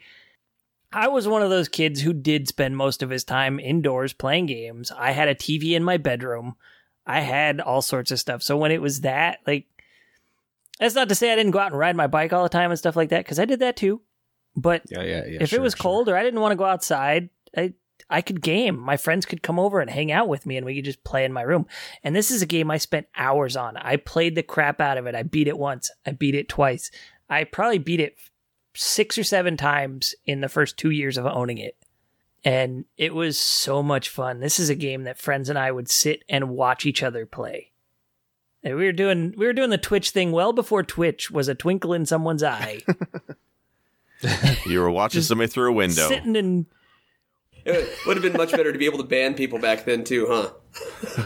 I 0.93 1.07
was 1.07 1.27
one 1.27 1.41
of 1.41 1.49
those 1.49 1.69
kids 1.69 2.01
who 2.01 2.13
did 2.13 2.47
spend 2.47 2.75
most 2.75 3.01
of 3.01 3.09
his 3.09 3.23
time 3.23 3.59
indoors 3.59 4.13
playing 4.13 4.47
games. 4.47 4.91
I 4.91 5.11
had 5.11 5.29
a 5.29 5.35
TV 5.35 5.71
in 5.71 5.83
my 5.83 5.97
bedroom. 5.97 6.55
I 7.05 7.21
had 7.21 7.59
all 7.59 7.81
sorts 7.81 8.11
of 8.11 8.19
stuff. 8.19 8.43
So 8.43 8.57
when 8.57 8.71
it 8.71 8.81
was 8.81 9.01
that, 9.01 9.39
like, 9.47 9.65
that's 10.79 10.95
not 10.95 11.09
to 11.09 11.15
say 11.15 11.31
I 11.31 11.35
didn't 11.35 11.51
go 11.51 11.59
out 11.59 11.71
and 11.71 11.79
ride 11.79 11.95
my 11.95 12.07
bike 12.07 12.33
all 12.33 12.43
the 12.43 12.49
time 12.49 12.71
and 12.71 12.77
stuff 12.77 12.95
like 12.95 13.09
that, 13.09 13.25
because 13.25 13.39
I 13.39 13.45
did 13.45 13.59
that 13.59 13.75
too. 13.77 14.01
But 14.55 14.83
Yeah, 14.89 15.01
yeah, 15.03 15.25
yeah. 15.25 15.37
if 15.41 15.49
sure, 15.49 15.59
it 15.59 15.61
was 15.61 15.73
sure. 15.73 15.81
cold 15.81 16.09
or 16.09 16.15
I 16.17 16.23
didn't 16.23 16.41
want 16.41 16.51
to 16.51 16.57
go 16.57 16.65
outside, 16.65 17.29
I 17.55 17.73
I 18.09 18.21
could 18.21 18.41
game. 18.41 18.77
My 18.79 18.97
friends 18.97 19.25
could 19.25 19.43
come 19.43 19.59
over 19.59 19.79
and 19.79 19.89
hang 19.89 20.11
out 20.11 20.27
with 20.27 20.45
me 20.45 20.57
and 20.57 20.65
we 20.65 20.75
could 20.75 20.85
just 20.85 21.03
play 21.03 21.23
in 21.23 21.31
my 21.31 21.43
room. 21.43 21.67
And 22.03 22.15
this 22.15 22.31
is 22.31 22.41
a 22.41 22.47
game 22.47 22.69
I 22.69 22.77
spent 22.77 23.07
hours 23.15 23.55
on. 23.55 23.77
I 23.77 23.95
played 23.95 24.35
the 24.35 24.43
crap 24.43 24.81
out 24.81 24.97
of 24.97 25.05
it. 25.05 25.15
I 25.15 25.23
beat 25.23 25.47
it 25.47 25.57
once. 25.57 25.89
I 26.05 26.11
beat 26.11 26.35
it 26.35 26.49
twice. 26.49 26.91
I 27.29 27.45
probably 27.45 27.77
beat 27.77 27.99
it 28.01 28.17
six 28.75 29.17
or 29.17 29.23
seven 29.23 29.55
times 29.55 30.13
in 30.25 30.41
the 30.41 30.49
first 30.49 30.77
two 30.77 30.89
years 30.89 31.17
of 31.17 31.25
owning 31.25 31.57
it. 31.59 31.77
And 32.43 32.85
it 32.97 33.13
was 33.13 33.39
so 33.39 33.83
much 33.83 34.09
fun. 34.09 34.39
This 34.39 34.59
is 34.59 34.69
a 34.69 34.75
game 34.75 35.03
that 35.03 35.19
friends 35.19 35.47
and 35.49 35.59
I 35.59 35.71
would 35.71 35.89
sit 35.89 36.23
and 36.27 36.49
watch 36.49 36.85
each 36.85 37.03
other 37.03 37.25
play. 37.25 37.71
And 38.63 38.75
we 38.77 38.85
were 38.85 38.91
doing 38.91 39.33
we 39.37 39.45
were 39.45 39.53
doing 39.53 39.69
the 39.69 39.77
Twitch 39.77 40.09
thing 40.11 40.31
well 40.31 40.53
before 40.53 40.83
Twitch 40.83 41.29
was 41.31 41.47
a 41.47 41.55
twinkle 41.55 41.93
in 41.93 42.05
someone's 42.05 42.43
eye. 42.43 42.81
You 44.67 44.79
were 44.81 44.91
watching 44.91 45.23
somebody 45.23 45.47
through 45.49 45.71
a 45.71 45.73
window. 45.73 46.07
Sitting 46.07 46.35
and 46.37 46.67
It 47.65 47.89
would 48.05 48.17
have 48.17 48.23
been 48.23 48.37
much 48.37 48.51
better 48.51 48.71
to 48.71 48.77
be 48.77 48.85
able 48.85 48.99
to 48.99 49.03
ban 49.03 49.33
people 49.33 49.57
back 49.57 49.85
then 49.85 50.03
too, 50.03 50.27
huh? 50.29 50.49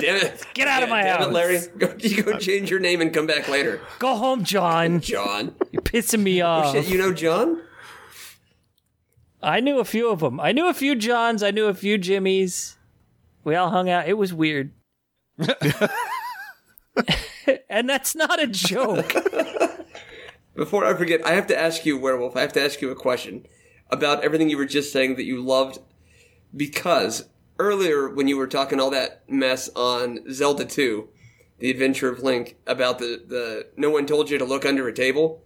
damn 0.00 0.16
it! 0.16 0.46
Get 0.54 0.66
out 0.66 0.82
of 0.82 0.88
my 0.88 1.02
damn 1.02 1.18
house. 1.18 1.26
it, 1.26 1.32
Larry. 1.32 1.58
Go, 1.78 1.94
you 1.98 2.22
go 2.22 2.32
uh, 2.32 2.38
change 2.38 2.70
your 2.70 2.80
name 2.80 3.00
and 3.02 3.12
come 3.12 3.26
back 3.26 3.48
later, 3.48 3.82
Go 3.98 4.16
home, 4.16 4.44
John. 4.44 5.00
John. 5.00 5.54
You're 5.72 5.82
pissing 5.82 6.22
me 6.22 6.40
off. 6.40 6.72
Shit, 6.72 6.88
you 6.88 6.96
know 6.98 7.12
John? 7.12 7.60
I 9.44 9.60
knew 9.60 9.78
a 9.78 9.84
few 9.84 10.08
of 10.08 10.20
them. 10.20 10.40
I 10.40 10.52
knew 10.52 10.68
a 10.68 10.74
few 10.74 10.94
Johns. 10.94 11.42
I 11.42 11.50
knew 11.50 11.66
a 11.66 11.74
few 11.74 11.98
Jimmys. 11.98 12.76
We 13.44 13.54
all 13.54 13.70
hung 13.70 13.90
out. 13.90 14.08
It 14.08 14.14
was 14.14 14.32
weird. 14.32 14.72
and 17.68 17.88
that's 17.88 18.14
not 18.14 18.42
a 18.42 18.46
joke. 18.46 19.12
Before 20.54 20.86
I 20.86 20.94
forget, 20.94 21.26
I 21.26 21.32
have 21.32 21.46
to 21.48 21.60
ask 21.60 21.84
you, 21.84 21.98
Werewolf. 21.98 22.36
I 22.36 22.40
have 22.40 22.54
to 22.54 22.62
ask 22.62 22.80
you 22.80 22.90
a 22.90 22.96
question 22.96 23.44
about 23.90 24.24
everything 24.24 24.48
you 24.48 24.56
were 24.56 24.64
just 24.64 24.92
saying 24.92 25.16
that 25.16 25.24
you 25.24 25.42
loved, 25.42 25.78
because 26.56 27.28
earlier 27.58 28.08
when 28.08 28.28
you 28.28 28.38
were 28.38 28.46
talking 28.46 28.80
all 28.80 28.90
that 28.90 29.28
mess 29.28 29.68
on 29.76 30.20
Zelda 30.32 30.64
2, 30.64 31.06
The 31.58 31.70
Adventure 31.70 32.08
of 32.08 32.22
Link, 32.22 32.56
about 32.66 32.98
the 32.98 33.22
the 33.26 33.66
no 33.76 33.90
one 33.90 34.06
told 34.06 34.30
you 34.30 34.38
to 34.38 34.44
look 34.44 34.64
under 34.64 34.88
a 34.88 34.92
table. 34.92 35.42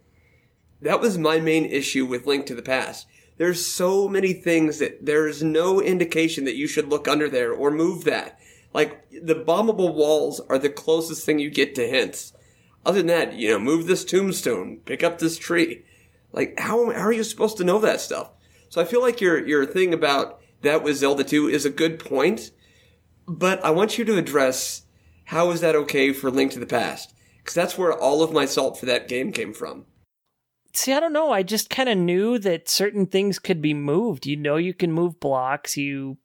That 0.80 1.00
was 1.00 1.18
my 1.18 1.40
main 1.40 1.64
issue 1.64 2.06
with 2.06 2.26
Link 2.26 2.46
to 2.46 2.54
the 2.54 2.62
Past. 2.62 3.08
There's 3.38 3.64
so 3.64 4.08
many 4.08 4.32
things 4.32 4.80
that 4.80 5.06
there's 5.06 5.42
no 5.42 5.80
indication 5.80 6.44
that 6.44 6.56
you 6.56 6.66
should 6.66 6.88
look 6.88 7.06
under 7.08 7.28
there 7.28 7.52
or 7.52 7.70
move 7.70 8.04
that. 8.04 8.38
Like 8.74 9.08
the 9.10 9.36
bombable 9.36 9.94
walls 9.94 10.40
are 10.48 10.58
the 10.58 10.68
closest 10.68 11.24
thing 11.24 11.38
you 11.38 11.48
get 11.48 11.74
to 11.76 11.86
hints. 11.86 12.32
Other 12.84 12.98
than 12.98 13.06
that, 13.06 13.34
you 13.34 13.50
know, 13.50 13.58
move 13.58 13.86
this 13.86 14.04
tombstone, 14.04 14.78
pick 14.84 15.02
up 15.02 15.18
this 15.18 15.38
tree. 15.38 15.84
Like 16.32 16.58
how 16.58 16.90
how 16.92 17.06
are 17.06 17.12
you 17.12 17.24
supposed 17.24 17.56
to 17.58 17.64
know 17.64 17.78
that 17.78 18.00
stuff? 18.00 18.30
So 18.68 18.80
I 18.80 18.84
feel 18.84 19.00
like 19.00 19.20
your 19.20 19.46
your 19.46 19.64
thing 19.64 19.94
about 19.94 20.40
that 20.62 20.82
with 20.82 20.96
Zelda 20.96 21.22
2 21.22 21.48
is 21.48 21.64
a 21.64 21.70
good 21.70 21.98
point, 22.00 22.50
but 23.26 23.64
I 23.64 23.70
want 23.70 23.98
you 23.98 24.04
to 24.04 24.18
address 24.18 24.82
how 25.26 25.50
is 25.52 25.60
that 25.60 25.76
okay 25.76 26.12
for 26.12 26.30
Link 26.30 26.52
to 26.52 26.58
the 26.58 26.66
Past? 26.66 27.14
Cuz 27.44 27.54
that's 27.54 27.78
where 27.78 27.92
all 27.92 28.22
of 28.22 28.32
my 28.32 28.46
salt 28.46 28.78
for 28.78 28.86
that 28.86 29.08
game 29.08 29.30
came 29.30 29.54
from. 29.54 29.86
See, 30.72 30.92
I 30.92 31.00
don't 31.00 31.12
know. 31.12 31.32
I 31.32 31.42
just 31.42 31.70
kind 31.70 31.88
of 31.88 31.98
knew 31.98 32.38
that 32.38 32.68
certain 32.68 33.06
things 33.06 33.38
could 33.38 33.60
be 33.62 33.74
moved. 33.74 34.26
You 34.26 34.36
know, 34.36 34.56
you 34.56 34.74
can 34.74 34.92
move 34.92 35.18
blocks. 35.18 35.76
You 35.76 36.18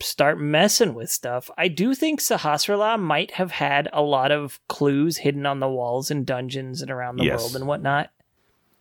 start 0.00 0.40
messing 0.40 0.94
with 0.94 1.10
stuff. 1.10 1.50
I 1.58 1.68
do 1.68 1.94
think 1.94 2.20
Sahasrara 2.20 2.98
might 2.98 3.32
have 3.32 3.50
had 3.52 3.88
a 3.92 4.02
lot 4.02 4.30
of 4.32 4.60
clues 4.68 5.18
hidden 5.18 5.44
on 5.46 5.60
the 5.60 5.68
walls 5.68 6.10
and 6.10 6.24
dungeons 6.24 6.82
and 6.82 6.90
around 6.90 7.16
the 7.16 7.24
Yes. 7.24 7.38
world 7.38 7.56
and 7.56 7.66
whatnot. 7.66 8.10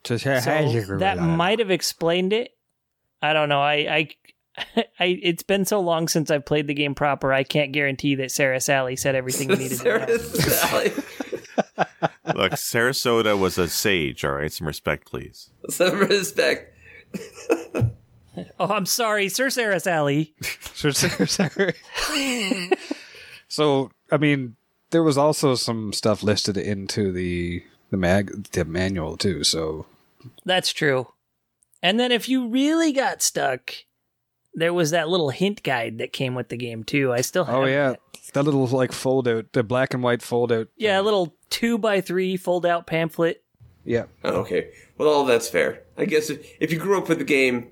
To 0.03 0.17
So 0.17 0.97
that 0.99 1.17
might 1.19 1.59
have 1.59 1.71
explained 1.71 2.31
it. 2.31 2.55
I 3.21 3.33
don't 3.33 3.49
know. 3.49 3.61
I, 3.61 3.73
I, 3.73 4.09
I, 4.99 5.19
it's 5.21 5.43
been 5.43 5.65
so 5.65 5.79
long 5.81 6.07
since 6.07 6.31
I've 6.31 6.45
played 6.45 6.67
the 6.67 6.73
game 6.73 6.95
proper. 6.95 7.33
I 7.33 7.43
can't 7.43 7.73
guarantee 7.73 8.15
that 8.15 8.31
Sarah 8.31 8.61
Sally 8.61 8.95
said 8.95 9.15
everything 9.15 9.49
you 9.49 9.57
needed 9.57 9.79
to 9.79 9.99
know. 9.99 10.17
Sally. 10.17 10.91
Look, 12.35 12.53
Sarasota 12.53 13.37
was 13.37 13.57
a 13.57 13.67
sage, 13.67 14.23
all 14.23 14.33
right? 14.33 14.51
Some 14.51 14.67
respect, 14.67 15.09
please. 15.09 15.49
Some 15.69 15.99
respect. 15.99 16.75
Oh, 18.59 18.67
I'm 18.67 18.85
sorry, 18.85 19.27
Sir 19.27 19.49
Sarah 19.49 19.79
Sally. 19.79 20.33
Sure, 20.73 20.93
sure, 20.93 21.25
sure. 21.25 21.73
so, 23.47 23.91
I 24.11 24.17
mean, 24.17 24.55
there 24.91 25.03
was 25.03 25.17
also 25.17 25.55
some 25.55 25.93
stuff 25.93 26.23
listed 26.23 26.57
into 26.57 27.11
the 27.11 27.63
the 27.89 27.97
mag 27.97 28.49
the 28.51 28.65
manual 28.65 29.17
too. 29.17 29.43
So, 29.43 29.85
That's 30.45 30.71
true. 30.71 31.07
And 31.81 31.99
then 31.99 32.11
if 32.11 32.29
you 32.29 32.47
really 32.47 32.91
got 32.91 33.21
stuck, 33.21 33.73
there 34.53 34.73
was 34.73 34.91
that 34.91 35.09
little 35.09 35.29
hint 35.29 35.63
guide 35.63 35.97
that 35.99 36.13
came 36.13 36.35
with 36.35 36.49
the 36.49 36.57
game 36.57 36.83
too. 36.83 37.11
I 37.11 37.21
still 37.21 37.43
oh, 37.43 37.45
have 37.45 37.55
oh 37.55 37.65
yeah, 37.65 37.89
that. 37.89 37.99
that 38.33 38.43
little 38.43 38.67
like 38.67 38.91
fold 38.91 39.27
out, 39.27 39.51
the 39.53 39.63
black 39.63 39.93
and 39.93 40.03
white 40.03 40.21
fold 40.21 40.51
out. 40.51 40.67
Yeah, 40.77 40.99
a 40.99 41.03
little 41.03 41.35
two 41.49 41.77
by 41.77 42.01
three 42.01 42.37
fold 42.37 42.65
out 42.65 42.87
pamphlet. 42.87 43.43
Yeah, 43.85 44.05
Oh, 44.23 44.41
okay. 44.41 44.71
Well, 44.97 45.09
all 45.09 45.25
that's 45.25 45.49
fair. 45.49 45.81
I 45.97 46.05
guess 46.05 46.29
if, 46.29 46.45
if 46.59 46.71
you 46.71 46.77
grew 46.77 46.97
up 46.97 47.09
with 47.09 47.17
the 47.17 47.23
game 47.23 47.69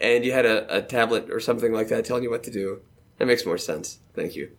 and 0.00 0.24
you 0.24 0.32
had 0.32 0.44
a, 0.44 0.78
a 0.78 0.82
tablet 0.82 1.30
or 1.30 1.40
something 1.40 1.72
like 1.72 1.88
that 1.88 2.04
telling 2.04 2.22
you 2.24 2.30
what 2.30 2.42
to 2.44 2.50
do, 2.50 2.80
that 3.18 3.26
makes 3.26 3.46
more 3.46 3.56
sense. 3.56 3.98
Thank 4.14 4.34
you. 4.36 4.50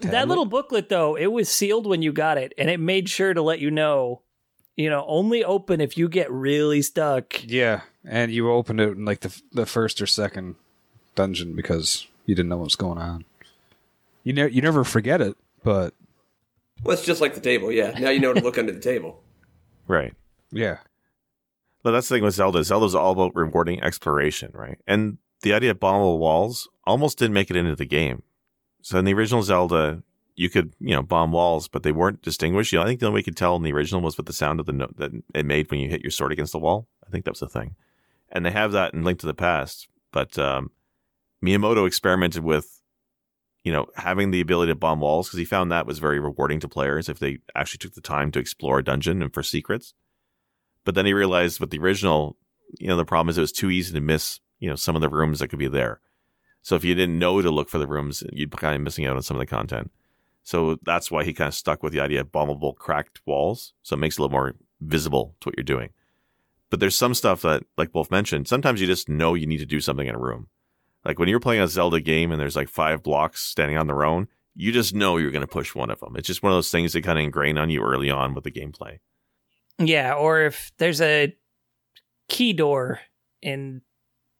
That 0.00 0.28
little 0.28 0.44
booklet 0.44 0.88
though, 0.88 1.16
it 1.16 1.28
was 1.28 1.48
sealed 1.48 1.86
when 1.86 2.02
you 2.02 2.12
got 2.12 2.36
it, 2.36 2.52
and 2.58 2.68
it 2.68 2.78
made 2.78 3.08
sure 3.08 3.32
to 3.32 3.40
let 3.40 3.60
you 3.60 3.70
know, 3.70 4.20
you 4.76 4.90
know, 4.90 5.04
only 5.08 5.42
open 5.42 5.80
if 5.80 5.96
you 5.96 6.08
get 6.08 6.30
really 6.30 6.82
stuck. 6.82 7.42
yeah. 7.44 7.82
And 8.06 8.30
you 8.30 8.50
opened 8.52 8.80
it 8.80 8.90
in 8.90 9.06
like 9.06 9.20
the 9.20 9.40
the 9.52 9.64
first 9.64 10.02
or 10.02 10.06
second 10.06 10.56
dungeon 11.14 11.54
because 11.56 12.06
you 12.26 12.34
didn't 12.34 12.50
know 12.50 12.58
what 12.58 12.64
was 12.64 12.76
going 12.76 12.98
on. 12.98 13.24
You 14.24 14.34
ne- 14.34 14.50
you 14.50 14.60
never 14.60 14.84
forget 14.84 15.22
it, 15.22 15.36
but 15.62 15.94
Well, 16.82 16.94
it's 16.96 17.04
just 17.06 17.20
like 17.20 17.34
the 17.34 17.40
table, 17.40 17.72
yeah. 17.72 17.98
Now 17.98 18.10
you 18.10 18.20
know 18.20 18.32
to 18.32 18.40
look 18.40 18.58
under 18.58 18.72
the 18.72 18.80
table. 18.80 19.22
Right. 19.86 20.14
yeah, 20.50 20.78
But 21.82 21.90
that's 21.90 22.08
the 22.08 22.14
thing 22.14 22.24
with 22.24 22.32
Zelda. 22.34 22.64
Zelda's 22.64 22.94
all 22.94 23.12
about 23.12 23.36
rewarding 23.36 23.82
exploration, 23.82 24.50
right? 24.54 24.78
And 24.86 25.18
the 25.42 25.52
idea 25.52 25.72
of 25.72 25.78
bombable 25.78 26.18
walls 26.18 26.70
almost 26.86 27.18
didn't 27.18 27.34
make 27.34 27.50
it 27.50 27.56
into 27.56 27.76
the 27.76 27.84
game. 27.84 28.22
So 28.80 28.98
in 28.98 29.04
the 29.04 29.12
original 29.12 29.42
Zelda, 29.42 30.02
you 30.36 30.48
could, 30.48 30.72
you 30.80 30.94
know, 30.94 31.02
bomb 31.02 31.32
walls, 31.32 31.68
but 31.68 31.82
they 31.82 31.92
weren't 31.92 32.22
distinguished. 32.22 32.72
You 32.72 32.78
know, 32.78 32.84
I 32.84 32.86
think 32.86 33.00
the 33.00 33.06
only 33.06 33.16
way 33.16 33.20
you 33.20 33.24
could 33.24 33.36
tell 33.36 33.56
in 33.56 33.62
the 33.62 33.74
original 33.74 34.00
was 34.00 34.16
with 34.16 34.24
the 34.24 34.32
sound 34.32 34.58
of 34.58 34.64
the 34.64 34.72
note 34.72 34.96
that 34.96 35.12
it 35.34 35.44
made 35.44 35.70
when 35.70 35.80
you 35.80 35.90
hit 35.90 36.00
your 36.00 36.10
sword 36.10 36.32
against 36.32 36.52
the 36.52 36.58
wall. 36.58 36.88
I 37.06 37.10
think 37.10 37.26
that 37.26 37.32
was 37.32 37.40
the 37.40 37.48
thing. 37.48 37.76
And 38.32 38.46
they 38.46 38.52
have 38.52 38.72
that 38.72 38.94
in 38.94 39.04
Link 39.04 39.18
to 39.18 39.26
the 39.26 39.34
Past. 39.34 39.86
But 40.12 40.38
um, 40.38 40.70
Miyamoto 41.44 41.86
experimented 41.86 42.42
with, 42.42 42.80
you 43.64 43.72
know, 43.72 43.86
having 43.96 44.30
the 44.30 44.42
ability 44.42 44.70
to 44.70 44.76
bomb 44.76 45.00
walls 45.00 45.28
because 45.28 45.38
he 45.38 45.44
found 45.44 45.72
that 45.72 45.86
was 45.86 45.98
very 45.98 46.20
rewarding 46.20 46.60
to 46.60 46.68
players 46.68 47.08
if 47.08 47.18
they 47.18 47.38
actually 47.56 47.78
took 47.78 47.94
the 47.94 48.00
time 48.00 48.30
to 48.30 48.38
explore 48.38 48.78
a 48.78 48.84
dungeon 48.84 49.22
and 49.22 49.32
for 49.32 49.42
secrets. 49.42 49.94
But 50.84 50.94
then 50.94 51.06
he 51.06 51.14
realized 51.14 51.60
with 51.60 51.70
the 51.70 51.78
original, 51.78 52.36
you 52.78 52.88
know, 52.88 52.96
the 52.96 53.06
problem 53.06 53.30
is 53.30 53.38
it 53.38 53.40
was 53.40 53.52
too 53.52 53.70
easy 53.70 53.94
to 53.94 54.00
miss, 54.02 54.38
you 54.60 54.68
know, 54.68 54.76
some 54.76 54.94
of 54.94 55.00
the 55.00 55.08
rooms 55.08 55.38
that 55.38 55.48
could 55.48 55.58
be 55.58 55.66
there. 55.66 56.00
So 56.60 56.76
if 56.76 56.84
you 56.84 56.94
didn't 56.94 57.18
know 57.18 57.40
to 57.40 57.50
look 57.50 57.70
for 57.70 57.78
the 57.78 57.86
rooms, 57.86 58.22
you'd 58.32 58.50
be 58.50 58.56
kind 58.58 58.76
of 58.76 58.82
missing 58.82 59.06
out 59.06 59.16
on 59.16 59.22
some 59.22 59.36
of 59.36 59.40
the 59.40 59.46
content. 59.46 59.90
So 60.42 60.76
that's 60.82 61.10
why 61.10 61.24
he 61.24 61.32
kind 61.32 61.48
of 61.48 61.54
stuck 61.54 61.82
with 61.82 61.94
the 61.94 62.00
idea 62.00 62.20
of 62.20 62.32
bombable 62.32 62.76
cracked 62.76 63.22
walls. 63.24 63.72
So 63.82 63.94
it 63.94 63.98
makes 63.98 64.16
it 64.16 64.20
a 64.20 64.22
little 64.22 64.32
more 64.32 64.54
visible 64.80 65.36
to 65.40 65.48
what 65.48 65.56
you're 65.56 65.64
doing. 65.64 65.90
But 66.68 66.80
there's 66.80 66.96
some 66.96 67.14
stuff 67.14 67.42
that, 67.42 67.62
like 67.78 67.94
Wolf 67.94 68.10
mentioned, 68.10 68.46
sometimes 68.46 68.80
you 68.80 68.86
just 68.86 69.08
know 69.08 69.32
you 69.32 69.46
need 69.46 69.58
to 69.58 69.66
do 69.66 69.80
something 69.80 70.06
in 70.06 70.14
a 70.14 70.18
room. 70.18 70.48
Like 71.04 71.18
when 71.18 71.28
you're 71.28 71.40
playing 71.40 71.62
a 71.62 71.68
Zelda 71.68 72.00
game 72.00 72.32
and 72.32 72.40
there's 72.40 72.56
like 72.56 72.68
five 72.68 73.02
blocks 73.02 73.42
standing 73.42 73.76
on 73.76 73.86
their 73.86 74.04
own, 74.04 74.28
you 74.54 74.72
just 74.72 74.94
know 74.94 75.16
you're 75.16 75.30
going 75.30 75.40
to 75.42 75.46
push 75.46 75.74
one 75.74 75.90
of 75.90 76.00
them. 76.00 76.16
It's 76.16 76.26
just 76.26 76.42
one 76.42 76.52
of 76.52 76.56
those 76.56 76.70
things 76.70 76.92
that 76.92 77.04
kind 77.04 77.18
of 77.18 77.24
ingrain 77.24 77.58
on 77.58 77.70
you 77.70 77.82
early 77.82 78.10
on 78.10 78.34
with 78.34 78.44
the 78.44 78.50
gameplay. 78.50 79.00
Yeah, 79.78 80.14
or 80.14 80.42
if 80.42 80.72
there's 80.78 81.00
a 81.00 81.36
key 82.28 82.52
door 82.52 83.00
in 83.42 83.82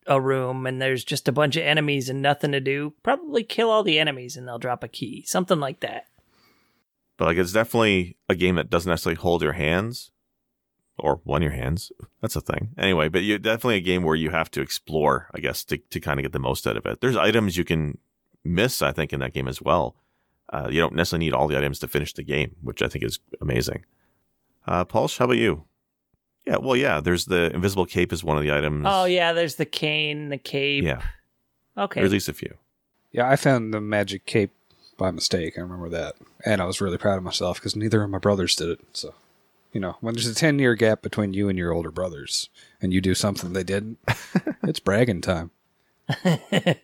a 0.07 0.20
room 0.20 0.66
and 0.66 0.81
there's 0.81 1.05
just 1.05 1.29
a 1.29 1.33
bunch 1.33 1.57
of 1.57 1.64
enemies 1.64 2.09
and 2.09 2.22
nothing 2.22 2.53
to 2.53 2.61
do, 2.61 2.94
probably 3.03 3.42
kill 3.42 3.70
all 3.70 3.83
the 3.83 3.98
enemies 3.98 4.37
and 4.37 4.46
they'll 4.46 4.59
drop 4.59 4.85
a 4.85 4.88
key. 4.88 5.24
Something 5.27 5.61
like 5.61 5.81
that. 5.81 6.05
But 7.16 7.27
like 7.27 7.37
it's 7.37 7.53
definitely 7.53 8.16
a 8.29 8.35
game 8.35 8.57
that 8.57 8.70
doesn't 8.70 8.88
necessarily 8.88 9.20
hold 9.20 9.42
your 9.42 9.53
hands 9.53 10.11
or 10.99 11.21
one 11.25 11.43
your 11.43 11.53
hands. 11.53 11.93
That's 12.21 12.37
a 12.37 12.41
thing. 12.41 12.71
Anyway, 12.79 13.09
but 13.09 13.23
you 13.23 13.39
definitely 13.39 13.77
a 13.77 13.81
game 13.81 14.03
where 14.03 14.15
you 14.15 14.31
have 14.31 14.51
to 14.53 14.61
explore, 14.61 15.29
I 15.35 15.41
guess, 15.41 15.65
to, 15.65 15.79
to 15.79 16.01
kind 16.01 16.19
of 16.21 16.25
get 16.25 16.33
the 16.33 16.39
most 16.39 16.67
out 16.67 16.77
of 16.77 16.87
it. 16.87 17.01
There's 17.01 17.17
items 17.17 17.57
you 17.57 17.65
can 17.65 17.99
miss, 18.45 18.83
I 18.83 18.93
think, 18.93 19.13
in 19.13 19.21
that 19.21 19.33
game 19.33 19.49
as 19.49 19.61
well. 19.61 19.97
Uh, 20.53 20.69
you 20.71 20.81
don't 20.81 20.95
necessarily 20.95 21.27
need 21.27 21.33
all 21.33 21.49
the 21.49 21.57
items 21.57 21.79
to 21.81 21.89
finish 21.89 22.13
the 22.13 22.23
game, 22.23 22.57
which 22.63 22.83
I 22.83 22.89
think 22.89 23.05
is 23.05 23.19
amazing. 23.41 23.85
Uh, 24.67 24.85
Paulsh, 24.85 25.19
how 25.19 25.25
about 25.25 25.37
you? 25.37 25.65
Yeah, 26.47 26.59
well, 26.59 26.77
yeah. 26.77 27.01
There's 27.01 27.25
the 27.25 27.51
invisible 27.55 27.87
cape 27.87 28.13
is 28.13 28.23
one 28.23 28.37
of 28.37 28.43
the 28.43 28.53
items. 28.53 28.85
Oh 28.87 29.05
yeah, 29.07 29.33
there's 29.33 29.55
the 29.57 29.65
cane, 29.65 30.29
the 30.29 30.39
cape. 30.39 30.85
yeah. 30.85 31.03
Okay. 31.77 32.01
There's 32.01 32.13
at 32.13 32.15
least 32.15 32.29
a 32.29 32.35
few. 32.35 32.55
Yeah, 33.13 33.29
I 33.29 33.37
found 33.37 33.73
the 33.73 33.81
magic 33.81 34.27
cape 34.27 34.53
by 34.97 35.11
mistake. 35.11 35.55
I 35.57 35.63
remember 35.63 35.89
that, 35.89 36.15
and 36.45 36.61
I 36.61 36.67
was 36.67 36.81
really 36.81 36.99
proud 36.99 37.17
of 37.17 37.25
myself 37.25 37.59
because 37.59 37.75
neither 37.75 38.03
of 38.03 38.11
my 38.11 38.19
brothers 38.19 38.55
did 38.55 38.69
it. 38.69 38.81
So, 38.93 39.15
you 39.75 39.81
know, 39.81 39.97
when 40.01 40.15
there's 40.15 40.29
a 40.29 40.35
ten 40.35 40.59
year 40.59 40.75
gap 40.77 41.03
between 41.03 41.35
you 41.35 41.49
and 41.49 41.59
your 41.59 41.73
older 41.73 41.91
brothers, 41.91 42.49
and 42.81 42.95
you 42.95 43.01
do 43.01 43.15
something 43.15 43.53
they 43.53 43.65
didn't, 43.65 43.99
it's 44.63 44.81
bragging 44.81 45.21
time. 45.21 45.51
I, 46.09 46.79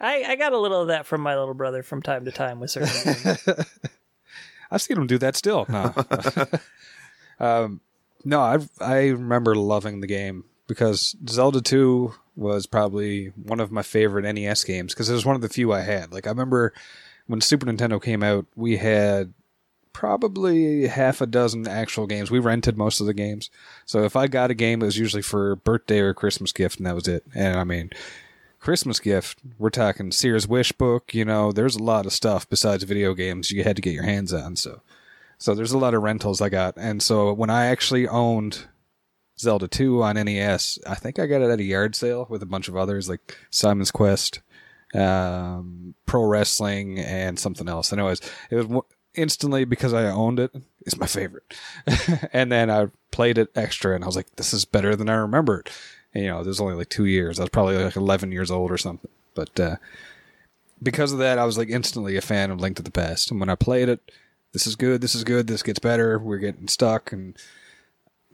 I 0.00 0.36
got 0.36 0.52
a 0.52 0.58
little 0.58 0.80
of 0.80 0.88
that 0.88 1.06
from 1.06 1.20
my 1.20 1.36
little 1.36 1.54
brother 1.54 1.82
from 1.82 2.02
time 2.02 2.24
to 2.24 2.32
time 2.32 2.60
with 2.60 2.70
certain 2.70 3.14
games. 3.24 3.48
I've 4.70 4.80
seen 4.80 4.94
them 4.94 5.08
do 5.08 5.18
that 5.18 5.34
still. 5.34 5.66
No, 5.68 5.92
um, 7.40 7.80
no, 8.24 8.40
I 8.40 8.58
I 8.80 9.08
remember 9.08 9.56
loving 9.56 10.00
the 10.00 10.06
game 10.06 10.44
because 10.68 11.16
Zelda 11.28 11.60
Two 11.60 12.14
was 12.36 12.66
probably 12.66 13.32
one 13.34 13.58
of 13.58 13.72
my 13.72 13.82
favorite 13.82 14.32
NES 14.32 14.62
games 14.62 14.94
because 14.94 15.10
it 15.10 15.14
was 15.14 15.26
one 15.26 15.34
of 15.34 15.42
the 15.42 15.48
few 15.48 15.72
I 15.72 15.80
had. 15.80 16.12
Like 16.12 16.28
I 16.28 16.30
remember 16.30 16.72
when 17.26 17.40
Super 17.40 17.66
Nintendo 17.66 18.00
came 18.00 18.22
out, 18.22 18.46
we 18.54 18.76
had 18.76 19.34
probably 19.92 20.86
half 20.86 21.20
a 21.20 21.26
dozen 21.26 21.66
actual 21.66 22.06
games. 22.06 22.30
We 22.30 22.38
rented 22.38 22.76
most 22.76 23.00
of 23.00 23.06
the 23.06 23.14
games, 23.14 23.50
so 23.84 24.04
if 24.04 24.16
I 24.16 24.26
got 24.26 24.50
a 24.50 24.54
game, 24.54 24.82
it 24.82 24.86
was 24.86 24.98
usually 24.98 25.22
for 25.22 25.56
birthday 25.56 26.00
or 26.00 26.14
Christmas 26.14 26.52
gift, 26.52 26.78
and 26.78 26.86
that 26.86 26.94
was 26.94 27.08
it. 27.08 27.24
And 27.34 27.58
I 27.58 27.64
mean. 27.64 27.90
Christmas 28.60 29.00
gift, 29.00 29.38
we're 29.58 29.70
talking 29.70 30.12
Sears 30.12 30.46
Wish 30.46 30.72
book, 30.72 31.14
you 31.14 31.24
know, 31.24 31.50
there's 31.50 31.76
a 31.76 31.82
lot 31.82 32.04
of 32.04 32.12
stuff 32.12 32.46
besides 32.46 32.84
video 32.84 33.14
games 33.14 33.50
you 33.50 33.64
had 33.64 33.74
to 33.76 33.80
get 33.80 33.94
your 33.94 34.04
hands 34.04 34.34
on. 34.34 34.54
So 34.54 34.82
so 35.40 35.54
there's 35.54 35.72
a 35.72 35.78
lot 35.78 35.94
of 35.94 36.02
rentals 36.02 36.42
I 36.42 36.50
got. 36.50 36.74
And 36.76 37.02
so 37.02 37.32
when 37.32 37.48
I 37.48 37.66
actually 37.66 38.06
owned 38.06 38.66
Zelda 39.38 39.68
2 39.68 40.02
on 40.02 40.16
NES, 40.16 40.78
I 40.86 40.94
think 40.94 41.18
I 41.18 41.26
got 41.26 41.40
it 41.40 41.50
at 41.50 41.58
a 41.58 41.64
yard 41.64 41.96
sale 41.96 42.26
with 42.28 42.42
a 42.42 42.46
bunch 42.46 42.68
of 42.68 42.76
others 42.76 43.08
like 43.08 43.38
Simon's 43.48 43.90
Quest, 43.90 44.42
um, 44.94 45.94
Pro 46.04 46.24
Wrestling, 46.24 46.98
and 46.98 47.38
something 47.38 47.70
else. 47.70 47.90
Anyways, 47.90 48.20
it 48.50 48.56
was 48.56 48.82
instantly 49.14 49.64
because 49.64 49.92
I 49.92 50.04
owned 50.04 50.38
it. 50.38 50.54
It's 50.86 50.98
my 50.98 51.06
favorite. 51.06 51.44
and 52.32 52.50
then 52.50 52.70
I 52.70 52.88
played 53.10 53.38
it 53.38 53.50
extra 53.54 53.94
and 53.94 54.04
I 54.04 54.06
was 54.06 54.16
like, 54.16 54.36
this 54.36 54.52
is 54.52 54.64
better 54.64 54.96
than 54.96 55.08
I 55.08 55.14
remembered. 55.14 55.70
And, 56.14 56.24
you 56.24 56.30
know, 56.30 56.42
there's 56.42 56.60
only 56.60 56.74
like 56.74 56.88
two 56.88 57.06
years. 57.06 57.38
I 57.38 57.44
was 57.44 57.50
probably 57.50 57.76
like 57.76 57.96
11 57.96 58.32
years 58.32 58.50
old 58.50 58.70
or 58.70 58.78
something. 58.78 59.10
But 59.34 59.60
uh, 59.60 59.76
because 60.82 61.12
of 61.12 61.18
that, 61.18 61.38
I 61.38 61.44
was 61.44 61.58
like 61.58 61.68
instantly 61.68 62.16
a 62.16 62.20
fan 62.22 62.50
of 62.50 62.60
Link 62.60 62.76
to 62.76 62.82
the 62.82 62.90
Past. 62.90 63.30
And 63.30 63.38
when 63.38 63.48
I 63.48 63.54
played 63.54 63.88
it, 63.88 64.10
this 64.52 64.66
is 64.66 64.76
good, 64.76 65.00
this 65.00 65.14
is 65.14 65.24
good, 65.24 65.46
this 65.46 65.62
gets 65.62 65.78
better. 65.78 66.18
We're 66.18 66.38
getting 66.38 66.68
stuck 66.68 67.12
and 67.12 67.36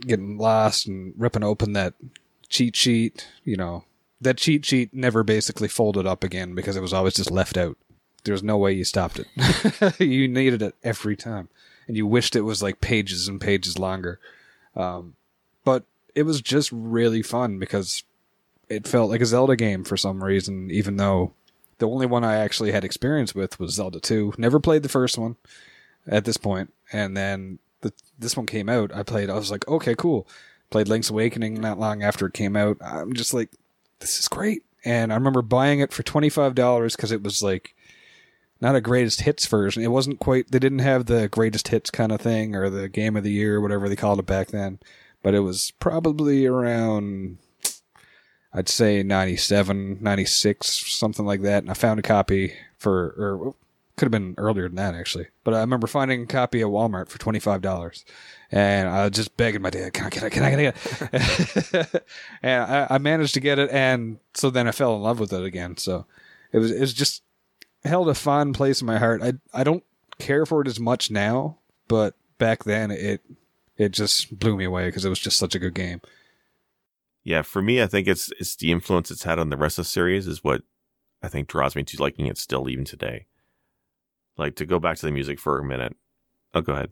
getting 0.00 0.38
lost 0.38 0.86
and 0.86 1.14
ripping 1.16 1.42
open 1.42 1.72
that 1.74 1.94
cheat 2.48 2.76
sheet. 2.76 3.28
You 3.44 3.56
know, 3.56 3.84
that 4.20 4.38
cheat 4.38 4.64
sheet 4.64 4.94
never 4.94 5.22
basically 5.22 5.68
folded 5.68 6.06
up 6.06 6.24
again 6.24 6.54
because 6.54 6.76
it 6.76 6.82
was 6.82 6.92
always 6.92 7.14
just 7.14 7.30
left 7.30 7.56
out. 7.56 7.76
There's 8.26 8.42
no 8.42 8.58
way 8.58 8.72
you 8.72 8.84
stopped 8.84 9.20
it. 9.20 10.00
you 10.00 10.28
needed 10.28 10.62
it 10.62 10.74
every 10.84 11.16
time. 11.16 11.48
And 11.86 11.96
you 11.96 12.06
wished 12.06 12.36
it 12.36 12.42
was 12.42 12.62
like 12.62 12.80
pages 12.80 13.28
and 13.28 13.40
pages 13.40 13.78
longer. 13.78 14.18
Um, 14.74 15.14
but 15.64 15.84
it 16.14 16.24
was 16.24 16.42
just 16.42 16.70
really 16.72 17.22
fun 17.22 17.58
because 17.58 18.02
it 18.68 18.88
felt 18.88 19.10
like 19.10 19.20
a 19.20 19.26
Zelda 19.26 19.56
game 19.56 19.84
for 19.84 19.96
some 19.96 20.22
reason, 20.22 20.70
even 20.70 20.96
though 20.96 21.32
the 21.78 21.88
only 21.88 22.06
one 22.06 22.24
I 22.24 22.36
actually 22.36 22.72
had 22.72 22.84
experience 22.84 23.34
with 23.34 23.60
was 23.60 23.74
Zelda 23.74 24.00
2. 24.00 24.34
Never 24.38 24.58
played 24.58 24.82
the 24.82 24.88
first 24.88 25.18
one 25.18 25.36
at 26.06 26.24
this 26.24 26.36
point, 26.36 26.72
and 26.92 27.16
then 27.16 27.58
the, 27.82 27.92
this 28.18 28.36
one 28.36 28.46
came 28.46 28.68
out. 28.68 28.94
I 28.94 29.02
played. 29.02 29.30
I 29.30 29.34
was 29.34 29.50
like, 29.50 29.66
okay, 29.68 29.94
cool. 29.94 30.26
Played 30.70 30.88
Link's 30.88 31.10
Awakening 31.10 31.60
not 31.60 31.78
long 31.78 32.02
after 32.02 32.26
it 32.26 32.34
came 32.34 32.56
out. 32.56 32.78
I'm 32.80 33.12
just 33.12 33.32
like, 33.32 33.50
this 34.00 34.18
is 34.18 34.28
great. 34.28 34.64
And 34.84 35.12
I 35.12 35.16
remember 35.16 35.42
buying 35.42 35.80
it 35.80 35.92
for 35.92 36.02
twenty 36.02 36.28
five 36.28 36.54
dollars 36.54 36.96
because 36.96 37.12
it 37.12 37.22
was 37.22 37.42
like 37.42 37.74
not 38.60 38.76
a 38.76 38.80
greatest 38.80 39.22
hits 39.22 39.46
version. 39.46 39.82
It 39.82 39.88
wasn't 39.88 40.18
quite. 40.18 40.50
They 40.50 40.58
didn't 40.58 40.80
have 40.80 41.06
the 41.06 41.28
greatest 41.28 41.68
hits 41.68 41.90
kind 41.90 42.12
of 42.12 42.20
thing 42.20 42.54
or 42.54 42.70
the 42.70 42.88
game 42.88 43.16
of 43.16 43.24
the 43.24 43.32
year, 43.32 43.60
whatever 43.60 43.88
they 43.88 43.96
called 43.96 44.18
it 44.18 44.26
back 44.26 44.48
then. 44.48 44.78
But 45.22 45.34
it 45.34 45.40
was 45.40 45.72
probably 45.78 46.46
around 46.46 47.38
I'd 48.56 48.70
say 48.70 49.02
97, 49.02 49.98
96, 50.00 50.66
something 50.96 51.26
like 51.26 51.42
that. 51.42 51.62
And 51.62 51.70
I 51.70 51.74
found 51.74 52.00
a 52.00 52.02
copy 52.02 52.54
for, 52.78 53.14
or 53.18 53.54
could 53.96 54.06
have 54.06 54.12
been 54.12 54.34
earlier 54.38 54.66
than 54.66 54.76
that 54.76 54.94
actually. 54.94 55.26
But 55.44 55.52
I 55.52 55.60
remember 55.60 55.86
finding 55.86 56.22
a 56.22 56.26
copy 56.26 56.62
at 56.62 56.66
Walmart 56.66 57.08
for 57.08 57.18
twenty 57.18 57.38
five 57.38 57.62
dollars, 57.62 58.04
and 58.50 58.88
I 58.88 59.04
was 59.04 59.12
just 59.12 59.36
begging 59.36 59.62
my 59.62 59.70
dad, 59.70 59.94
"Can 59.94 60.06
I 60.06 60.10
get 60.10 60.22
it? 60.22 60.30
Can 60.30 60.42
I 60.42 60.50
get 60.50 60.76
it?" 61.12 62.04
and 62.42 62.62
I, 62.62 62.86
I 62.90 62.98
managed 62.98 63.34
to 63.34 63.40
get 63.40 63.58
it, 63.58 63.70
and 63.70 64.18
so 64.34 64.50
then 64.50 64.68
I 64.68 64.72
fell 64.72 64.94
in 64.96 65.02
love 65.02 65.18
with 65.18 65.32
it 65.32 65.44
again. 65.44 65.78
So 65.78 66.04
it 66.52 66.58
was 66.58 66.70
it 66.70 66.80
was 66.80 66.92
just 66.92 67.22
held 67.86 68.08
a 68.08 68.14
fond 68.14 68.54
place 68.54 68.80
in 68.80 68.86
my 68.86 68.98
heart. 68.98 69.22
I 69.22 69.34
I 69.52 69.64
don't 69.64 69.84
care 70.18 70.46
for 70.46 70.62
it 70.62 70.68
as 70.68 70.80
much 70.80 71.10
now, 71.10 71.58
but 71.88 72.14
back 72.38 72.64
then 72.64 72.90
it 72.90 73.22
it 73.76 73.90
just 73.90 74.38
blew 74.38 74.56
me 74.56 74.64
away 74.64 74.88
because 74.88 75.04
it 75.04 75.10
was 75.10 75.18
just 75.18 75.38
such 75.38 75.54
a 75.54 75.58
good 75.58 75.74
game. 75.74 76.00
Yeah, 77.24 77.42
for 77.42 77.60
me, 77.60 77.82
I 77.82 77.86
think 77.86 78.06
it's 78.06 78.30
it's 78.38 78.56
the 78.56 78.70
influence 78.70 79.10
it's 79.10 79.24
had 79.24 79.38
on 79.38 79.50
the 79.50 79.56
rest 79.56 79.78
of 79.78 79.84
the 79.84 79.90
series 79.90 80.26
is 80.26 80.44
what 80.44 80.62
I 81.22 81.28
think 81.28 81.48
draws 81.48 81.74
me 81.74 81.82
to 81.82 82.02
liking 82.02 82.26
it 82.26 82.38
still 82.38 82.68
even 82.68 82.84
today. 82.84 83.26
Like 84.36 84.54
to 84.56 84.66
go 84.66 84.78
back 84.78 84.96
to 84.98 85.06
the 85.06 85.12
music 85.12 85.40
for 85.40 85.58
a 85.58 85.64
minute. 85.64 85.96
Oh, 86.54 86.60
go 86.60 86.74
ahead. 86.74 86.90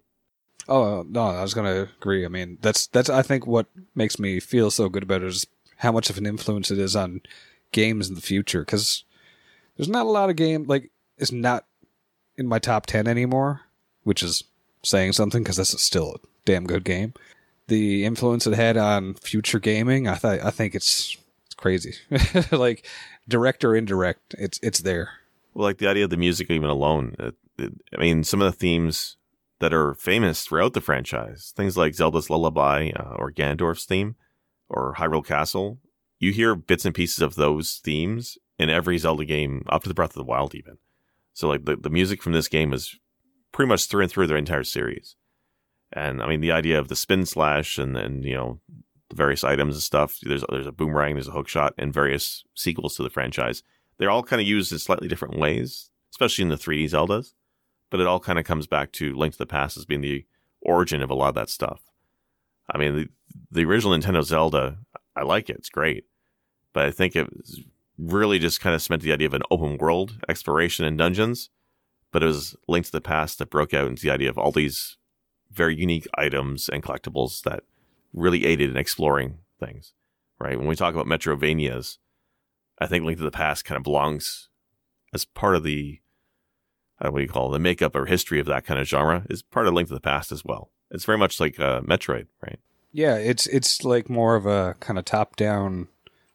Oh 0.68 1.04
no, 1.08 1.26
I 1.28 1.42
was 1.42 1.54
gonna 1.54 1.88
agree. 1.98 2.24
I 2.24 2.28
mean, 2.28 2.58
that's 2.60 2.86
that's 2.88 3.10
I 3.10 3.22
think 3.22 3.46
what 3.46 3.66
makes 3.94 4.18
me 4.18 4.40
feel 4.40 4.70
so 4.70 4.88
good 4.88 5.02
about 5.02 5.22
it 5.22 5.28
is 5.28 5.46
how 5.78 5.92
much 5.92 6.10
of 6.10 6.18
an 6.18 6.26
influence 6.26 6.70
it 6.70 6.78
is 6.78 6.96
on 6.96 7.20
games 7.72 8.08
in 8.08 8.14
the 8.14 8.20
future. 8.20 8.60
Because 8.60 9.04
there's 9.76 9.88
not 9.88 10.06
a 10.06 10.10
lot 10.10 10.30
of 10.30 10.36
game 10.36 10.64
like 10.64 10.90
it's 11.18 11.32
not 11.32 11.64
in 12.36 12.46
my 12.46 12.58
top 12.58 12.86
ten 12.86 13.06
anymore, 13.06 13.62
which 14.02 14.22
is 14.22 14.44
saying 14.82 15.12
something 15.12 15.42
because 15.42 15.56
this 15.56 15.74
is 15.74 15.80
still 15.80 16.14
a 16.14 16.26
damn 16.44 16.66
good 16.66 16.84
game. 16.84 17.14
The 17.68 18.04
influence 18.04 18.46
it 18.46 18.54
had 18.54 18.76
on 18.76 19.14
future 19.14 19.58
gaming, 19.58 20.06
I 20.06 20.14
thought 20.14 20.40
I 20.40 20.50
think 20.50 20.74
it's 20.74 21.16
it's 21.46 21.54
crazy. 21.54 21.94
like 22.50 22.86
direct 23.28 23.64
or 23.64 23.74
indirect, 23.74 24.34
it's 24.38 24.58
it's 24.62 24.80
there. 24.80 25.10
Well, 25.54 25.64
like 25.64 25.78
the 25.78 25.88
idea 25.88 26.04
of 26.04 26.10
the 26.10 26.16
music 26.16 26.50
even 26.50 26.68
alone. 26.68 27.14
It, 27.18 27.34
it, 27.58 27.72
I 27.96 28.00
mean, 28.00 28.24
some 28.24 28.42
of 28.42 28.50
the 28.50 28.58
themes 28.58 29.16
that 29.60 29.72
are 29.72 29.94
famous 29.94 30.44
throughout 30.44 30.74
the 30.74 30.80
franchise, 30.80 31.52
things 31.56 31.76
like 31.76 31.94
Zelda's 31.94 32.28
Lullaby 32.28 32.90
uh, 32.90 33.14
or 33.16 33.30
Ganondorf's 33.30 33.84
theme 33.84 34.16
or 34.68 34.94
Hyrule 34.98 35.24
Castle, 35.24 35.78
you 36.18 36.32
hear 36.32 36.56
bits 36.56 36.84
and 36.84 36.94
pieces 36.94 37.20
of 37.20 37.36
those 37.36 37.80
themes 37.84 38.36
in 38.58 38.70
every 38.70 38.98
Zelda 38.98 39.24
game 39.24 39.64
up 39.68 39.82
to 39.82 39.88
the 39.88 39.94
Breath 39.94 40.10
of 40.10 40.16
the 40.16 40.24
Wild, 40.24 40.54
even. 40.54 40.78
So, 41.32 41.48
like 41.48 41.64
the, 41.64 41.76
the 41.76 41.90
music 41.90 42.22
from 42.22 42.32
this 42.32 42.48
game 42.48 42.72
is 42.72 42.96
pretty 43.52 43.68
much 43.68 43.86
through 43.86 44.02
and 44.02 44.10
through 44.10 44.26
their 44.26 44.36
entire 44.36 44.64
series. 44.64 45.16
And 45.92 46.22
I 46.22 46.28
mean, 46.28 46.40
the 46.40 46.52
idea 46.52 46.78
of 46.78 46.88
the 46.88 46.96
spin 46.96 47.26
slash 47.26 47.78
and 47.78 47.94
then, 47.94 48.22
you 48.22 48.34
know, 48.34 48.60
the 49.10 49.16
various 49.16 49.44
items 49.44 49.74
and 49.74 49.82
stuff. 49.82 50.18
There's 50.22 50.44
there's 50.48 50.66
a 50.66 50.72
boomerang, 50.72 51.14
there's 51.14 51.28
a 51.28 51.32
hook 51.32 51.48
shot, 51.48 51.74
and 51.78 51.92
various 51.92 52.44
sequels 52.54 52.96
to 52.96 53.02
the 53.02 53.10
franchise. 53.10 53.62
They're 53.98 54.10
all 54.10 54.22
kind 54.22 54.42
of 54.42 54.48
used 54.48 54.72
in 54.72 54.78
slightly 54.78 55.08
different 55.08 55.38
ways, 55.38 55.90
especially 56.12 56.42
in 56.42 56.48
the 56.48 56.56
3D 56.56 56.86
Zeldas. 56.86 57.32
But 57.90 58.00
it 58.00 58.06
all 58.06 58.18
kind 58.18 58.38
of 58.38 58.44
comes 58.44 58.66
back 58.66 58.90
to 58.92 59.14
Link 59.14 59.34
to 59.34 59.38
the 59.38 59.46
Past 59.46 59.76
as 59.76 59.84
being 59.84 60.00
the 60.00 60.24
origin 60.60 61.00
of 61.00 61.10
a 61.10 61.14
lot 61.14 61.28
of 61.28 61.34
that 61.36 61.48
stuff. 61.48 61.82
I 62.68 62.78
mean, 62.78 62.96
the, 62.96 63.08
the 63.50 63.64
original 63.64 63.96
Nintendo 63.96 64.22
Zelda, 64.24 64.78
I 65.14 65.22
like 65.22 65.48
it. 65.48 65.56
It's 65.58 65.68
great. 65.68 66.04
But 66.72 66.86
I 66.86 66.90
think 66.90 67.14
it 67.14 67.28
really 67.98 68.38
just 68.38 68.60
kind 68.60 68.74
of 68.74 68.82
cement 68.82 69.02
the 69.02 69.12
idea 69.12 69.26
of 69.26 69.34
an 69.34 69.42
open 69.50 69.78
world 69.78 70.18
exploration 70.28 70.84
and 70.84 70.98
dungeons. 70.98 71.50
But 72.12 72.22
it 72.22 72.26
was 72.26 72.56
Link 72.68 72.86
to 72.86 72.92
the 72.92 73.00
Past 73.00 73.38
that 73.38 73.50
broke 73.50 73.74
out 73.74 73.88
into 73.88 74.02
the 74.02 74.10
idea 74.10 74.30
of 74.30 74.38
all 74.38 74.52
these 74.52 74.96
very 75.50 75.76
unique 75.76 76.06
items 76.16 76.68
and 76.68 76.82
collectibles 76.82 77.42
that 77.42 77.64
really 78.12 78.44
aided 78.44 78.70
in 78.70 78.76
exploring 78.76 79.38
things. 79.58 79.94
Right? 80.38 80.58
When 80.58 80.68
we 80.68 80.76
talk 80.76 80.94
about 80.94 81.06
Metroidvanias, 81.06 81.98
I 82.78 82.86
think 82.86 83.04
Link 83.04 83.18
to 83.18 83.24
the 83.24 83.30
Past 83.30 83.64
kind 83.64 83.76
of 83.76 83.84
belongs 83.84 84.48
as 85.12 85.24
part 85.24 85.54
of 85.54 85.62
the 85.62 86.00
uh, 87.00 87.10
what 87.10 87.18
do 87.18 87.24
you 87.24 87.30
call 87.30 87.50
it, 87.50 87.52
the 87.52 87.58
makeup 87.58 87.96
or 87.96 88.06
history 88.06 88.38
of 88.38 88.46
that 88.46 88.64
kind 88.64 88.78
of 88.78 88.86
genre 88.86 89.26
is 89.28 89.42
part 89.42 89.66
of 89.66 89.74
Link 89.74 89.88
to 89.88 89.94
the 89.94 90.00
Past 90.00 90.32
as 90.32 90.44
well. 90.44 90.70
It's 90.90 91.04
very 91.04 91.18
much 91.18 91.40
like 91.40 91.58
uh, 91.58 91.80
Metroid, 91.80 92.26
right? 92.40 92.58
Yeah, 92.92 93.16
it's 93.16 93.46
it's 93.48 93.84
like 93.84 94.08
more 94.08 94.36
of 94.36 94.46
a 94.46 94.76
kind 94.78 94.98
of 94.98 95.04
top 95.04 95.34
down 95.34 95.88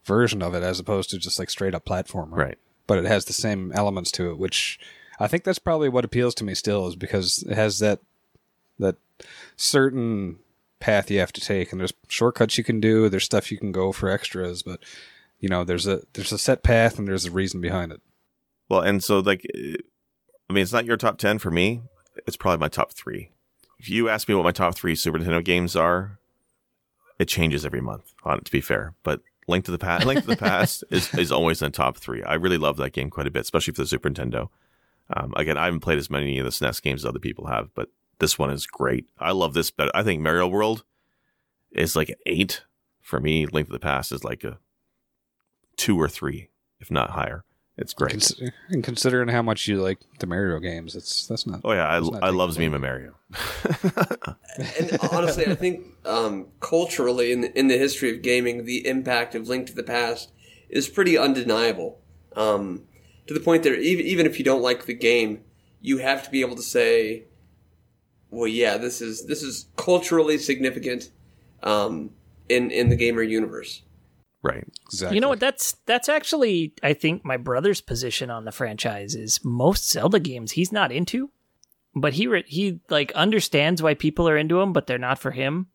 version 0.09 0.41
of 0.41 0.55
it 0.55 0.63
as 0.63 0.79
opposed 0.79 1.11
to 1.11 1.19
just 1.19 1.37
like 1.37 1.51
straight 1.51 1.75
up 1.75 1.85
platformer. 1.85 2.31
Right. 2.35 2.57
But 2.87 2.97
it 2.97 3.05
has 3.05 3.25
the 3.25 3.33
same 3.33 3.71
elements 3.73 4.11
to 4.13 4.31
it, 4.31 4.39
which 4.39 4.79
I 5.19 5.27
think 5.27 5.43
that's 5.43 5.59
probably 5.59 5.87
what 5.87 6.03
appeals 6.03 6.33
to 6.35 6.43
me 6.43 6.55
still 6.55 6.87
is 6.87 6.95
because 6.95 7.43
it 7.43 7.55
has 7.55 7.79
that 7.79 7.99
that 8.79 8.95
certain 9.55 10.39
path 10.79 11.11
you 11.11 11.19
have 11.19 11.33
to 11.33 11.41
take 11.41 11.71
and 11.71 11.79
there's 11.79 11.93
shortcuts 12.07 12.57
you 12.57 12.63
can 12.63 12.79
do, 12.79 13.07
there's 13.07 13.25
stuff 13.25 13.51
you 13.51 13.57
can 13.57 13.71
go 13.71 13.91
for 13.91 14.09
extras, 14.09 14.63
but 14.63 14.79
you 15.39 15.47
know, 15.47 15.63
there's 15.63 15.85
a 15.85 16.01
there's 16.13 16.31
a 16.31 16.39
set 16.39 16.63
path 16.63 16.97
and 16.97 17.07
there's 17.07 17.25
a 17.25 17.31
reason 17.31 17.61
behind 17.61 17.91
it. 17.91 18.01
Well, 18.67 18.81
and 18.81 19.03
so 19.03 19.19
like, 19.19 19.45
I 19.55 20.53
mean, 20.53 20.63
it's 20.63 20.73
not 20.73 20.85
your 20.85 20.97
top 20.97 21.19
ten 21.19 21.37
for 21.37 21.51
me. 21.51 21.83
It's 22.25 22.37
probably 22.37 22.59
my 22.59 22.67
top 22.67 22.93
three. 22.93 23.29
If 23.77 23.89
you 23.89 24.09
ask 24.09 24.27
me 24.27 24.35
what 24.35 24.43
my 24.43 24.51
top 24.51 24.75
three 24.75 24.95
Super 24.95 25.19
Nintendo 25.19 25.45
games 25.45 25.75
are, 25.75 26.17
it 27.19 27.27
changes 27.27 27.65
every 27.65 27.81
month. 27.81 28.13
On 28.23 28.39
it 28.39 28.45
to 28.45 28.51
be 28.51 28.61
fair, 28.61 28.95
but 29.03 29.21
Link 29.49 29.65
to 29.65 29.71
the 29.71 29.77
Past, 29.77 30.05
Link 30.05 30.21
to 30.21 30.27
the 30.27 30.37
Past 30.37 30.83
is 30.89 31.13
is 31.15 31.31
always 31.31 31.61
in 31.61 31.71
top 31.71 31.97
three. 31.97 32.23
I 32.23 32.35
really 32.35 32.57
love 32.57 32.77
that 32.77 32.93
game 32.93 33.09
quite 33.09 33.27
a 33.27 33.31
bit, 33.31 33.41
especially 33.41 33.73
for 33.73 33.81
the 33.81 33.87
Super 33.87 34.09
Nintendo. 34.09 34.49
Um, 35.11 35.33
again, 35.35 35.57
I 35.57 35.65
haven't 35.65 35.79
played 35.79 35.97
as 35.97 36.09
many 36.09 36.37
of 36.37 36.45
the 36.45 36.51
SNES 36.51 36.81
games 36.81 37.01
as 37.01 37.05
other 37.05 37.19
people 37.19 37.47
have, 37.47 37.73
but 37.73 37.89
this 38.19 38.37
one 38.37 38.51
is 38.51 38.67
great. 38.67 39.07
I 39.17 39.31
love 39.31 39.53
this 39.53 39.71
better. 39.71 39.91
I 39.93 40.03
think 40.03 40.21
Mario 40.21 40.47
World 40.47 40.83
is 41.71 41.95
like 41.95 42.09
an 42.09 42.15
eight 42.25 42.63
for 43.01 43.19
me. 43.19 43.47
Link 43.47 43.67
to 43.67 43.73
the 43.73 43.79
Past 43.79 44.11
is 44.11 44.23
like 44.23 44.43
a 44.43 44.59
two 45.77 45.99
or 45.99 46.07
three, 46.07 46.49
if 46.79 46.91
not 46.91 47.11
higher. 47.11 47.43
It's 47.79 47.93
great. 47.93 48.11
Cons- 48.11 48.41
and 48.69 48.83
considering 48.83 49.29
how 49.29 49.41
much 49.41 49.65
you 49.67 49.81
like 49.81 49.99
the 50.19 50.27
Mario 50.27 50.59
games, 50.59 50.97
it's 50.97 51.25
that's 51.27 51.47
not. 51.47 51.61
oh 51.63 51.71
yeah, 51.71 51.87
I, 51.87 51.97
I 51.97 51.99
big 52.01 52.35
loves 52.35 52.59
me 52.59 52.67
play. 52.67 52.77
my 52.77 52.87
Mario. 52.87 53.15
and 54.77 54.97
honestly, 55.13 55.47
I 55.47 55.55
think 55.55 55.85
um, 56.03 56.47
culturally, 56.59 57.31
in 57.31 57.41
the, 57.41 57.57
in 57.57 57.67
the 57.67 57.77
history 57.77 58.13
of 58.13 58.21
gaming, 58.21 58.65
the 58.65 58.85
impact 58.85 59.33
of 59.33 59.47
Link 59.47 59.67
to 59.67 59.73
the 59.73 59.83
Past 59.83 60.33
is 60.69 60.89
pretty 60.89 61.17
undeniable. 61.17 62.01
Um, 62.35 62.83
to 63.27 63.33
the 63.33 63.39
point 63.39 63.63
that 63.63 63.79
even, 63.79 64.05
even 64.05 64.25
if 64.25 64.37
you 64.39 64.43
don't 64.43 64.61
like 64.61 64.85
the 64.85 64.93
game, 64.93 65.41
you 65.79 65.99
have 65.99 66.21
to 66.23 66.29
be 66.29 66.41
able 66.41 66.57
to 66.57 66.61
say, 66.61 67.23
"Well, 68.29 68.47
yeah, 68.47 68.75
this 68.75 68.99
is 68.99 69.25
this 69.25 69.41
is 69.41 69.67
culturally 69.77 70.37
significant 70.37 71.11
um, 71.63 72.09
in 72.49 72.71
in 72.71 72.89
the 72.89 72.97
gamer 72.97 73.23
universe." 73.23 73.83
Right. 74.41 74.65
Exactly. 74.85 75.15
You 75.15 75.21
know 75.21 75.29
what? 75.29 75.39
That's 75.39 75.73
that's 75.85 76.09
actually 76.09 76.73
I 76.83 76.93
think 76.93 77.25
my 77.25 77.37
brother's 77.37 77.81
position 77.81 78.29
on 78.29 78.45
the 78.45 78.51
franchise 78.51 79.15
is 79.15 79.43
most 79.43 79.89
Zelda 79.89 80.19
games 80.19 80.51
he's 80.51 80.71
not 80.71 80.91
into, 80.91 81.31
but 81.95 82.13
he 82.13 82.27
re- 82.27 82.45
he 82.47 82.79
like 82.89 83.11
understands 83.13 83.81
why 83.81 83.93
people 83.93 84.27
are 84.27 84.37
into 84.37 84.59
them, 84.59 84.73
but 84.73 84.87
they're 84.87 84.97
not 84.97 85.19
for 85.19 85.31
him. 85.31 85.67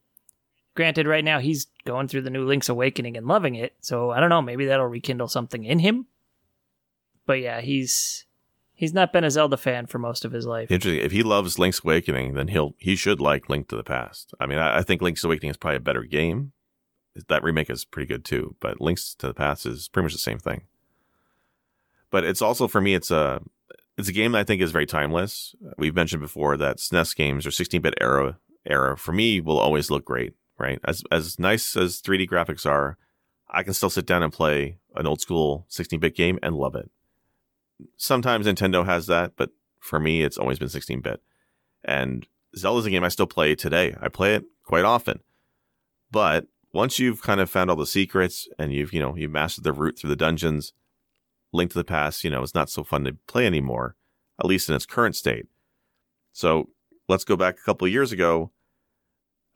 Granted, 0.75 1.07
right 1.07 1.25
now 1.25 1.39
he's 1.39 1.67
going 1.85 2.09
through 2.09 2.23
the 2.23 2.31
new 2.31 2.45
Link's 2.45 2.69
Awakening 2.69 3.17
and 3.17 3.27
loving 3.27 3.55
it, 3.55 3.75
so 3.81 4.11
I 4.11 4.21
don't 4.21 4.31
know. 4.31 4.43
Maybe 4.43 4.67
that'll 4.67 4.87
rekindle 4.87 5.29
something 5.29 5.65
in 5.65 5.79
him. 5.79 6.07
But 7.27 7.41
yeah, 7.41 7.61
he's 7.61 8.27
he's 8.75 8.93
not 8.93 9.13
been 9.13 9.25
a 9.25 9.31
Zelda 9.31 9.57
fan 9.57 9.87
for 9.87 9.99
most 9.99 10.25
of 10.25 10.33
his 10.33 10.47
life. 10.47 10.71
Interesting. 10.71 11.05
If 11.05 11.13
he 11.13 11.23
loves 11.23 11.59
Link's 11.59 11.83
Awakening, 11.83 12.35
then 12.35 12.49
he'll 12.49 12.75
he 12.79 12.97
should 12.97 13.21
like 13.21 13.49
Link 13.49 13.69
to 13.69 13.77
the 13.77 13.85
Past. 13.85 14.35
I 14.41 14.47
mean, 14.47 14.59
I, 14.59 14.79
I 14.79 14.83
think 14.83 15.01
Link's 15.01 15.25
Awakening 15.25 15.51
is 15.51 15.57
probably 15.57 15.77
a 15.77 15.81
better 15.81 16.03
game. 16.03 16.53
That 17.29 17.45
remake 17.45 17.71
is 17.71 17.85
pretty 17.85 18.07
good 18.07 18.25
too, 18.25 18.57
but 18.61 18.81
Link's 18.81 19.15
to 19.17 19.29
the 19.29 19.35
Past 19.35 19.67
is 19.67 19.89
pretty 19.89 20.05
much 20.05 20.13
the 20.13 20.19
same 20.19 20.39
thing. 20.39 20.63
But 22.11 22.25
it's 22.25 22.43
also 22.43 22.67
for 22.69 22.81
me, 22.81 22.95
it's 22.95 23.11
a 23.11 23.43
it's 23.97 24.09
a 24.09 24.13
game 24.13 24.33
that 24.33 24.41
I 24.41 24.45
think 24.45 24.61
is 24.61 24.73
very 24.73 24.87
timeless. 24.87 25.55
We've 25.79 25.95
mentioned 25.95 26.23
before 26.23 26.57
that 26.57 26.79
SNES 26.79 27.15
games 27.15 27.47
or 27.47 27.51
16-bit 27.51 27.95
era 28.01 28.39
era 28.67 28.97
for 28.97 29.13
me 29.13 29.41
will 29.41 29.59
always 29.59 29.91
look 29.91 30.05
great, 30.05 30.35
right? 30.59 30.81
As 30.85 31.03
as 31.13 31.39
nice 31.39 31.77
as 31.77 32.03
3D 32.03 32.29
graphics 32.29 32.67
are, 32.67 32.97
I 33.49 33.63
can 33.63 33.75
still 33.75 33.91
sit 33.91 34.07
down 34.07 34.23
and 34.23 34.33
play 34.33 34.79
an 34.97 35.07
old 35.07 35.21
school 35.21 35.67
16-bit 35.71 36.17
game 36.17 36.39
and 36.43 36.57
love 36.57 36.75
it. 36.75 36.91
Sometimes 37.97 38.47
Nintendo 38.47 38.85
has 38.85 39.07
that, 39.07 39.33
but 39.37 39.51
for 39.81 40.01
me, 40.01 40.23
it's 40.23 40.39
always 40.39 40.59
been 40.59 40.69
16-bit. 40.69 41.21
And 41.85 42.27
Zelda's 42.57 42.87
a 42.87 42.91
game 42.91 43.05
I 43.05 43.09
still 43.09 43.27
play 43.27 43.55
today. 43.55 43.95
I 44.01 44.09
play 44.09 44.35
it 44.35 44.45
quite 44.65 44.85
often. 44.85 45.21
But 46.11 46.47
once 46.75 46.99
you've 46.99 47.23
kind 47.23 47.41
of 47.41 47.49
found 47.49 47.71
all 47.71 47.77
the 47.77 47.87
secrets 47.87 48.49
and 48.59 48.73
you've, 48.73 48.93
you 48.93 49.01
know, 49.01 49.15
you've 49.17 49.31
mastered 49.31 49.65
the 49.65 49.73
route 49.73 49.99
through 49.99 50.11
the 50.11 50.17
dungeons, 50.17 50.73
Link 51.53 51.71
to 51.71 51.79
the 51.79 51.85
Past, 51.85 52.25
you 52.25 52.31
know, 52.31 52.43
is 52.43 52.55
not 52.55 52.69
so 52.69 52.83
fun 52.83 53.05
to 53.05 53.17
play 53.29 53.47
anymore, 53.47 53.97
at 54.41 54.47
least 54.47 54.69
in 54.69 54.75
its 54.75 54.85
current 54.85 55.15
state. 55.15 55.47
So 56.33 56.71
let's 57.09 57.25
go 57.25 57.37
back 57.37 57.57
a 57.59 57.63
couple 57.65 57.87
of 57.87 57.93
years 57.93 58.11
ago. 58.11 58.51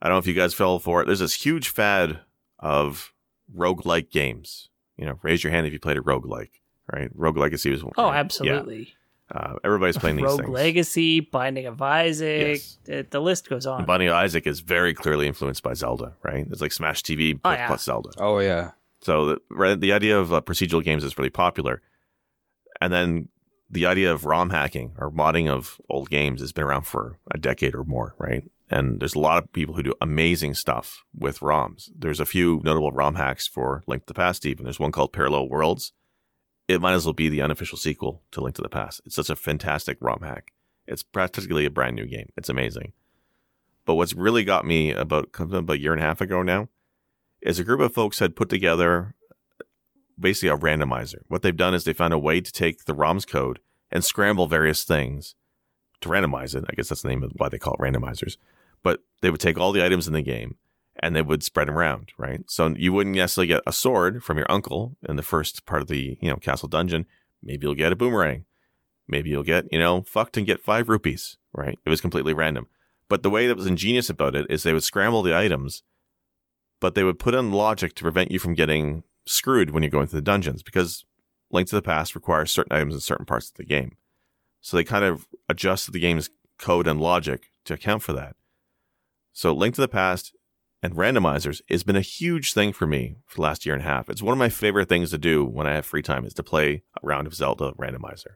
I 0.01 0.07
don't 0.07 0.15
know 0.15 0.19
if 0.19 0.27
you 0.27 0.33
guys 0.33 0.53
fell 0.53 0.79
for 0.79 1.01
it. 1.01 1.05
There's 1.05 1.19
this 1.19 1.33
huge 1.33 1.67
fad 1.67 2.21
of 2.57 3.13
roguelike 3.53 4.11
games. 4.11 4.69
You 4.97 5.05
know, 5.05 5.19
raise 5.21 5.43
your 5.43 5.51
hand 5.51 5.67
if 5.67 5.73
you 5.73 5.79
played 5.79 5.97
a 5.97 6.01
roguelike, 6.01 6.51
right? 6.91 7.09
Rogue 7.13 7.37
Legacy 7.37 7.69
was 7.69 7.83
one. 7.83 7.93
Oh, 7.97 8.11
absolutely. 8.11 8.79
Yeah. 8.79 8.93
Uh, 9.33 9.55
everybody's 9.63 9.97
playing 9.97 10.15
these 10.15 10.25
Rogue 10.25 10.39
things. 10.41 10.49
Legacy, 10.49 11.19
Binding 11.19 11.67
of 11.67 11.81
Isaac, 11.81 12.47
Yes. 12.57 12.77
the, 12.85 13.05
the 13.09 13.19
list 13.19 13.47
goes 13.49 13.65
on. 13.67 13.79
And 13.79 13.87
Binding 13.87 14.09
of 14.09 14.15
Isaac 14.15 14.47
is 14.47 14.59
very 14.61 14.93
clearly 14.93 15.27
influenced 15.27 15.61
by 15.61 15.73
Zelda, 15.73 16.15
right? 16.23 16.47
It's 16.49 16.61
like 16.61 16.71
Smash 16.71 17.03
TV 17.03 17.35
Oh, 17.35 17.39
plus, 17.43 17.57
yeah. 17.57 17.67
plus 17.67 17.83
Zelda. 17.83 18.09
Oh 18.17 18.39
yeah. 18.39 18.71
So 19.01 19.25
the, 19.27 19.37
right, 19.51 19.79
the 19.79 19.93
idea 19.93 20.17
of 20.19 20.33
uh, 20.33 20.41
procedural 20.41 20.83
games 20.83 21.03
is 21.03 21.17
really 21.17 21.29
popular. 21.29 21.81
And 22.81 22.91
then 22.91 23.29
the 23.69 23.85
idea 23.85 24.11
of 24.11 24.25
ROM 24.25 24.49
hacking 24.49 24.93
or 24.97 25.11
modding 25.11 25.47
of 25.47 25.79
old 25.89 26.09
games 26.09 26.41
has 26.41 26.51
been 26.51 26.63
around 26.63 26.83
for 26.87 27.19
a 27.31 27.37
decade 27.37 27.75
or 27.75 27.83
more, 27.83 28.15
right? 28.17 28.43
And 28.71 28.99
there's 28.99 29.15
a 29.15 29.19
lot 29.19 29.41
of 29.43 29.51
people 29.53 29.75
who 29.75 29.83
do 29.83 29.93
amazing 30.01 30.53
stuff 30.55 31.03
with 31.15 31.39
ROMs. 31.39 31.89
There's 31.95 32.19
a 32.19 32.25
few 32.25 32.61
notable 32.63 32.91
ROM 32.91 33.15
hacks 33.15 33.47
for 33.47 33.83
Link 33.87 34.03
to 34.03 34.07
the 34.07 34.13
Past, 34.15 34.45
even. 34.45 34.63
There's 34.63 34.79
one 34.79 34.91
called 34.91 35.13
Parallel 35.13 35.49
Worlds. 35.49 35.91
It 36.69 36.81
might 36.81 36.93
as 36.93 37.03
well 37.03 37.13
be 37.13 37.29
the 37.29 37.41
unofficial 37.41 37.79
sequel 37.79 38.21
to 38.29 38.41
Link 38.41 38.55
to 38.57 38.61
the 38.61 38.69
Past. 38.69 39.01
It's 39.03 39.15
such 39.15 39.31
a 39.31 39.35
fantastic 39.35 39.97
ROM 39.99 40.21
hack. 40.21 40.53
It's 40.85 41.01
practically 41.01 41.65
a 41.65 41.71
brand 41.71 41.95
new 41.95 42.05
game. 42.05 42.29
It's 42.37 42.47
amazing. 42.47 42.93
But 43.85 43.95
what's 43.95 44.13
really 44.13 44.43
got 44.43 44.65
me 44.67 44.91
about, 44.91 45.29
about 45.39 45.77
a 45.77 45.79
year 45.79 45.93
and 45.93 46.01
a 46.01 46.05
half 46.05 46.21
ago 46.21 46.43
now 46.43 46.69
is 47.41 47.57
a 47.57 47.63
group 47.63 47.79
of 47.79 47.91
folks 47.91 48.19
had 48.19 48.35
put 48.35 48.49
together 48.49 49.15
basically 50.19 50.49
a 50.49 50.57
randomizer. 50.57 51.23
What 51.27 51.41
they've 51.41 51.57
done 51.57 51.73
is 51.73 51.85
they 51.85 51.93
found 51.93 52.13
a 52.13 52.19
way 52.19 52.39
to 52.39 52.51
take 52.51 52.85
the 52.85 52.93
ROM's 52.93 53.25
code 53.25 53.57
and 53.89 54.05
scramble 54.05 54.45
various 54.45 54.83
things 54.83 55.33
to 56.01 56.09
randomize 56.09 56.55
it. 56.55 56.65
I 56.69 56.75
guess 56.75 56.89
that's 56.89 57.01
the 57.01 57.09
name 57.09 57.23
of 57.23 57.31
why 57.37 57.49
they 57.49 57.57
call 57.57 57.73
it 57.73 57.81
randomizers. 57.81 58.37
But 58.83 58.99
they 59.21 59.31
would 59.31 59.41
take 59.41 59.57
all 59.57 59.71
the 59.71 59.83
items 59.83 60.05
in 60.05 60.13
the 60.13 60.21
game 60.21 60.57
and 61.01 61.15
they 61.15 61.21
would 61.21 61.43
spread 61.43 61.67
them 61.67 61.77
around, 61.77 62.11
right? 62.17 62.41
So 62.47 62.67
you 62.77 62.93
wouldn't 62.93 63.15
necessarily 63.15 63.47
get 63.47 63.63
a 63.65 63.73
sword 63.73 64.23
from 64.23 64.37
your 64.37 64.51
uncle 64.51 64.97
in 65.07 65.15
the 65.15 65.23
first 65.23 65.65
part 65.65 65.81
of 65.81 65.87
the, 65.87 66.17
you 66.21 66.29
know, 66.29 66.37
castle 66.37 66.69
dungeon. 66.69 67.05
Maybe 67.41 67.65
you'll 67.65 67.75
get 67.75 67.91
a 67.91 67.95
boomerang. 67.95 68.45
Maybe 69.07 69.29
you'll 69.29 69.43
get, 69.43 69.65
you 69.71 69.79
know, 69.79 70.03
fucked 70.03 70.37
and 70.37 70.45
get 70.45 70.61
five 70.61 70.89
rupees, 70.89 71.37
right? 71.53 71.79
It 71.83 71.89
was 71.89 72.01
completely 72.01 72.33
random. 72.33 72.67
But 73.07 73.23
the 73.23 73.29
way 73.29 73.47
that 73.47 73.57
was 73.57 73.65
ingenious 73.65 74.09
about 74.09 74.35
it 74.35 74.45
is 74.49 74.63
they 74.63 74.73
would 74.73 74.83
scramble 74.83 75.23
the 75.23 75.35
items, 75.35 75.83
but 76.79 76.93
they 76.93 77.03
would 77.03 77.17
put 77.17 77.33
in 77.33 77.51
logic 77.51 77.95
to 77.95 78.03
prevent 78.03 78.31
you 78.31 78.37
from 78.37 78.53
getting 78.53 79.03
screwed 79.25 79.71
when 79.71 79.83
you're 79.83 79.89
going 79.89 80.07
through 80.07 80.19
the 80.19 80.25
dungeons 80.25 80.61
because 80.61 81.05
Link 81.51 81.67
to 81.69 81.75
the 81.75 81.81
Past 81.81 82.13
requires 82.13 82.51
certain 82.51 82.75
items 82.75 82.93
in 82.93 82.99
certain 82.99 83.25
parts 83.25 83.49
of 83.49 83.55
the 83.55 83.65
game. 83.65 83.97
So 84.61 84.77
they 84.77 84.83
kind 84.83 85.03
of 85.03 85.27
adjusted 85.47 85.91
the 85.91 85.99
game's 85.99 86.29
code 86.59 86.87
and 86.87 87.01
logic 87.01 87.51
to 87.65 87.73
account 87.73 88.03
for 88.03 88.13
that. 88.13 88.35
So 89.33 89.53
Link 89.53 89.75
to 89.75 89.81
the 89.81 89.87
Past 89.87 90.35
and 90.81 90.95
randomizers 90.95 91.61
has 91.69 91.83
been 91.83 91.95
a 91.95 92.01
huge 92.01 92.53
thing 92.53 92.71
for 92.71 92.87
me 92.87 93.17
for 93.25 93.35
the 93.35 93.41
last 93.41 93.65
year 93.65 93.75
and 93.75 93.83
a 93.83 93.87
half. 93.87 94.09
It's 94.09 94.21
one 94.21 94.33
of 94.33 94.39
my 94.39 94.49
favorite 94.49 94.89
things 94.89 95.11
to 95.11 95.17
do 95.17 95.45
when 95.45 95.67
I 95.67 95.73
have 95.73 95.85
free 95.85 96.01
time 96.01 96.25
is 96.25 96.33
to 96.35 96.43
play 96.43 96.83
a 97.01 97.05
round 97.05 97.27
of 97.27 97.33
Zelda 97.33 97.73
randomizer. 97.73 98.35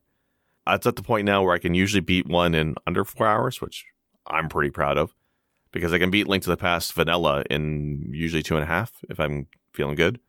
It's 0.68 0.88
at 0.88 0.96
the 0.96 1.04
point 1.04 1.26
now 1.26 1.44
where 1.44 1.54
I 1.54 1.60
can 1.60 1.74
usually 1.74 2.02
beat 2.02 2.28
one 2.28 2.56
in 2.56 2.76
under 2.86 3.04
four 3.04 3.28
hours, 3.28 3.62
which 3.62 3.86
I'm 4.28 4.50
pretty 4.50 4.72
proud 4.72 4.98
of 4.98 5.14
because 5.72 5.92
I 5.92 6.00
can 6.00 6.12
beat 6.12 6.28
Link 6.28 6.44
to 6.44 6.50
the 6.50 6.58
Past 6.58 6.94
vanilla 6.94 7.44
in 7.50 8.12
usually 8.14 8.44
two 8.44 8.56
and 8.56 8.64
a 8.64 8.68
half 8.68 8.94
if 9.10 9.20
I'm 9.20 9.48
feeling 9.74 9.96
good. 9.96 10.20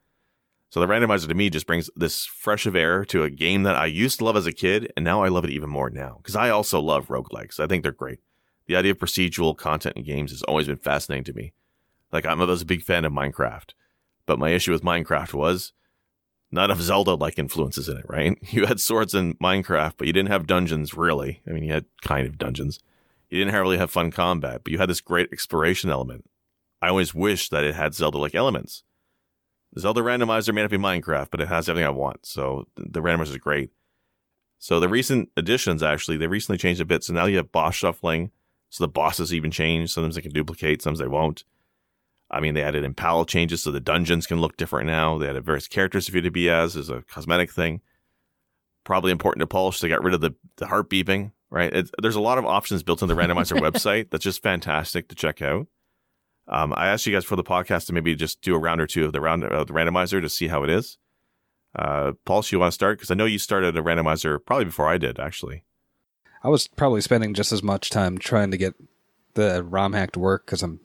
So 0.71 0.81
the 0.81 0.87
randomizer 0.87 1.29
to 1.29 1.35
me 1.35 1.51
just 1.51 1.69
brings 1.69 1.89
this 1.95 2.25
fresh 2.25 2.67
of 2.67 2.75
air 2.75 3.05
to 3.05 3.23
a 3.23 3.31
game 3.31 3.63
that 3.63 3.77
I 3.77 3.87
used 3.87 4.19
to 4.19 4.25
love 4.25 4.37
as 4.37 4.47
a 4.47 4.53
kid, 4.53 4.93
and 4.97 5.05
now 5.05 5.23
I 5.23 5.29
love 5.29 5.45
it 5.45 5.51
even 5.51 5.71
more 5.71 5.89
now 5.89 6.17
because 6.17 6.35
I 6.35 6.51
also 6.51 6.81
love 6.81 7.09
roguelikes. 7.09 7.61
I 7.61 7.69
think 7.69 7.85
they're 7.85 7.93
great. 7.93 8.19
The 8.67 8.75
idea 8.75 8.93
of 8.93 8.99
procedural 8.99 9.57
content 9.57 9.97
in 9.97 10.03
games 10.03 10.33
has 10.33 10.43
always 10.43 10.67
been 10.67 10.77
fascinating 10.77 11.25
to 11.25 11.33
me. 11.33 11.53
Like 12.15 12.25
I'm 12.25 12.41
I 12.41 12.45
was 12.45 12.63
a 12.63 12.67
big 12.67 12.83
fan 12.83 13.05
of 13.05 13.13
Minecraft, 13.13 13.75
but 14.25 14.39
my 14.39 14.51
issue 14.51 14.71
with 14.71 14.85
Minecraft 14.85 15.35
was 15.35 15.73
none 16.53 16.71
of 16.71 16.81
Zelda-like 16.81 17.41
influences 17.41 17.89
in 17.89 17.99
it. 17.99 18.07
Right? 18.09 18.39
You 18.53 18.67
had 18.67 18.81
swords 18.81 19.15
in 19.15 19.35
Minecraft, 19.35 19.95
but 19.99 20.07
you 20.07 20.13
didn't 20.13 20.31
have 20.31 20.47
dungeons 20.47 20.95
really. 20.95 21.43
I 21.47 21.51
mean, 21.51 21.65
you 21.65 21.73
had 21.73 21.87
kind 22.03 22.27
of 22.27 22.39
dungeons. 22.39 22.79
You 23.29 23.45
didn't 23.45 23.61
really 23.61 23.79
have 23.79 23.91
fun 23.91 24.13
combat, 24.13 24.63
but 24.63 24.73
you 24.73 24.79
had 24.79 24.89
this 24.89 25.01
great 25.01 25.33
exploration 25.33 25.91
element. 25.91 26.31
I 26.81 26.89
always 26.89 27.15
wish 27.15 27.49
that 27.49 27.65
it 27.65 27.75
had 27.75 27.95
Zelda-like 27.95 28.35
elements. 28.35 28.85
Zelda 29.77 30.01
randomizer 30.01 30.55
may 30.55 30.63
not 30.63 30.71
be 30.71 30.77
Minecraft, 30.77 31.29
but 31.33 31.41
it 31.41 31.49
has 31.49 31.69
everything 31.69 31.87
I 31.89 31.91
want. 31.91 32.25
So 32.27 32.69
the 32.77 33.03
randomizer 33.03 33.31
is 33.31 33.39
great. 33.39 33.71
So 34.61 34.79
the 34.79 34.89
recent 34.89 35.31
additions, 35.37 35.83
actually, 35.83 36.17
they 36.17 36.29
recently 36.29 36.59
changed 36.59 36.81
a 36.81 36.85
bit. 36.85 37.03
So 37.03 37.13
now 37.13 37.25
you 37.25 37.39
have 37.39 37.51
boss 37.51 37.75
shuffling. 37.75 38.31
So 38.71 38.85
the 38.85 38.89
bosses 38.89 39.35
even 39.35 39.51
change. 39.51 39.91
Sometimes 39.91 40.15
they 40.15 40.23
can 40.23 40.31
duplicate, 40.31 40.81
sometimes 40.81 41.01
they 41.01 41.09
won't. 41.09 41.43
I 42.35 42.41
mean, 42.41 42.55
they 42.55 42.63
added 42.63 42.85
impala 42.85 43.27
changes 43.27 43.63
so 43.63 43.71
the 43.71 43.81
dungeons 43.81 44.27
can 44.27 44.41
look 44.41 44.57
different 44.57 44.89
now. 44.89 45.19
They 45.19 45.29
added 45.29 45.45
various 45.45 45.69
characters 45.69 46.09
for 46.09 46.17
you 46.17 46.23
to 46.23 46.31
be 46.31 46.51
as 46.51 46.77
as 46.77 46.91
a 46.91 47.03
cosmetic 47.03 47.53
thing. 47.53 47.81
Probably 48.83 49.13
important 49.13 49.41
to 49.41 49.47
polish. 49.47 49.81
They 49.81 49.89
got 49.89 50.03
rid 50.03 50.15
of 50.15 50.21
the, 50.21 50.35
the 50.57 50.67
heart 50.67 50.91
beeping, 50.91 51.31
right? 51.49 51.73
It, 51.73 51.91
there's 52.03 52.17
a 52.17 52.21
lot 52.21 52.39
of 52.39 52.45
options 52.45 52.83
built 52.83 53.03
in 53.03 53.09
the 53.09 53.15
randomizer 53.15 53.59
website 53.61 54.11
that's 54.11 54.25
just 54.25 54.43
fantastic 54.43 55.09
to 55.09 55.15
check 55.15 55.41
out. 55.41 55.69
Um, 56.49 56.75
I 56.77 56.89
asked 56.89 57.07
you 57.07 57.13
guys 57.13 57.25
for 57.25 57.37
the 57.37 57.45
podcast 57.45 57.87
to 57.87 57.93
maybe 57.95 58.15
just 58.15 58.43
do 58.43 58.55
a 58.55 58.59
round 58.59 58.81
or 58.81 58.87
two 58.87 59.07
of 59.07 59.13
the 59.13 59.21
round 59.21 59.45
of 59.45 59.69
the 59.69 59.73
randomizer 59.73 60.21
to 60.21 60.29
see 60.29 60.49
how 60.49 60.65
it 60.65 60.71
is. 60.71 60.99
Uh, 61.75 62.13
Paul, 62.25 62.43
do 62.43 62.55
you 62.55 62.61
want 62.61 62.73
to 62.73 62.75
start? 62.75 62.99
Because 62.99 63.11
I 63.11 63.15
know 63.15 63.25
you 63.25 63.39
started 63.39 63.77
a 63.77 63.83
randomizer 63.83 64.39
probably 64.45 64.67
before 64.67 64.89
I 64.89 64.99
did, 64.99 65.19
actually. 65.19 65.65
I 66.43 66.49
was 66.49 66.69
probably 66.69 67.01
spending 67.01 67.33
just 67.33 67.53
as 67.53 67.63
much 67.63 67.91
time 67.91 68.19
trying 68.19 68.51
to 68.51 68.57
get 68.57 68.75
the 69.33 69.63
ROM 69.63 69.95
hack 69.95 70.13
to 70.13 70.21
work 70.21 70.45
because 70.45 70.63
I'm 70.63 70.81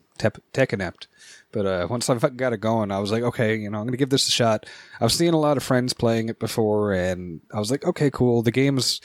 tech 0.52 0.72
inept. 0.72 1.08
But 1.52 1.66
uh, 1.66 1.86
once 1.90 2.08
I 2.08 2.16
got 2.16 2.52
it 2.52 2.60
going, 2.60 2.92
I 2.92 3.00
was 3.00 3.10
like, 3.10 3.22
okay, 3.22 3.56
you 3.56 3.70
know, 3.70 3.78
I'm 3.78 3.84
going 3.84 3.92
to 3.92 3.98
give 3.98 4.10
this 4.10 4.28
a 4.28 4.30
shot. 4.30 4.66
I've 5.00 5.12
seen 5.12 5.34
a 5.34 5.40
lot 5.40 5.56
of 5.56 5.62
friends 5.62 5.92
playing 5.92 6.28
it 6.28 6.38
before, 6.38 6.92
and 6.92 7.40
I 7.52 7.58
was 7.58 7.70
like, 7.70 7.84
okay, 7.84 8.10
cool. 8.10 8.42
The 8.42 8.52
game's 8.52 9.00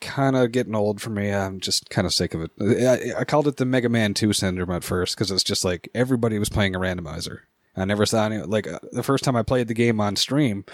kind 0.00 0.36
of 0.36 0.52
getting 0.52 0.76
old 0.76 1.00
for 1.00 1.10
me. 1.10 1.32
I'm 1.32 1.58
just 1.58 1.90
kind 1.90 2.06
of 2.06 2.14
sick 2.14 2.34
of 2.34 2.42
it. 2.42 2.50
I, 2.60 3.20
I, 3.20 3.24
called 3.24 3.48
it 3.48 3.56
the 3.56 3.64
Mega 3.64 3.88
Man 3.88 4.14
2 4.14 4.32
syndrome 4.32 4.70
at 4.70 4.84
first 4.84 5.16
because 5.16 5.32
it's 5.32 5.42
just 5.42 5.64
like 5.64 5.88
everybody 5.94 6.38
was 6.38 6.48
playing 6.48 6.76
a 6.76 6.78
randomizer. 6.78 7.40
I 7.76 7.84
never 7.84 8.06
saw 8.06 8.26
any, 8.26 8.38
like, 8.38 8.66
uh, 8.68 8.78
the 8.92 9.02
first 9.02 9.24
time 9.24 9.36
I 9.36 9.42
played 9.42 9.68
the 9.68 9.74
game 9.74 10.00
on 10.00 10.16
stream, 10.16 10.64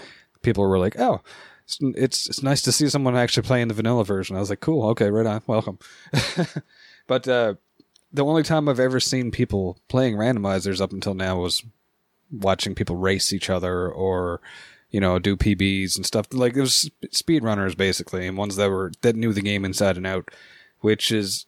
people 0.43 0.67
were 0.67 0.79
like, 0.79 0.99
oh, 0.99 1.23
it's, 1.65 1.79
it's, 1.81 2.29
it's 2.29 2.43
nice 2.43 2.63
to 2.63 2.73
see 2.73 2.89
someone 2.89 3.17
actually 3.17 3.47
playing 3.47 3.69
the 3.69 3.75
vanilla 3.75 4.05
version. 4.05 4.37
I 4.37 4.41
was 4.41 4.51
like, 4.51 4.61
cool, 4.61 4.89
okay, 4.91 5.11
right 5.11 5.27
on, 5.27 5.43
welcome. 5.47 5.79
but 7.07 7.27
uh, 7.27 7.55
the 8.15 8.25
only 8.25 8.45
time 8.45 8.69
I've 8.69 8.81
ever 8.81 9.01
seen 9.01 9.33
people 9.33 9.79
playing 9.89 10.15
randomizers 10.15 10.81
up 10.81 10.93
until 10.93 11.15
now 11.15 11.37
was 11.41 11.65
watching 12.31 12.75
people 12.75 12.97
race 12.97 13.33
each 13.33 13.51
other 13.51 13.91
or 13.91 14.41
you 14.91 15.01
know 15.01 15.19
do 15.19 15.37
PBs 15.37 15.97
and 15.97 16.07
stuff 16.07 16.27
like 16.33 16.57
it 16.57 16.61
was 16.61 16.91
speedrunners 17.09 17.77
basically 17.77 18.27
and 18.27 18.39
ones 18.39 18.57
that 18.57 18.71
were 18.71 18.93
that 19.03 19.17
knew 19.17 19.33
the 19.33 19.43
game 19.43 19.65
inside 19.65 19.97
and 19.97 20.07
out, 20.07 20.31
which 20.81 21.11
is 21.11 21.47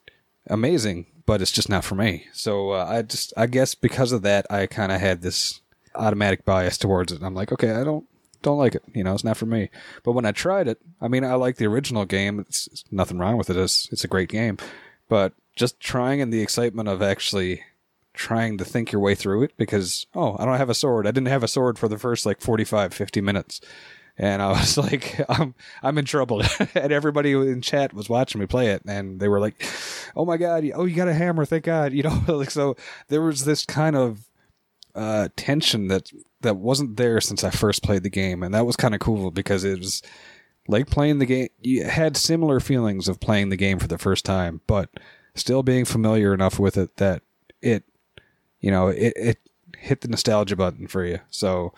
amazing, 0.49 1.07
but 1.25 1.41
it's 1.41 1.53
just 1.53 1.69
not 1.69 1.85
for 1.85 1.95
me. 1.95 2.27
So 2.33 2.73
uh, 2.73 2.85
I 2.89 3.03
just 3.03 3.33
I 3.37 3.47
guess 3.47 3.77
because 3.77 4.11
of 4.11 4.23
that 4.23 4.45
I 4.51 4.67
kind 4.67 4.91
of 4.91 5.01
had 5.01 5.23
this 5.23 5.61
automatic 5.95 6.45
bias 6.45 6.77
towards 6.77 7.13
it. 7.13 7.23
I'm 7.23 7.35
like, 7.35 7.53
okay, 7.53 7.71
I 7.71 7.85
don't 7.85 8.07
don't 8.43 8.59
like 8.59 8.75
it. 8.75 8.83
You 8.93 9.05
know, 9.05 9.15
it's 9.15 9.25
not 9.25 9.37
for 9.37 9.47
me. 9.47 9.71
But 10.03 10.13
when 10.13 10.27
I 10.27 10.33
tried 10.33 10.67
it, 10.67 10.79
I 11.01 11.07
mean, 11.07 11.25
I 11.25 11.35
like 11.35 11.57
the 11.57 11.67
original 11.67 12.05
game. 12.05 12.41
It's, 12.41 12.67
it's 12.67 12.85
nothing 12.91 13.19
wrong 13.19 13.37
with 13.37 13.51
it. 13.51 13.57
It's 13.57 13.89
it's 13.93 14.05
a 14.05 14.09
great 14.09 14.29
game, 14.29 14.59
but 15.09 15.33
just 15.57 15.81
trying 15.81 16.21
and 16.21 16.33
the 16.33 16.43
excitement 16.43 16.89
of 16.89 17.03
actually 17.03 17.63
trying 18.13 18.57
to 18.59 18.65
think 18.65 18.93
your 18.93 19.01
way 19.01 19.15
through 19.15 19.43
it 19.43 19.53
because 19.57 20.07
oh 20.15 20.37
i 20.39 20.45
don't 20.45 20.57
have 20.57 20.71
a 20.71 20.75
sword. 20.75 21.07
I 21.07 21.11
didn't 21.11 21.29
have 21.29 21.43
a 21.43 21.49
sword 21.49 21.79
for 21.79 21.87
the 21.89 21.99
first 21.99 22.25
like 22.25 22.41
45 22.41 22.95
50 22.95 23.21
minutes. 23.21 23.61
And 24.19 24.41
i 24.41 24.49
was 24.53 24.79
like 24.79 25.21
i'm 25.29 25.55
i'm 25.83 25.99
in 25.99 26.05
trouble. 26.05 26.43
And 26.75 26.93
everybody 26.93 27.33
in 27.33 27.61
chat 27.61 27.93
was 27.93 28.09
watching 28.09 28.41
me 28.41 28.47
play 28.47 28.69
it 28.69 28.83
and 28.87 29.21
they 29.21 29.29
were 29.29 29.41
like 29.41 29.67
oh 30.15 30.25
my 30.25 30.37
god 30.37 30.65
oh 30.75 30.85
you 30.85 30.97
got 30.97 31.09
a 31.09 31.15
hammer 31.15 31.45
thank 31.45 31.65
god 31.65 31.93
you 31.93 32.03
know? 32.03 32.23
Like 32.29 32.51
so 32.51 32.77
there 33.09 33.23
was 33.23 33.45
this 33.45 33.67
kind 33.67 33.97
of 33.97 34.29
uh 34.95 35.29
tension 35.37 35.89
that 35.89 36.11
that 36.41 36.57
wasn't 36.57 36.97
there 36.97 37.21
since 37.21 37.45
i 37.45 37.51
first 37.51 37.83
played 37.83 38.03
the 38.03 38.11
game 38.11 38.43
and 38.43 38.55
that 38.55 38.65
was 38.65 38.77
kind 38.77 38.95
of 38.95 39.01
cool 39.01 39.31
because 39.31 39.63
it 39.63 39.79
was 39.79 40.03
like 40.69 40.89
playing 40.89 41.19
the 41.19 41.27
game 41.27 41.49
you 41.61 41.85
had 41.85 42.17
similar 42.17 42.61
feelings 42.61 43.09
of 43.09 43.21
playing 43.21 43.51
the 43.51 43.57
game 43.57 43.79
for 43.79 43.89
the 43.89 43.99
first 43.99 44.25
time 44.25 44.63
but 44.67 44.89
still 45.37 45.63
being 45.63 45.85
familiar 45.85 46.35
enough 46.35 46.59
with 46.59 46.77
it 46.77 46.97
that 46.97 47.23
it, 47.63 47.85
you 48.61 48.71
know, 48.71 48.89
it, 48.89 49.13
it 49.17 49.39
hit 49.79 50.01
the 50.01 50.09
nostalgia 50.09 50.57
button 50.57 50.87
for 50.87 51.05
you. 51.05 51.21
So 51.31 51.73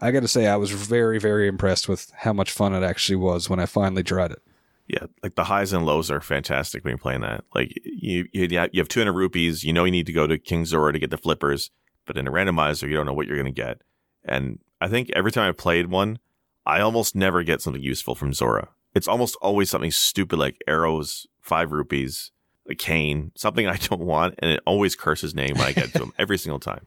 I 0.00 0.10
got 0.10 0.20
to 0.20 0.28
say, 0.28 0.46
I 0.46 0.56
was 0.56 0.70
very, 0.70 1.18
very 1.18 1.48
impressed 1.48 1.88
with 1.88 2.10
how 2.16 2.32
much 2.32 2.50
fun 2.50 2.74
it 2.74 2.82
actually 2.82 3.16
was 3.16 3.48
when 3.48 3.60
I 3.60 3.66
finally 3.66 4.02
tried 4.02 4.32
it. 4.32 4.42
Yeah, 4.88 5.06
like 5.22 5.34
the 5.34 5.44
highs 5.44 5.72
and 5.72 5.84
lows 5.84 6.10
are 6.10 6.20
fantastic 6.20 6.84
when 6.84 6.92
you're 6.92 6.98
playing 6.98 7.22
that. 7.22 7.44
Like 7.54 7.72
you, 7.84 8.28
you, 8.32 8.46
you 8.46 8.80
have 8.80 8.88
200 8.88 9.12
rupees. 9.12 9.64
You 9.64 9.72
know 9.72 9.84
you 9.84 9.90
need 9.90 10.06
to 10.06 10.12
go 10.12 10.26
to 10.26 10.38
King 10.38 10.64
Zora 10.64 10.92
to 10.92 10.98
get 10.98 11.10
the 11.10 11.16
flippers, 11.16 11.70
but 12.04 12.16
in 12.16 12.28
a 12.28 12.30
randomizer, 12.30 12.88
you 12.88 12.94
don't 12.94 13.06
know 13.06 13.12
what 13.12 13.26
you're 13.26 13.36
going 13.36 13.52
to 13.52 13.62
get. 13.62 13.82
And 14.24 14.60
I 14.80 14.88
think 14.88 15.10
every 15.14 15.32
time 15.32 15.48
I 15.48 15.52
played 15.52 15.88
one, 15.88 16.20
I 16.64 16.80
almost 16.80 17.16
never 17.16 17.42
get 17.42 17.60
something 17.60 17.82
useful 17.82 18.14
from 18.14 18.32
Zora. 18.32 18.68
It's 18.94 19.08
almost 19.08 19.36
always 19.42 19.70
something 19.70 19.90
stupid 19.90 20.38
like 20.38 20.56
arrows, 20.68 21.26
five 21.40 21.72
rupees, 21.72 22.30
a 22.68 22.74
cane, 22.74 23.32
something 23.34 23.66
I 23.66 23.76
don't 23.76 24.00
want, 24.00 24.36
and 24.38 24.50
it 24.50 24.60
always 24.66 24.94
curses 24.94 25.34
name 25.34 25.56
when 25.56 25.66
I 25.66 25.72
get 25.72 25.92
to 25.92 26.04
him 26.04 26.12
every 26.18 26.38
single 26.38 26.60
time. 26.60 26.86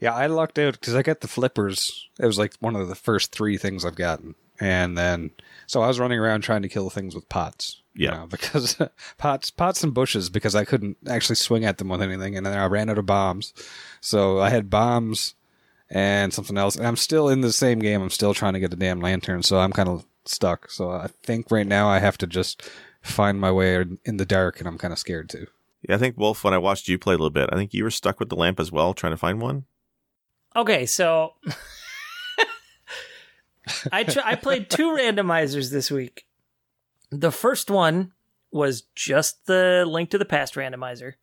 Yeah, 0.00 0.14
I 0.14 0.26
lucked 0.26 0.58
out 0.58 0.74
because 0.74 0.94
I 0.94 1.02
got 1.02 1.20
the 1.20 1.28
flippers. 1.28 2.08
It 2.20 2.26
was 2.26 2.38
like 2.38 2.54
one 2.60 2.76
of 2.76 2.88
the 2.88 2.94
first 2.94 3.32
three 3.32 3.56
things 3.56 3.84
I've 3.84 3.96
gotten, 3.96 4.36
and 4.60 4.96
then 4.96 5.32
so 5.66 5.82
I 5.82 5.88
was 5.88 5.98
running 5.98 6.18
around 6.18 6.42
trying 6.42 6.62
to 6.62 6.68
kill 6.68 6.88
things 6.88 7.14
with 7.14 7.28
pots. 7.28 7.82
Yeah, 7.94 8.12
you 8.12 8.18
know, 8.18 8.26
because 8.26 8.80
pots, 9.18 9.50
pots 9.50 9.82
and 9.82 9.92
bushes 9.92 10.30
because 10.30 10.54
I 10.54 10.64
couldn't 10.64 10.98
actually 11.08 11.36
swing 11.36 11.64
at 11.64 11.78
them 11.78 11.88
with 11.88 12.00
anything, 12.00 12.36
and 12.36 12.46
then 12.46 12.56
I 12.56 12.66
ran 12.66 12.90
out 12.90 12.98
of 12.98 13.06
bombs. 13.06 13.52
So 14.00 14.38
I 14.38 14.50
had 14.50 14.70
bombs 14.70 15.34
and 15.90 16.32
something 16.32 16.56
else, 16.56 16.76
and 16.76 16.86
I'm 16.86 16.96
still 16.96 17.28
in 17.28 17.40
the 17.40 17.52
same 17.52 17.80
game. 17.80 18.00
I'm 18.00 18.10
still 18.10 18.34
trying 18.34 18.52
to 18.52 18.60
get 18.60 18.70
the 18.70 18.76
damn 18.76 19.00
lantern, 19.00 19.42
so 19.42 19.58
I'm 19.58 19.72
kind 19.72 19.88
of 19.88 20.04
stuck. 20.26 20.70
So 20.70 20.90
I 20.90 21.08
think 21.22 21.50
right 21.50 21.66
now 21.66 21.88
I 21.88 21.98
have 21.98 22.18
to 22.18 22.26
just 22.26 22.62
find 23.08 23.40
my 23.40 23.50
way 23.50 23.84
in 24.04 24.16
the 24.16 24.26
dark, 24.26 24.58
and 24.58 24.68
I'm 24.68 24.78
kind 24.78 24.92
of 24.92 24.98
scared 24.98 25.28
too. 25.28 25.46
Yeah, 25.88 25.94
I 25.94 25.98
think 25.98 26.16
Wolf. 26.16 26.44
When 26.44 26.54
I 26.54 26.58
watched 26.58 26.88
you 26.88 26.98
play 26.98 27.14
a 27.14 27.18
little 27.18 27.30
bit, 27.30 27.48
I 27.52 27.56
think 27.56 27.72
you 27.72 27.84
were 27.84 27.90
stuck 27.90 28.18
with 28.18 28.28
the 28.28 28.36
lamp 28.36 28.58
as 28.58 28.72
well, 28.72 28.94
trying 28.94 29.12
to 29.12 29.16
find 29.16 29.40
one. 29.40 29.64
Okay, 30.56 30.86
so 30.86 31.34
I 33.92 34.04
tr- 34.04 34.20
I 34.24 34.34
played 34.34 34.70
two 34.70 34.90
randomizers 34.90 35.70
this 35.70 35.90
week. 35.90 36.26
The 37.10 37.32
first 37.32 37.70
one 37.70 38.12
was 38.50 38.82
just 38.94 39.46
the 39.46 39.84
Link 39.86 40.10
to 40.10 40.18
the 40.18 40.24
Past 40.24 40.54
randomizer, 40.54 41.14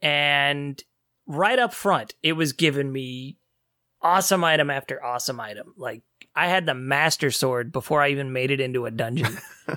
and 0.00 0.82
right 1.26 1.58
up 1.58 1.74
front, 1.74 2.14
it 2.22 2.34
was 2.34 2.52
giving 2.52 2.92
me 2.92 3.36
awesome 4.00 4.44
item 4.44 4.70
after 4.70 5.04
awesome 5.04 5.40
item. 5.40 5.74
Like 5.76 6.02
I 6.34 6.48
had 6.48 6.66
the 6.66 6.74
Master 6.74 7.30
Sword 7.30 7.72
before 7.72 8.02
I 8.02 8.10
even 8.10 8.32
made 8.32 8.50
it 8.50 8.60
into 8.60 8.86
a 8.86 8.90
dungeon. 8.90 9.38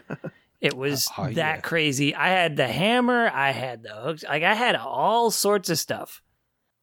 It 0.62 0.76
was 0.76 1.08
uh, 1.18 1.28
that 1.28 1.36
yeah. 1.36 1.60
crazy. 1.62 2.14
I 2.14 2.30
had 2.30 2.58
the 2.58 2.68
hammer, 2.68 3.32
I 3.34 3.52
had 3.52 3.84
the 3.84 3.94
hooks, 3.94 4.24
like 4.24 4.44
I 4.44 4.56
had 4.56 4.76
all 4.76 5.32
sorts 5.32 5.70
of 5.70 5.80
stuff. 5.80 6.22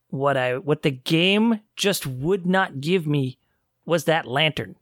What 0.08 0.36
I 0.36 0.56
what 0.56 0.82
the 0.82 0.92
game 0.92 1.60
just 1.76 2.06
would 2.06 2.46
not 2.46 2.80
give 2.80 3.06
me 3.06 3.38
was 3.84 4.04
that 4.04 4.26
lantern. 4.26 4.76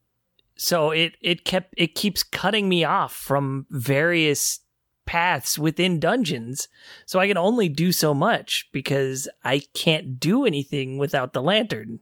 So 0.57 0.91
it 0.91 1.17
it 1.21 1.45
kept 1.45 1.75
it 1.77 1.95
keeps 1.95 2.23
cutting 2.23 2.69
me 2.69 2.85
off 2.85 3.13
from 3.15 3.67
various 3.71 4.61
paths 5.07 5.59
within 5.59 5.99
dungeons. 5.99 6.69
So 7.07 7.19
I 7.19 7.27
can 7.27 7.37
only 7.37 7.69
do 7.69 7.93
so 7.93 8.15
much 8.15 8.69
because 8.73 9.29
I 9.43 9.63
can't 9.75 10.21
do 10.21 10.45
anything 10.45 10.99
without 10.99 11.33
the 11.33 11.43
lantern. 11.43 12.01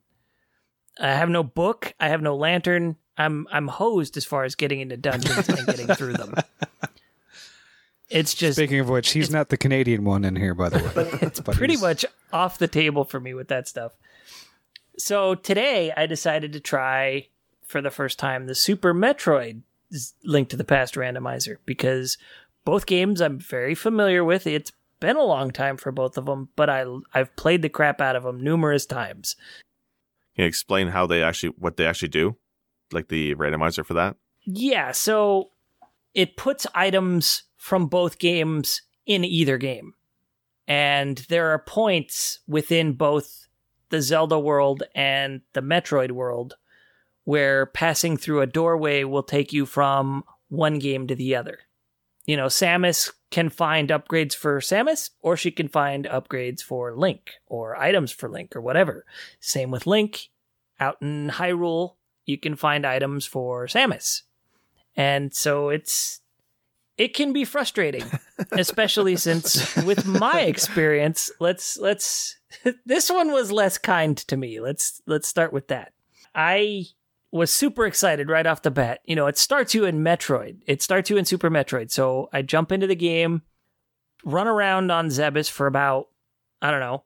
I 1.01 1.13
have 1.13 1.31
no 1.31 1.43
book, 1.43 1.95
I 1.99 2.09
have 2.09 2.23
no 2.23 2.37
lantern. 2.37 2.97
I'm 3.17 3.47
I'm 3.53 3.69
hosed 3.69 4.17
as 4.17 4.25
far 4.25 4.45
as 4.45 4.55
getting 4.55 4.81
into 4.81 4.97
dungeons 4.97 5.49
and 5.49 5.67
getting 5.67 5.87
through 5.89 6.15
them. 6.15 6.35
It's 8.13 8.35
just 8.35 8.59
speaking 8.59 8.79
of 8.79 8.91
which, 8.91 9.13
he's 9.13 9.31
not 9.31 9.49
the 9.49 9.57
Canadian 9.57 10.05
one 10.05 10.25
in 10.27 10.37
here, 10.37 10.55
by 10.55 10.69
the 10.69 10.79
way. 10.79 10.91
But 10.95 11.23
it's 11.23 11.41
but 11.41 11.57
pretty 11.57 11.79
much 11.79 12.05
off 12.31 12.59
the 12.59 12.69
table 12.69 13.05
for 13.05 13.19
me 13.19 13.33
with 13.33 13.49
that 13.49 13.67
stuff. 13.67 13.93
So 14.99 15.35
today 15.35 15.93
I 15.97 16.05
decided 16.05 16.53
to 16.53 16.61
try 16.61 17.29
for 17.65 17.81
the 17.81 17.91
first 17.91 18.19
time 18.19 18.47
the 18.47 18.55
Super 18.55 18.93
Metroid 18.93 19.63
Link 20.25 20.51
to 20.51 20.57
the 20.57 20.65
Past 20.65 20.95
randomizer 20.95 21.57
because 21.65 22.19
both 22.67 22.85
games 22.85 23.23
I'm 23.23 23.39
very 23.39 23.75
familiar 23.75 24.23
with. 24.23 24.47
It's 24.47 24.73
been 25.01 25.17
a 25.17 25.25
long 25.25 25.51
time 25.51 25.79
for 25.79 25.91
both 25.91 26.19
of 26.19 26.27
them, 26.27 26.51
but 26.55 26.69
I 26.69 26.85
I've 27.15 27.35
played 27.37 27.63
the 27.63 27.71
crap 27.71 28.01
out 28.01 28.15
of 28.17 28.25
them 28.25 28.43
numerous 28.45 28.85
times. 28.85 29.37
Can 30.37 30.43
you 30.43 30.49
explain 30.49 30.89
how 30.89 31.07
they 31.07 31.23
actually 31.23 31.55
what 31.59 31.79
they 31.79 31.87
actually 31.87 32.09
do? 32.09 32.37
Like 32.93 33.09
the 33.09 33.35
randomizer 33.35 33.85
for 33.85 33.95
that? 33.95 34.17
Yeah, 34.45 34.93
so 34.93 35.51
it 36.15 36.37
puts 36.37 36.67
items 36.75 37.45
from 37.57 37.87
both 37.87 38.19
games 38.19 38.83
in 39.07 39.25
either 39.25 39.59
game. 39.59 39.95
And 40.67 41.19
there 41.29 41.51
are 41.51 41.59
points 41.59 42.41
within 42.47 42.95
both 42.95 43.47
the 43.91 44.01
Zelda 44.01 44.39
world 44.39 44.83
and 44.95 45.43
the 45.53 45.61
Metroid 45.61 46.13
world 46.13 46.55
where 47.25 47.67
passing 47.67 48.17
through 48.17 48.41
a 48.41 48.47
doorway 48.47 49.05
will 49.05 49.23
take 49.23 49.53
you 49.53 49.67
from 49.67 50.25
one 50.49 50.79
game 50.79 51.07
to 51.07 51.15
the 51.15 51.37
other. 51.37 51.61
You 52.27 52.37
know, 52.37 52.47
Samus 52.47 53.13
can 53.31 53.49
find 53.49 53.89
upgrades 53.89 54.35
for 54.35 54.61
Samus, 54.61 55.11
or 55.21 55.37
she 55.37 55.51
can 55.51 55.69
find 55.69 56.05
upgrades 56.05 56.63
for 56.63 56.97
Link, 56.97 57.33
or 57.47 57.77
items 57.77 58.13
for 58.13 58.29
Link, 58.29 58.55
or 58.55 58.61
whatever. 58.61 59.05
Same 59.41 59.71
with 59.71 59.87
Link. 59.87 60.29
Out 60.79 60.97
in 61.01 61.31
Hyrule, 61.31 61.95
you 62.27 62.39
can 62.39 62.57
find 62.57 62.87
items 62.87 63.27
for 63.27 63.67
Samus. 63.67 64.23
And 64.97 65.35
so 65.35 65.69
it's 65.69 66.21
it 66.99 67.15
can 67.15 67.33
be 67.33 67.45
frustrating 67.45 68.05
especially 68.53 69.17
since 69.17 69.77
with 69.77 70.07
my 70.07 70.41
experience, 70.43 71.31
let's 71.41 71.79
let's 71.79 72.37
this 72.87 73.11
one 73.11 73.33
was 73.33 73.53
less 73.53 73.79
kind 73.79 74.17
to 74.17 74.37
me. 74.37 74.61
Let's 74.61 75.01
let's 75.07 75.29
start 75.29 75.53
with 75.53 75.69
that. 75.69 75.93
I 76.35 76.87
was 77.31 77.53
super 77.53 77.87
excited 77.87 78.29
right 78.29 78.47
off 78.47 78.63
the 78.63 78.71
bat. 78.71 79.01
You 79.05 79.17
know, 79.17 79.27
it 79.27 79.39
starts 79.39 79.75
you 79.75 79.85
in 79.85 80.01
Metroid. 80.05 80.59
It 80.67 80.83
starts 80.83 81.09
you 81.09 81.17
in 81.17 81.25
Super 81.25 81.51
Metroid. 81.51 81.91
So 81.91 82.29
I 82.33 82.43
jump 82.43 82.73
into 82.73 82.87
the 82.87 82.95
game, 82.97 83.43
run 84.25 84.47
around 84.49 84.91
on 84.91 85.09
Zebes 85.09 85.51
for 85.51 85.67
about 85.67 86.09
I 86.61 86.71
don't 86.71 86.81
know, 86.81 87.03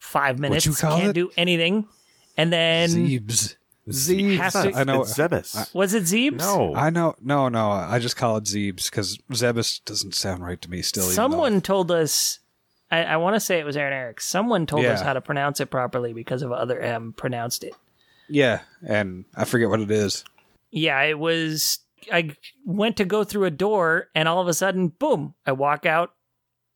5 0.00 0.38
minutes. 0.38 0.66
you 0.66 0.74
call 0.74 0.98
Can't 0.98 1.10
it? 1.10 1.14
do 1.14 1.30
anything. 1.36 1.86
And 2.36 2.52
then 2.52 2.90
Zeebs. 2.90 3.56
Zeebs. 3.92 4.36
Has 4.38 4.52
to- 4.54 4.72
I 4.74 4.84
know. 4.84 5.02
It's 5.02 5.14
Zebes. 5.14 5.74
was 5.74 5.94
it 5.94 6.04
Zeebs? 6.04 6.38
no. 6.38 6.74
I 6.74 6.90
know. 6.90 7.14
No, 7.20 7.48
no. 7.48 7.70
I 7.70 7.98
just 7.98 8.16
call 8.16 8.36
it 8.36 8.44
Zeebs 8.44 8.90
because 8.90 9.18
Zebus 9.32 9.84
doesn't 9.84 10.14
sound 10.14 10.44
right 10.44 10.60
to 10.62 10.70
me 10.70 10.82
still. 10.82 11.04
even 11.04 11.14
Someone 11.14 11.60
told 11.60 11.90
us. 11.90 12.38
I, 12.90 13.04
I 13.04 13.16
want 13.18 13.36
to 13.36 13.40
say 13.40 13.58
it 13.58 13.66
was 13.66 13.76
Aaron 13.76 13.92
Eric. 13.92 14.20
Someone 14.20 14.64
told 14.64 14.84
us 14.86 15.02
how 15.02 15.12
to 15.12 15.20
pronounce 15.20 15.60
it 15.60 15.66
properly 15.66 16.14
because 16.14 16.40
of 16.42 16.52
other 16.52 16.80
M 16.80 17.12
pronounced 17.16 17.62
it. 17.64 17.74
Yeah, 18.30 18.60
and 18.86 19.24
I 19.34 19.44
forget 19.44 19.68
what 19.68 19.80
it 19.80 19.90
is. 19.90 20.24
Yeah, 20.70 21.00
it 21.02 21.18
was. 21.18 21.80
I 22.12 22.34
went 22.64 22.96
to 22.98 23.04
go 23.04 23.24
through 23.24 23.44
a 23.44 23.50
door, 23.50 24.08
and 24.14 24.26
all 24.28 24.40
of 24.40 24.48
a 24.48 24.54
sudden, 24.54 24.88
boom! 24.88 25.34
I 25.46 25.52
walk 25.52 25.84
out 25.84 26.12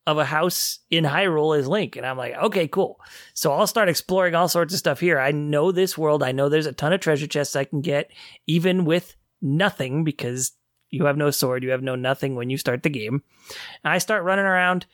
of 0.06 0.18
a 0.18 0.24
house 0.24 0.80
in 0.90 1.04
Hyrule 1.04 1.56
as 1.56 1.68
Link, 1.68 1.96
and 1.96 2.04
I'm 2.04 2.18
like, 2.18 2.34
okay, 2.34 2.66
cool. 2.66 3.00
So 3.34 3.52
I'll 3.52 3.66
start 3.66 3.88
exploring 3.88 4.34
all 4.34 4.48
sorts 4.48 4.72
of 4.74 4.78
stuff 4.78 4.98
here. 5.00 5.20
I 5.20 5.30
know 5.30 5.70
this 5.70 5.96
world. 5.96 6.22
I 6.22 6.32
know 6.32 6.48
there's 6.48 6.66
a 6.66 6.72
ton 6.72 6.92
of 6.92 7.00
treasure 7.00 7.26
chests 7.28 7.54
I 7.54 7.64
can 7.64 7.80
get, 7.82 8.10
even 8.46 8.84
with 8.84 9.14
nothing, 9.40 10.02
because 10.02 10.52
you 10.90 11.06
have 11.06 11.16
no 11.16 11.30
sword, 11.30 11.62
you 11.62 11.70
have 11.70 11.82
no 11.82 11.94
nothing 11.94 12.34
when 12.34 12.50
you 12.50 12.58
start 12.58 12.82
the 12.82 12.90
game. 12.90 13.22
And 13.84 13.92
I 13.92 13.98
start 13.98 14.24
running 14.24 14.44
around. 14.44 14.86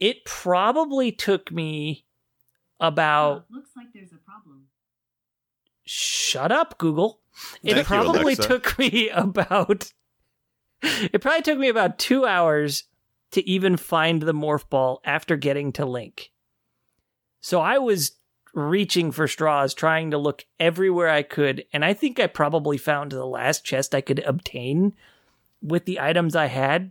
It 0.00 0.24
probably 0.24 1.12
took 1.12 1.50
me 1.52 2.06
about 2.80 3.44
looks 3.50 3.70
like 3.76 3.88
there's 3.92 4.12
a 4.12 4.16
problem. 4.16 4.66
shut 5.84 6.52
up 6.52 6.78
google 6.78 7.20
it 7.64 7.74
Thank 7.74 7.86
probably 7.88 8.34
Alexa. 8.34 8.42
took 8.46 8.78
me 8.78 9.08
about 9.08 9.92
it 10.82 11.20
probably 11.20 11.42
took 11.42 11.58
me 11.58 11.68
about 11.68 11.98
two 11.98 12.24
hours 12.24 12.84
to 13.32 13.46
even 13.48 13.76
find 13.76 14.22
the 14.22 14.34
morph 14.34 14.68
ball 14.68 15.00
after 15.04 15.36
getting 15.36 15.72
to 15.72 15.86
link. 15.86 16.30
So 17.40 17.60
i 17.60 17.78
was 17.78 18.12
reaching 18.54 19.12
for 19.12 19.28
straws 19.28 19.74
trying 19.74 20.10
to 20.10 20.18
look 20.18 20.44
everywhere 20.58 21.08
i 21.08 21.22
could 21.22 21.64
and 21.72 21.84
i 21.84 21.92
think 21.92 22.18
i 22.18 22.26
probably 22.26 22.78
found 22.78 23.12
the 23.12 23.24
last 23.24 23.62
chest 23.62 23.94
i 23.94 24.00
could 24.00 24.18
obtain 24.20 24.94
with 25.62 25.84
the 25.84 26.00
items 26.00 26.34
i 26.34 26.46
had 26.46 26.90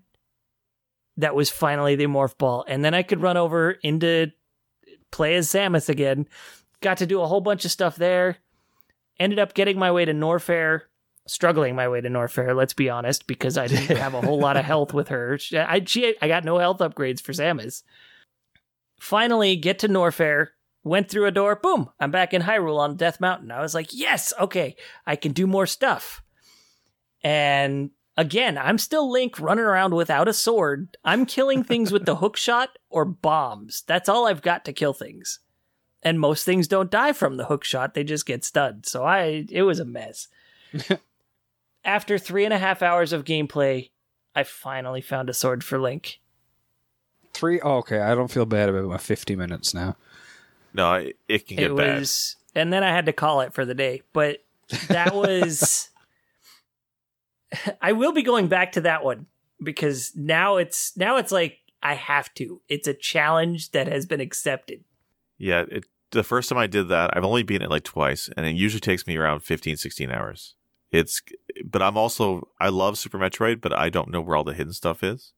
that 1.18 1.36
was 1.36 1.50
finally 1.50 1.96
the 1.96 2.06
morph 2.06 2.38
ball. 2.38 2.64
And 2.68 2.86
then 2.86 2.94
i 2.94 3.04
could 3.04 3.22
run 3.22 3.38
over 3.38 3.72
into 3.72 4.32
play 5.12 5.36
as 5.36 5.50
samus 5.50 5.90
again. 5.90 6.28
Got 6.82 6.98
to 6.98 7.08
do 7.08 7.22
a 7.22 7.28
whole 7.28 7.42
bunch 7.42 7.66
of 7.66 7.72
stuff 7.72 7.96
there. 7.96 8.38
Ended 9.20 9.40
up 9.40 9.56
getting 9.56 9.80
my 9.80 9.92
way 9.92 10.06
to 10.06 10.14
Norfair, 10.14 10.82
struggling 11.28 11.76
my 11.76 11.88
way 11.88 12.02
to 12.02 12.10
Norfair, 12.10 12.56
let's 12.56 12.74
be 12.74 12.90
honest, 12.90 13.28
because 13.28 13.58
I 13.58 13.68
didn't 13.68 13.98
have 13.98 14.14
a 14.14 14.22
whole 14.22 14.40
lot 14.40 14.58
of 14.58 14.66
health 14.66 14.94
with 14.94 15.10
her. 15.10 15.38
She, 15.48 15.58
I, 15.58 15.84
she, 15.86 16.16
I 16.22 16.28
got 16.28 16.44
no 16.44 16.58
health 16.58 16.80
upgrades 16.80 17.22
for 17.22 17.32
Samus. 17.32 17.84
Finally, 19.00 19.56
get 19.58 19.80
to 19.80 19.88
Norfair, 19.88 20.48
went 20.84 21.10
through 21.10 21.26
a 21.26 21.32
door, 21.32 21.56
boom, 21.56 21.90
I'm 22.00 22.12
back 22.12 22.34
in 22.34 22.42
Hyrule 22.42 22.80
on 22.80 22.96
Death 22.96 23.20
Mountain. 23.20 23.52
I 23.52 23.62
was 23.62 23.76
like, 23.76 23.94
yes, 23.94 24.34
okay, 24.40 24.76
I 25.06 25.16
can 25.16 25.34
do 25.34 25.46
more 25.46 25.68
stuff. 25.68 26.24
And 27.22 27.92
again, 28.16 28.58
I'm 28.58 28.78
still 28.78 29.12
Link 29.12 29.40
running 29.40 29.66
around 29.66 29.94
without 29.94 30.28
a 30.28 30.34
sword. 30.34 30.98
I'm 31.06 31.26
killing 31.26 31.64
things 31.64 31.92
with 31.92 32.06
the 32.06 32.16
hook 32.18 32.38
shot 32.38 32.78
or 32.90 33.06
bombs. 33.06 33.84
That's 33.86 34.10
all 34.10 34.28
I've 34.28 34.42
got 34.42 34.66
to 34.66 34.74
kill 34.74 34.94
things 34.94 35.40
and 36.04 36.20
most 36.20 36.44
things 36.46 36.68
don't 36.68 36.92
die 36.92 37.12
from 37.12 37.38
the 37.38 37.46
hook 37.46 37.64
shot 37.64 37.94
they 37.94 38.04
just 38.04 38.26
get 38.26 38.44
stunned 38.44 38.86
so 38.86 39.04
i 39.04 39.46
it 39.50 39.64
was 39.64 39.80
a 39.80 39.86
mess 39.86 40.28
after 41.88 42.20
three 42.20 42.46
and 42.46 42.54
a 42.54 42.58
half 42.60 42.84
hours 42.84 43.12
of 43.14 43.24
gameplay 43.24 43.90
i 44.36 44.44
finally 44.44 45.02
found 45.02 45.30
a 45.30 45.34
sword 45.34 45.64
for 45.64 45.80
link 45.80 46.20
Three. 47.34 47.60
Oh, 47.62 47.78
okay, 47.78 48.00
I 48.00 48.16
don't 48.16 48.32
feel 48.32 48.48
bad 48.48 48.68
about 48.68 48.86
my 48.86 48.98
fifty 48.98 49.36
minutes 49.36 49.72
now. 49.72 49.96
no, 50.74 50.94
it, 50.94 51.18
it 51.28 51.48
can 51.48 51.58
get 51.58 51.72
it 51.72 51.78
bad. 51.78 52.00
was 52.00 52.36
and 52.56 52.74
then 52.74 52.84
i 52.84 52.90
had 52.90 53.06
to 53.06 53.14
call 53.14 53.42
it 53.42 53.54
for 53.54 53.64
the 53.66 53.76
day 53.76 54.02
but 54.14 54.44
that 54.88 55.14
was 55.24 55.90
i 57.82 57.92
will 57.92 58.12
be 58.12 58.24
going 58.24 58.48
back 58.48 58.72
to 58.74 58.82
that 58.82 59.04
one 59.04 59.28
because 59.62 60.12
now 60.16 60.58
it's 60.58 60.98
now 60.98 61.18
it's 61.18 61.32
like 61.32 61.60
i 61.84 61.94
have 61.94 62.34
to 62.34 62.60
it's 62.70 62.88
a 62.88 62.94
challenge 62.94 63.72
that 63.72 63.88
has 63.88 64.06
been 64.08 64.20
accepted 64.22 64.84
Yeah, 65.38 65.66
it, 65.70 65.86
the 66.12 66.24
first 66.24 66.50
time 66.50 66.58
I 66.58 66.66
did 66.68 66.88
that, 66.90 67.16
I've 67.16 67.24
only 67.26 67.44
been 67.44 67.62
it 67.62 67.70
like 67.70 67.84
twice, 67.84 68.30
and 68.36 68.46
it 68.48 68.56
usually 68.56 68.80
takes 68.80 69.06
me 69.06 69.18
around 69.18 69.42
15, 69.42 69.78
16 69.78 70.10
hours. 70.10 70.56
It's, 70.92 71.22
but 71.66 71.82
I'm 71.82 71.98
also, 71.98 72.48
I 72.62 72.70
love 72.70 72.98
Super 72.98 73.18
Metroid, 73.20 73.60
but 73.62 73.74
I 73.74 73.90
don't 73.90 74.10
know 74.10 74.22
where 74.22 74.36
all 74.38 74.44
the 74.44 74.54
hidden 74.54 74.74
stuff 74.74 75.04
is. 75.04 75.34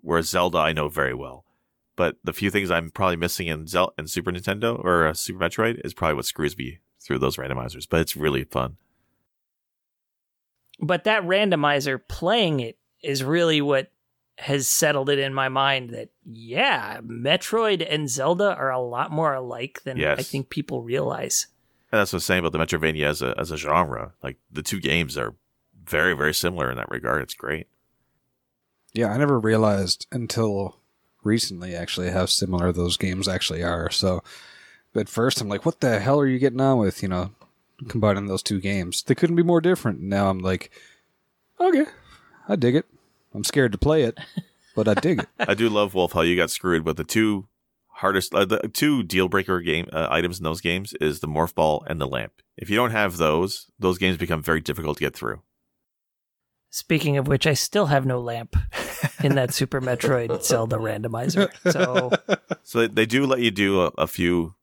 Whereas 0.00 0.28
Zelda, 0.28 0.58
I 0.58 0.72
know 0.72 0.88
very 0.88 1.14
well. 1.14 1.44
But 1.96 2.16
the 2.24 2.32
few 2.32 2.50
things 2.50 2.70
I'm 2.70 2.90
probably 2.90 3.16
missing 3.16 3.46
in 3.46 3.66
Zelda 3.66 3.92
in 3.98 4.06
Super 4.06 4.30
Nintendo 4.32 4.78
or 4.82 5.06
uh, 5.08 5.14
Super 5.14 5.40
Metroid 5.40 5.84
is 5.84 5.94
probably 5.94 6.14
what 6.14 6.26
screws 6.26 6.56
me 6.56 6.78
through 7.00 7.18
those 7.18 7.36
randomizers. 7.36 7.86
But 7.88 8.00
it's 8.00 8.16
really 8.16 8.44
fun. 8.44 8.76
but 10.80 11.04
that 11.04 11.22
randomizer 11.22 11.98
playing 12.08 12.60
it 12.60 12.78
is 13.02 13.24
really 13.24 13.60
what 13.60 13.90
has 14.38 14.68
settled 14.68 15.08
it 15.08 15.18
in 15.18 15.32
my 15.32 15.48
mind 15.48 15.90
that 15.90 16.10
yeah 16.30 17.00
metroid 17.00 17.86
and 17.88 18.10
zelda 18.10 18.54
are 18.54 18.70
a 18.70 18.78
lot 18.78 19.10
more 19.10 19.32
alike 19.32 19.80
than 19.84 19.96
Yes. 19.96 20.18
i 20.18 20.22
think 20.22 20.50
people 20.50 20.82
realize 20.82 21.46
And 21.96 22.02
that's 22.02 22.12
what 22.12 22.18
I'm 22.18 22.20
saying 22.20 22.44
about 22.44 22.52
the 22.52 22.58
Metroidvania 22.58 23.06
as 23.06 23.22
a 23.22 23.34
as 23.38 23.50
a 23.50 23.56
genre. 23.56 24.12
Like 24.22 24.36
the 24.52 24.62
two 24.62 24.80
games 24.80 25.16
are 25.16 25.34
very 25.82 26.12
very 26.14 26.34
similar 26.34 26.70
in 26.70 26.76
that 26.76 26.90
regard. 26.90 27.22
It's 27.22 27.32
great. 27.32 27.68
Yeah, 28.92 29.10
I 29.10 29.16
never 29.16 29.40
realized 29.40 30.06
until 30.12 30.76
recently 31.24 31.74
actually 31.74 32.10
how 32.10 32.26
similar 32.26 32.70
those 32.70 32.98
games 32.98 33.26
actually 33.26 33.62
are. 33.62 33.90
So 33.90 34.22
at 34.94 35.08
first 35.08 35.40
I'm 35.40 35.48
like, 35.48 35.64
what 35.64 35.80
the 35.80 35.98
hell 35.98 36.20
are 36.20 36.26
you 36.26 36.38
getting 36.38 36.60
on 36.60 36.76
with, 36.76 37.02
you 37.02 37.08
know, 37.08 37.30
combining 37.88 38.26
those 38.26 38.42
two 38.42 38.60
games? 38.60 39.02
They 39.02 39.14
couldn't 39.14 39.36
be 39.36 39.42
more 39.42 39.62
different. 39.62 40.02
Now 40.02 40.28
I'm 40.28 40.40
like, 40.40 40.70
okay, 41.58 41.86
I 42.46 42.56
dig 42.56 42.76
it. 42.76 42.84
I'm 43.32 43.44
scared 43.44 43.72
to 43.72 43.78
play 43.78 44.02
it, 44.02 44.18
but 44.74 44.86
I 44.86 44.92
dig 44.92 45.20
it. 45.20 45.28
I 45.48 45.54
do 45.54 45.70
love 45.70 45.94
Wolf 45.94 46.12
how 46.12 46.20
you 46.20 46.36
got 46.36 46.50
screwed, 46.50 46.84
but 46.84 46.98
the 46.98 47.04
two 47.04 47.46
hardest, 47.96 48.34
uh, 48.34 48.44
the 48.44 48.70
two 48.72 49.02
deal 49.02 49.28
breaker 49.28 49.60
game 49.60 49.88
uh, 49.92 50.08
items 50.10 50.38
in 50.38 50.44
those 50.44 50.60
games 50.60 50.92
is 51.00 51.20
the 51.20 51.28
morph 51.28 51.54
ball 51.54 51.84
and 51.88 52.00
the 52.00 52.06
lamp. 52.06 52.32
If 52.56 52.70
you 52.70 52.76
don't 52.76 52.90
have 52.92 53.16
those, 53.16 53.70
those 53.78 53.98
games 53.98 54.16
become 54.16 54.42
very 54.42 54.60
difficult 54.60 54.98
to 54.98 55.04
get 55.04 55.14
through. 55.14 55.42
speaking 56.70 57.16
of 57.16 57.26
which 57.28 57.46
i 57.46 57.54
still 57.54 57.86
have 57.86 58.04
no 58.04 58.20
lamp 58.20 58.56
in 59.22 59.34
that 59.34 59.54
super 59.58 59.80
metroid 59.80 60.42
zelda 60.42 60.76
randomizer 60.76 61.48
so 61.72 62.10
So 62.62 62.86
they, 62.88 63.06
do 63.06 63.24
let 63.26 63.38
you 63.40 63.52
do 63.52 63.80
a, 63.82 63.92
a 63.96 64.06
few. 64.08 64.54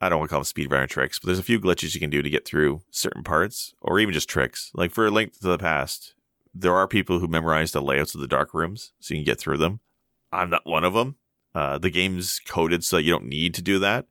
I 0.00 0.08
don't 0.08 0.20
want 0.20 0.30
to 0.30 0.32
call 0.34 0.42
them 0.42 0.46
speedrunner 0.46 0.88
tricks, 0.88 1.18
but 1.18 1.26
there's 1.26 1.40
a 1.40 1.42
few 1.42 1.60
glitches 1.60 1.92
you 1.92 2.00
can 2.00 2.08
do 2.08 2.22
to 2.22 2.30
get 2.30 2.46
through 2.46 2.82
certain 2.90 3.24
parts, 3.24 3.74
or 3.82 3.98
even 3.98 4.14
just 4.14 4.28
tricks. 4.28 4.70
Like 4.74 4.92
for 4.92 5.06
a 5.06 5.10
Link 5.10 5.32
to 5.32 5.48
the 5.48 5.58
Past, 5.58 6.14
there 6.54 6.74
are 6.74 6.86
people 6.86 7.18
who 7.18 7.26
memorize 7.26 7.72
the 7.72 7.82
layouts 7.82 8.14
of 8.14 8.20
the 8.20 8.28
dark 8.28 8.54
rooms, 8.54 8.92
so 9.00 9.12
you 9.12 9.18
can 9.18 9.24
get 9.24 9.40
through 9.40 9.58
them. 9.58 9.80
I'm 10.32 10.50
not 10.50 10.64
one 10.64 10.84
of 10.84 10.94
them. 10.94 11.16
Uh, 11.54 11.78
the 11.78 11.90
game's 11.90 12.40
coded 12.46 12.84
so 12.84 12.96
you 12.96 13.10
don't 13.10 13.26
need 13.26 13.54
to 13.54 13.62
do 13.62 13.78
that. 13.78 14.06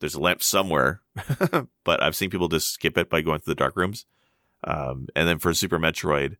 There's 0.00 0.14
a 0.14 0.20
lamp 0.20 0.42
somewhere, 0.42 1.02
but 1.84 2.02
I've 2.02 2.16
seen 2.16 2.30
people 2.30 2.48
just 2.48 2.72
skip 2.72 2.96
it 2.96 3.10
by 3.10 3.20
going 3.20 3.40
through 3.40 3.54
the 3.54 3.58
dark 3.58 3.76
rooms. 3.76 4.06
Um, 4.64 5.08
and 5.14 5.28
then 5.28 5.38
for 5.38 5.52
Super 5.54 5.78
Metroid, 5.78 6.36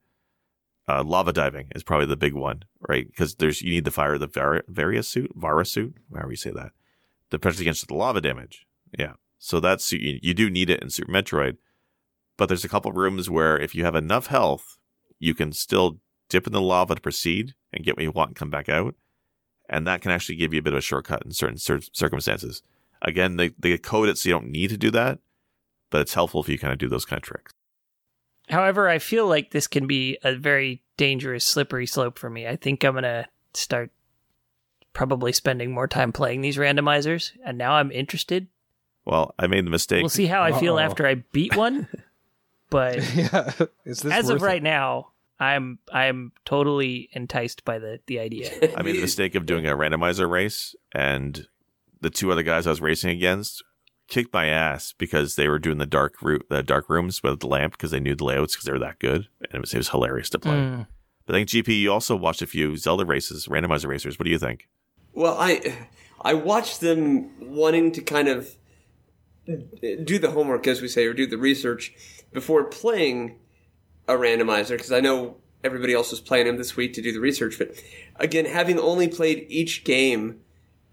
uh, 0.88 1.02
lava 1.04 1.32
diving 1.32 1.68
is 1.74 1.82
probably 1.82 2.06
the 2.06 2.16
big 2.16 2.34
one, 2.34 2.62
right? 2.88 3.06
Because 3.06 3.34
there's 3.36 3.60
you 3.60 3.72
need 3.72 3.84
to 3.84 3.90
fire 3.90 4.16
the 4.16 4.26
Var- 4.26 4.64
Varia 4.68 5.02
suit, 5.02 5.32
Vara 5.34 5.66
suit, 5.66 5.96
however 6.12 6.30
you 6.30 6.36
say 6.36 6.50
that, 6.50 6.72
the 7.30 7.38
protect 7.38 7.60
against 7.60 7.86
the 7.86 7.94
lava 7.94 8.20
damage. 8.20 8.66
Yeah, 8.98 9.14
so 9.38 9.60
that's 9.60 9.92
you, 9.92 10.18
you 10.22 10.34
do 10.34 10.48
need 10.48 10.70
it 10.70 10.82
in 10.82 10.90
Super 10.90 11.12
Metroid, 11.12 11.58
but 12.36 12.48
there's 12.48 12.64
a 12.64 12.68
couple 12.68 12.90
rooms 12.92 13.28
where 13.28 13.58
if 13.58 13.74
you 13.74 13.84
have 13.84 13.94
enough 13.94 14.28
health, 14.28 14.78
you 15.18 15.34
can 15.34 15.52
still 15.52 15.98
dip 16.28 16.46
in 16.46 16.52
the 16.52 16.60
lava 16.60 16.94
to 16.94 17.00
proceed 17.00 17.54
and 17.72 17.84
get 17.84 17.96
what 17.96 18.02
you 18.02 18.10
want 18.10 18.30
and 18.30 18.36
come 18.36 18.50
back 18.50 18.68
out, 18.68 18.94
and 19.68 19.86
that 19.86 20.00
can 20.00 20.10
actually 20.10 20.36
give 20.36 20.52
you 20.52 20.60
a 20.60 20.62
bit 20.62 20.72
of 20.72 20.78
a 20.78 20.82
shortcut 20.82 21.22
in 21.24 21.32
certain 21.32 21.58
cir- 21.58 21.80
circumstances. 21.92 22.62
Again, 23.02 23.36
they 23.36 23.50
they 23.58 23.76
code 23.78 24.08
it 24.08 24.18
so 24.18 24.28
you 24.28 24.34
don't 24.34 24.50
need 24.50 24.70
to 24.70 24.76
do 24.76 24.90
that, 24.90 25.18
but 25.90 26.00
it's 26.00 26.14
helpful 26.14 26.40
if 26.42 26.48
you 26.48 26.58
kind 26.58 26.72
of 26.72 26.78
do 26.78 26.88
those 26.88 27.04
kind 27.04 27.18
of 27.18 27.22
tricks. 27.24 27.52
however 28.48 28.88
i 28.88 28.98
feel 28.98 29.26
like 29.28 29.50
this 29.50 29.66
can 29.66 29.86
be 29.86 30.16
a 30.24 30.34
very 30.34 30.82
dangerous 30.96 31.44
slippery 31.44 31.86
slope 31.86 32.18
for 32.18 32.30
me 32.30 32.46
i 32.48 32.56
think 32.56 32.82
i'm 32.82 32.94
gonna 32.94 33.28
start 33.54 33.90
probably 34.94 35.32
spending 35.32 35.70
more 35.70 35.86
time 35.86 36.12
playing 36.12 36.40
these 36.40 36.56
randomizers 36.56 37.32
and 37.44 37.58
now 37.58 37.72
i'm 37.74 37.92
interested 37.92 38.48
Well, 39.04 39.34
I 39.38 39.46
made 39.46 39.64
the 39.66 39.70
mistake. 39.70 40.02
We'll 40.02 40.08
see 40.10 40.26
how 40.26 40.42
I 40.42 40.52
feel 40.58 40.78
after 40.78 41.06
I 41.06 41.14
beat 41.32 41.56
one. 41.56 41.88
But 42.70 42.96
yeah, 43.16 43.52
is 43.86 44.00
this 44.02 44.12
as 44.12 44.28
of 44.28 44.34
worth 44.34 44.42
it? 44.42 44.46
right 44.52 44.62
now, 44.62 45.12
I'm 45.40 45.78
I'm 45.92 46.32
totally 46.44 47.08
enticed 47.12 47.64
by 47.64 47.78
the 47.78 48.00
the 48.06 48.18
idea. 48.18 48.50
I 48.76 48.82
made 48.82 48.96
the 48.96 49.00
mistake 49.00 49.34
of 49.34 49.46
doing 49.46 49.66
a 49.66 49.76
randomizer 49.76 50.28
race, 50.28 50.74
and 50.92 51.46
the 52.00 52.10
two 52.10 52.32
other 52.32 52.42
guys 52.42 52.66
I 52.66 52.70
was 52.70 52.80
racing 52.80 53.10
against 53.10 53.62
kicked 54.08 54.32
my 54.32 54.46
ass 54.46 54.94
because 54.96 55.36
they 55.36 55.48
were 55.48 55.58
doing 55.58 55.78
the 55.78 55.86
dark 55.86 56.20
route, 56.22 56.46
the 56.48 56.62
dark 56.62 56.88
rooms 56.88 57.22
with 57.22 57.40
the 57.40 57.46
lamp 57.46 57.74
because 57.74 57.90
they 57.90 58.00
knew 58.00 58.14
the 58.14 58.24
layouts 58.24 58.54
because 58.54 58.64
they 58.64 58.72
were 58.72 58.78
that 58.78 58.98
good, 58.98 59.28
and 59.42 59.54
it 59.54 59.60
was, 59.60 59.74
it 59.74 59.78
was 59.78 59.90
hilarious 59.90 60.30
to 60.30 60.38
play. 60.38 60.54
Mm. 60.54 60.86
But 61.26 61.34
I 61.34 61.38
think 61.38 61.50
GP, 61.50 61.80
you 61.82 61.92
also 61.92 62.16
watched 62.16 62.40
a 62.42 62.46
few 62.46 62.76
Zelda 62.76 63.04
races, 63.04 63.46
randomizer 63.46 63.86
racers. 63.86 64.18
What 64.18 64.24
do 64.24 64.30
you 64.30 64.38
think? 64.38 64.66
Well, 65.12 65.36
I 65.38 65.76
I 66.22 66.34
watched 66.34 66.80
them 66.80 67.30
wanting 67.38 67.92
to 67.92 68.00
kind 68.00 68.28
of 68.28 68.56
do 69.46 70.18
the 70.18 70.30
homework, 70.30 70.66
as 70.66 70.82
we 70.82 70.88
say, 70.88 71.06
or 71.06 71.14
do 71.14 71.26
the 71.26 71.38
research 71.38 71.92
before 72.32 72.64
playing 72.64 73.38
a 74.08 74.14
randomizer, 74.14 74.70
because 74.70 74.90
I 74.92 75.00
know 75.00 75.36
everybody 75.62 75.92
else 75.92 76.10
was 76.10 76.20
playing 76.20 76.46
them 76.46 76.56
this 76.56 76.76
week 76.76 76.94
to 76.94 77.02
do 77.02 77.12
the 77.12 77.20
research. 77.20 77.58
But 77.58 77.80
again, 78.16 78.46
having 78.46 78.78
only 78.78 79.08
played 79.08 79.46
each 79.48 79.84
game, 79.84 80.40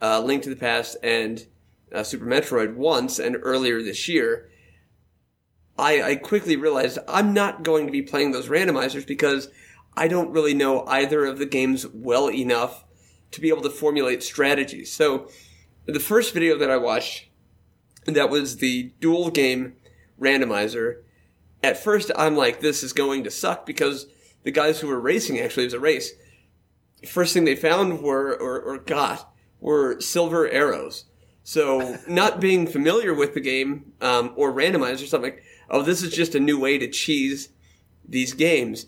uh, 0.02 0.20
Link 0.20 0.44
to 0.44 0.50
the 0.50 0.56
Past 0.56 0.98
and 1.02 1.48
uh, 1.94 2.04
Super 2.04 2.26
Metroid 2.26 2.76
once 2.76 3.18
and 3.18 3.38
earlier 3.42 3.82
this 3.82 4.08
year, 4.08 4.50
I, 5.78 6.02
I 6.02 6.16
quickly 6.16 6.56
realized 6.56 7.00
I'm 7.08 7.34
not 7.34 7.64
going 7.64 7.86
to 7.86 7.92
be 7.92 8.02
playing 8.02 8.32
those 8.32 8.48
randomizers 8.48 9.06
because 9.06 9.50
I 9.96 10.08
don't 10.08 10.32
really 10.32 10.54
know 10.54 10.86
either 10.88 11.26
of 11.26 11.38
the 11.38 11.46
games 11.46 11.86
well 11.88 12.30
enough 12.30 12.84
to 13.32 13.42
be 13.42 13.50
able 13.50 13.62
to 13.64 13.70
formulate 13.70 14.24
strategies. 14.24 14.92
So 14.92 15.30
the 15.86 16.00
first 16.00 16.34
video 16.34 16.58
that 16.58 16.72
I 16.72 16.78
watched, 16.78 17.28
that 18.06 18.30
was 18.30 18.58
the 18.58 18.94
dual 19.00 19.30
game 19.30 19.76
randomizer. 20.20 21.02
At 21.66 21.84
first, 21.84 22.12
I'm 22.16 22.36
like, 22.36 22.60
this 22.60 22.84
is 22.84 22.94
going 22.94 23.24
to 23.24 23.32
suck 23.32 23.66
because 23.66 24.06
the 24.44 24.52
guys 24.52 24.80
who 24.80 24.88
were 24.88 25.00
racing 25.00 25.40
actually 25.40 25.64
it 25.64 25.68
was 25.68 25.74
a 25.74 25.80
race. 25.80 26.12
First 27.08 27.34
thing 27.34 27.44
they 27.44 27.56
found 27.56 28.04
were 28.04 28.36
or, 28.36 28.62
or 28.62 28.78
got 28.78 29.34
were 29.60 30.00
silver 30.00 30.48
arrows. 30.48 31.06
So 31.44 31.98
not 32.08 32.40
being 32.40 32.68
familiar 32.68 33.16
with 33.16 33.34
the 33.34 33.40
game 33.40 33.94
um, 34.00 34.34
or 34.36 34.54
randomized 34.54 35.02
or 35.02 35.08
something, 35.08 35.32
like, 35.32 35.44
oh, 35.68 35.82
this 35.82 36.04
is 36.04 36.14
just 36.14 36.36
a 36.36 36.40
new 36.40 36.60
way 36.60 36.78
to 36.78 36.88
cheese 36.88 37.50
these 38.08 38.34
games. 38.34 38.86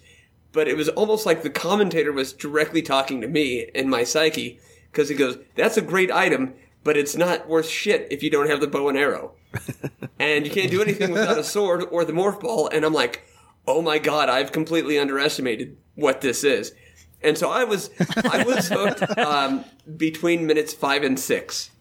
But 0.52 0.68
it 0.68 0.78
was 0.78 0.90
almost 0.90 1.26
like 1.26 1.42
the 1.42 1.50
commentator 1.50 2.14
was 2.14 2.32
directly 2.32 2.84
talking 2.84 3.22
to 3.22 3.28
me 3.28 3.72
and 3.74 3.90
my 3.90 4.04
psyche 4.04 4.60
because 4.92 5.10
he 5.10 5.16
goes, 5.16 5.40
"That's 5.56 5.78
a 5.78 5.82
great 5.82 6.12
item, 6.12 6.54
but 6.84 6.98
it's 6.98 7.16
not 7.16 7.48
worth 7.48 7.68
shit 7.68 8.08
if 8.12 8.24
you 8.24 8.30
don't 8.30 8.50
have 8.50 8.62
the 8.62 8.68
bow 8.68 8.90
and 8.90 8.98
arrow, 8.98 9.34
and 10.20 10.46
you 10.46 10.52
can't 10.52 10.72
do 10.72 10.82
anything 10.82 11.12
without 11.12 11.38
a 11.38 11.44
sword 11.44 11.84
or 11.92 12.06
the 12.06 12.14
morph 12.14 12.40
ball." 12.40 12.68
And 12.68 12.86
I'm 12.86 12.94
like, 12.94 13.26
"Oh 13.68 13.82
my 13.82 14.00
god, 14.00 14.30
I've 14.30 14.52
completely 14.52 14.98
underestimated 14.98 15.78
what 15.96 16.22
this 16.22 16.44
is." 16.44 16.74
And 17.22 17.38
so 17.38 17.50
I 17.50 17.64
was, 17.64 17.90
I 18.26 18.44
was 18.44 18.70
hooked 18.70 19.18
um, 19.18 19.66
between 19.98 20.46
minutes 20.46 20.74
five 20.74 21.04
and 21.04 21.20
six, 21.20 21.72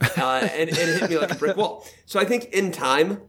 uh, 0.00 0.48
and, 0.52 0.70
and 0.70 0.70
it 0.70 1.00
hit 1.00 1.10
me 1.10 1.18
like 1.18 1.32
a 1.32 1.36
brick 1.36 1.56
wall. 1.56 1.86
So 2.04 2.18
I 2.18 2.24
think 2.24 2.46
in 2.46 2.72
time, 2.72 3.22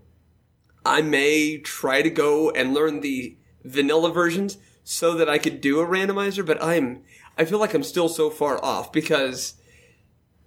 I 0.86 1.02
may 1.02 1.60
try 1.60 2.02
to 2.02 2.10
go 2.10 2.50
and 2.50 2.74
learn 2.74 3.02
the 3.02 3.38
vanilla 3.64 4.12
versions 4.12 4.58
so 4.84 5.14
that 5.16 5.30
I 5.30 5.38
could 5.38 5.62
do 5.62 5.80
a 5.80 5.86
randomizer, 5.86 6.46
but 6.46 6.62
I'm 6.62 7.04
I 7.38 7.46
feel 7.46 7.60
like 7.60 7.74
I'm 7.74 7.84
still 7.84 8.10
so 8.10 8.30
far 8.30 8.64
off 8.64 8.92
because 8.92 9.56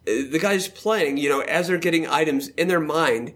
the 0.07 0.38
guys 0.40 0.68
playing, 0.68 1.16
you 1.16 1.28
know, 1.28 1.40
as 1.40 1.68
they're 1.68 1.78
getting 1.78 2.07
items 2.07 2.48
in 2.48 2.68
their 2.68 2.80
mind, 2.80 3.34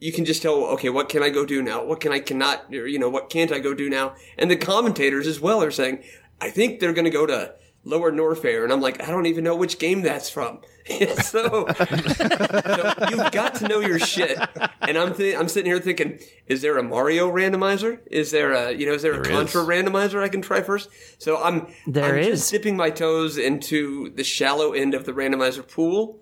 you 0.00 0.12
can 0.12 0.24
just 0.24 0.42
tell, 0.42 0.64
okay, 0.66 0.88
what 0.88 1.08
can 1.08 1.22
I 1.22 1.28
go 1.28 1.44
do 1.44 1.60
now? 1.60 1.84
What 1.84 2.00
can 2.00 2.12
I 2.12 2.20
cannot, 2.20 2.72
you 2.72 2.98
know, 2.98 3.08
what 3.08 3.30
can't 3.30 3.50
I 3.50 3.58
go 3.58 3.74
do 3.74 3.90
now? 3.90 4.14
And 4.38 4.50
the 4.50 4.56
commentators 4.56 5.26
as 5.26 5.40
well 5.40 5.62
are 5.62 5.72
saying, 5.72 6.04
I 6.40 6.50
think 6.50 6.78
they're 6.78 6.92
going 6.92 7.04
to 7.04 7.10
go 7.10 7.26
to 7.26 7.54
Lower 7.84 8.12
Norfair, 8.12 8.64
and 8.64 8.72
I'm 8.72 8.80
like, 8.80 9.02
I 9.02 9.06
don't 9.10 9.26
even 9.26 9.44
know 9.44 9.56
which 9.56 9.78
game 9.78 10.02
that's 10.02 10.30
from. 10.30 10.60
so, 11.22 11.66
so 11.68 12.94
you've 13.10 13.30
got 13.32 13.54
to 13.56 13.68
know 13.68 13.80
your 13.80 13.98
shit. 13.98 14.38
And 14.80 14.96
I'm 14.96 15.14
th- 15.14 15.36
I'm 15.36 15.48
sitting 15.48 15.70
here 15.70 15.80
thinking, 15.80 16.18
is 16.46 16.62
there 16.62 16.78
a 16.78 16.82
Mario 16.82 17.30
randomizer? 17.30 18.00
Is 18.10 18.30
there 18.30 18.52
a 18.52 18.72
you 18.72 18.86
know 18.86 18.92
is 18.94 19.02
there, 19.02 19.12
a 19.12 19.22
There 19.22 19.32
Contra 19.32 19.62
is. 19.62 19.66
randomizer 19.68 20.22
I 20.22 20.28
can 20.28 20.40
try 20.42 20.62
first? 20.62 20.88
So 21.18 21.42
I'm 21.42 21.66
There 21.86 22.14
I'm 22.14 22.18
is. 22.18 22.38
just 22.40 22.50
dipping 22.50 22.76
my 22.76 22.90
toes 22.90 23.36
into 23.38 24.10
the 24.14 24.24
shallow 24.24 24.72
end 24.72 24.94
of 24.94 25.04
the 25.04 25.12
randomizer 25.12 25.66
pool. 25.70 26.20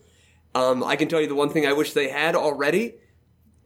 Um, 0.55 0.83
I 0.83 0.97
can 0.97 1.09
tell 1.09 1.21
you 1.21 1.29
the 1.29 1.35
one 1.35 1.51
thing 1.51 1.67
I 1.67 1.73
wish 1.73 1.93
they 1.93 2.09
had 2.09 2.35
already. 2.35 2.95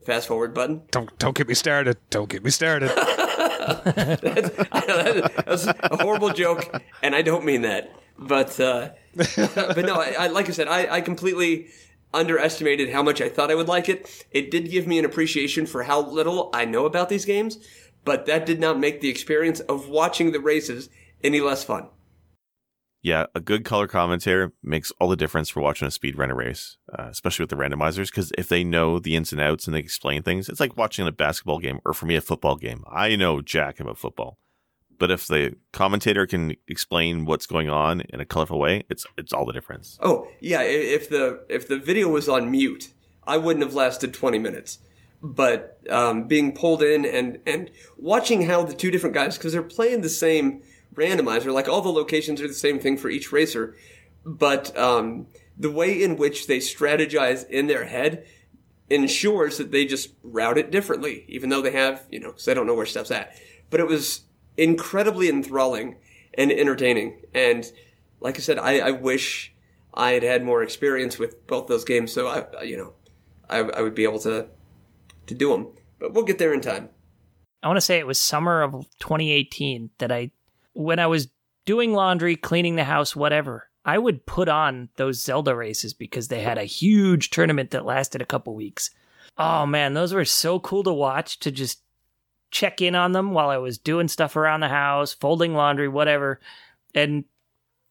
Fast 0.04 0.28
forward 0.28 0.54
button. 0.54 0.82
Don't 0.90 1.16
don't 1.18 1.36
get 1.36 1.46
me 1.48 1.54
started. 1.54 1.96
Don't 2.10 2.28
get 2.28 2.42
me 2.44 2.50
started. 2.50 2.90
I 3.40 4.84
know 4.86 5.02
that- 5.12 5.44
that's 5.46 5.66
a 5.66 5.96
horrible 6.02 6.30
joke, 6.30 6.82
and 7.02 7.14
I 7.14 7.22
don't 7.22 7.44
mean 7.44 7.62
that. 7.62 7.92
But 8.18 8.58
uh, 8.60 8.90
but 9.16 9.78
no, 9.84 9.94
I, 9.94 10.14
I, 10.18 10.26
like 10.28 10.48
I 10.48 10.52
said, 10.52 10.68
I, 10.68 10.96
I 10.96 11.00
completely 11.00 11.68
underestimated 12.12 12.90
how 12.90 13.02
much 13.02 13.20
I 13.20 13.28
thought 13.28 13.50
I 13.50 13.54
would 13.54 13.68
like 13.68 13.88
it. 13.88 14.26
It 14.30 14.50
did 14.50 14.70
give 14.70 14.86
me 14.86 14.98
an 14.98 15.04
appreciation 15.04 15.64
for 15.64 15.84
how 15.84 16.00
little 16.02 16.50
I 16.52 16.64
know 16.64 16.84
about 16.84 17.08
these 17.08 17.24
games, 17.24 17.58
but 18.04 18.26
that 18.26 18.44
did 18.46 18.60
not 18.60 18.78
make 18.78 19.00
the 19.00 19.08
experience 19.08 19.60
of 19.60 19.88
watching 19.88 20.32
the 20.32 20.40
races 20.40 20.90
any 21.24 21.40
less 21.40 21.64
fun. 21.64 21.88
Yeah, 23.02 23.26
a 23.34 23.40
good 23.40 23.64
color 23.64 23.86
commentator 23.86 24.52
makes 24.62 24.92
all 25.00 25.08
the 25.08 25.16
difference 25.16 25.48
for 25.48 25.60
watching 25.60 25.88
a 25.88 25.90
speed 25.90 26.18
runner 26.18 26.34
race, 26.34 26.76
uh, 26.92 27.06
especially 27.10 27.44
with 27.44 27.50
the 27.50 27.56
randomizers. 27.56 28.10
Because 28.10 28.30
if 28.36 28.48
they 28.48 28.62
know 28.62 28.98
the 28.98 29.16
ins 29.16 29.32
and 29.32 29.40
outs 29.40 29.66
and 29.66 29.74
they 29.74 29.78
explain 29.78 30.22
things, 30.22 30.48
it's 30.48 30.60
like 30.60 30.76
watching 30.76 31.06
a 31.06 31.12
basketball 31.12 31.58
game 31.58 31.80
or 31.84 31.94
for 31.94 32.06
me 32.06 32.16
a 32.16 32.20
football 32.20 32.56
game. 32.56 32.84
I 32.90 33.16
know 33.16 33.40
jack 33.40 33.80
about 33.80 33.96
football, 33.96 34.38
but 34.98 35.10
if 35.10 35.26
the 35.26 35.56
commentator 35.72 36.26
can 36.26 36.56
explain 36.68 37.24
what's 37.24 37.46
going 37.46 37.70
on 37.70 38.02
in 38.02 38.20
a 38.20 38.26
colorful 38.26 38.58
way, 38.58 38.84
it's 38.90 39.06
it's 39.16 39.32
all 39.32 39.46
the 39.46 39.54
difference. 39.54 39.98
Oh 40.02 40.28
yeah, 40.40 40.60
if 40.60 41.08
the 41.08 41.44
if 41.48 41.66
the 41.66 41.78
video 41.78 42.08
was 42.08 42.28
on 42.28 42.50
mute, 42.50 42.92
I 43.26 43.38
wouldn't 43.38 43.64
have 43.64 43.74
lasted 43.74 44.12
twenty 44.12 44.38
minutes. 44.38 44.78
But 45.22 45.80
um, 45.90 46.28
being 46.28 46.52
pulled 46.52 46.82
in 46.82 47.06
and 47.06 47.40
and 47.46 47.70
watching 47.96 48.42
how 48.42 48.62
the 48.62 48.74
two 48.74 48.90
different 48.90 49.14
guys 49.14 49.38
because 49.38 49.52
they're 49.52 49.62
playing 49.62 50.02
the 50.02 50.10
same 50.10 50.62
randomizer, 50.94 51.52
like 51.52 51.68
all 51.68 51.82
the 51.82 51.90
locations 51.90 52.40
are 52.40 52.48
the 52.48 52.54
same 52.54 52.78
thing 52.78 52.96
for 52.96 53.08
each 53.08 53.32
racer, 53.32 53.76
but 54.24 54.76
um, 54.76 55.26
the 55.56 55.70
way 55.70 56.02
in 56.02 56.16
which 56.16 56.46
they 56.46 56.58
strategize 56.58 57.48
in 57.48 57.66
their 57.66 57.84
head 57.84 58.26
ensures 58.88 59.58
that 59.58 59.70
they 59.70 59.86
just 59.86 60.10
route 60.22 60.58
it 60.58 60.70
differently, 60.70 61.24
even 61.28 61.48
though 61.48 61.62
they 61.62 61.72
have 61.72 62.06
you 62.10 62.20
know 62.20 62.28
because 62.28 62.44
they 62.44 62.54
don't 62.54 62.66
know 62.66 62.74
where 62.74 62.86
stuff's 62.86 63.10
at. 63.10 63.36
But 63.70 63.80
it 63.80 63.86
was 63.86 64.22
incredibly 64.56 65.28
enthralling 65.28 65.96
and 66.34 66.50
entertaining, 66.50 67.22
and 67.34 67.70
like 68.20 68.36
I 68.36 68.40
said, 68.40 68.58
I, 68.58 68.78
I 68.78 68.90
wish 68.90 69.54
I 69.94 70.12
had 70.12 70.22
had 70.22 70.44
more 70.44 70.62
experience 70.62 71.18
with 71.18 71.46
both 71.46 71.66
those 71.66 71.84
games, 71.84 72.12
so 72.12 72.28
I, 72.28 72.62
you 72.62 72.76
know, 72.76 72.92
I, 73.48 73.58
I 73.58 73.82
would 73.82 73.94
be 73.94 74.04
able 74.04 74.20
to 74.20 74.48
to 75.26 75.34
do 75.34 75.50
them. 75.50 75.68
But 75.98 76.14
we'll 76.14 76.24
get 76.24 76.38
there 76.38 76.54
in 76.54 76.60
time. 76.60 76.88
I 77.62 77.68
want 77.68 77.76
to 77.76 77.82
say 77.82 77.98
it 77.98 78.06
was 78.06 78.18
summer 78.18 78.62
of 78.62 78.72
2018 79.00 79.90
that 79.98 80.10
I, 80.10 80.30
when 80.72 80.98
I 80.98 81.06
was 81.06 81.28
doing 81.64 81.92
laundry, 81.92 82.36
cleaning 82.36 82.76
the 82.76 82.84
house, 82.84 83.14
whatever, 83.14 83.68
I 83.84 83.98
would 83.98 84.26
put 84.26 84.48
on 84.48 84.88
those 84.96 85.22
Zelda 85.22 85.54
races 85.54 85.94
because 85.94 86.28
they 86.28 86.42
had 86.42 86.58
a 86.58 86.64
huge 86.64 87.30
tournament 87.30 87.70
that 87.70 87.84
lasted 87.84 88.20
a 88.20 88.26
couple 88.26 88.54
weeks. 88.54 88.90
Oh 89.38 89.66
man, 89.66 89.94
those 89.94 90.12
were 90.12 90.24
so 90.24 90.60
cool 90.60 90.82
to 90.82 90.92
watch 90.92 91.38
to 91.40 91.50
just 91.50 91.80
check 92.50 92.82
in 92.82 92.94
on 92.94 93.12
them 93.12 93.32
while 93.32 93.48
I 93.48 93.58
was 93.58 93.78
doing 93.78 94.08
stuff 94.08 94.36
around 94.36 94.60
the 94.60 94.68
house, 94.68 95.14
folding 95.14 95.54
laundry, 95.54 95.88
whatever. 95.88 96.40
And, 96.94 97.24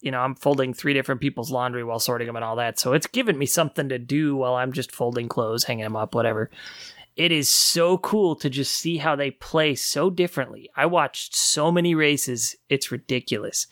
you 0.01 0.11
know, 0.11 0.19
I'm 0.19 0.35
folding 0.35 0.73
three 0.73 0.93
different 0.93 1.21
people's 1.21 1.51
laundry 1.51 1.83
while 1.83 1.99
sorting 1.99 2.27
them 2.27 2.35
and 2.35 2.45
all 2.45 2.57
that. 2.57 2.77
So 2.77 2.93
it's 2.93 3.07
given 3.07 3.37
me 3.37 3.45
something 3.45 3.89
to 3.89 3.97
do 3.97 4.35
while 4.35 4.55
I'm 4.55 4.73
just 4.73 4.91
folding 4.91 5.29
clothes, 5.29 5.63
hanging 5.63 5.85
them 5.85 5.95
up, 5.95 6.13
whatever 6.13 6.51
it 7.19 7.33
is 7.33 7.49
so 7.49 7.97
cool 7.97 8.33
to 8.33 8.49
just 8.49 8.71
see 8.71 8.95
how 8.95 9.13
they 9.13 9.29
play 9.29 9.75
so 9.75 10.09
differently. 10.09 10.69
I 10.77 10.85
watched 10.85 11.35
so 11.35 11.69
many 11.69 11.93
races, 11.93 12.55
it's 12.69 12.93
ridiculous. 12.93 13.67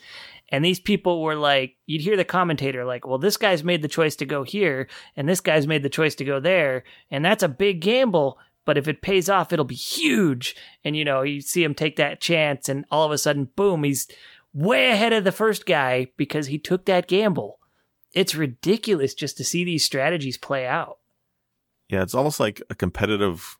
And 0.49 0.65
these 0.65 0.81
people 0.81 1.21
were 1.21 1.35
like, 1.35 1.77
you'd 1.85 2.01
hear 2.01 2.17
the 2.17 2.25
commentator 2.25 2.83
like, 2.83 3.07
well, 3.07 3.17
this 3.17 3.37
guy's 3.37 3.63
made 3.63 3.81
the 3.81 3.87
choice 3.87 4.17
to 4.17 4.25
go 4.25 4.43
here, 4.43 4.89
and 5.15 5.29
this 5.29 5.39
guy's 5.39 5.65
made 5.65 5.81
the 5.81 5.87
choice 5.87 6.13
to 6.15 6.25
go 6.25 6.41
there, 6.41 6.83
and 7.09 7.23
that's 7.23 7.41
a 7.41 7.47
big 7.47 7.79
gamble. 7.79 8.37
But 8.65 8.77
if 8.77 8.89
it 8.89 9.01
pays 9.01 9.29
off, 9.29 9.53
it'll 9.53 9.63
be 9.63 9.75
huge. 9.75 10.53
And 10.83 10.97
you 10.97 11.05
know, 11.05 11.21
you 11.21 11.39
see 11.39 11.63
him 11.63 11.73
take 11.73 11.95
that 11.95 12.19
chance, 12.19 12.67
and 12.67 12.83
all 12.91 13.05
of 13.05 13.13
a 13.13 13.17
sudden, 13.17 13.47
boom, 13.55 13.85
he's 13.85 14.09
way 14.53 14.91
ahead 14.91 15.13
of 15.13 15.23
the 15.23 15.31
first 15.31 15.65
guy 15.65 16.07
because 16.17 16.47
he 16.47 16.59
took 16.59 16.83
that 16.83 17.07
gamble. 17.07 17.59
It's 18.11 18.35
ridiculous 18.35 19.13
just 19.13 19.37
to 19.37 19.45
see 19.45 19.63
these 19.63 19.85
strategies 19.85 20.37
play 20.37 20.67
out. 20.67 20.97
Yeah, 21.89 22.01
it's 22.01 22.15
almost 22.15 22.39
like 22.39 22.61
a 22.69 22.75
competitive 22.75 23.57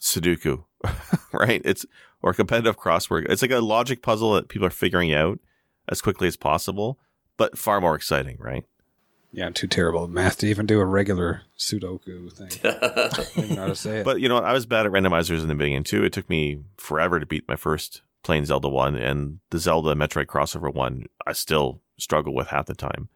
Sudoku, 0.00 0.64
right? 1.32 1.62
It's 1.64 1.84
or 2.22 2.30
a 2.30 2.34
competitive 2.34 2.78
crossword. 2.78 3.26
It's 3.28 3.42
like 3.42 3.50
a 3.50 3.60
logic 3.60 4.02
puzzle 4.02 4.32
that 4.34 4.48
people 4.48 4.66
are 4.66 4.70
figuring 4.70 5.12
out 5.12 5.38
as 5.88 6.00
quickly 6.00 6.28
as 6.28 6.36
possible, 6.36 6.98
but 7.36 7.58
far 7.58 7.80
more 7.80 7.94
exciting, 7.94 8.36
right? 8.40 8.64
yeah, 9.32 9.46
I'm 9.46 9.52
too 9.52 9.66
terrible 9.66 10.04
at 10.04 10.10
math 10.10 10.38
to 10.38 10.46
even 10.46 10.66
do 10.66 10.80
a 10.80 10.84
regular 10.84 11.42
Sudoku 11.58 12.32
thing. 12.32 12.48
I 12.64 13.08
don't 13.12 13.38
even 13.44 13.56
know 13.56 13.62
how 13.62 13.68
to 13.68 13.74
say 13.74 13.98
it. 13.98 14.04
But 14.04 14.20
you 14.20 14.28
know, 14.28 14.38
I 14.38 14.52
was 14.52 14.66
bad 14.66 14.86
at 14.86 14.92
randomizers 14.92 15.42
in 15.42 15.48
the 15.48 15.54
beginning 15.54 15.84
too. 15.84 16.02
It 16.04 16.12
took 16.12 16.28
me 16.30 16.62
forever 16.76 17.20
to 17.20 17.26
beat 17.26 17.48
my 17.48 17.56
first 17.56 18.02
plain 18.22 18.44
Zelda 18.44 18.68
1 18.68 18.96
and 18.96 19.40
the 19.50 19.58
Zelda 19.58 19.94
Metroid 19.94 20.26
crossover 20.26 20.72
one, 20.72 21.06
I 21.26 21.32
still 21.32 21.80
struggle 21.98 22.34
with 22.34 22.48
half 22.48 22.66
the 22.66 22.74
time. 22.74 23.08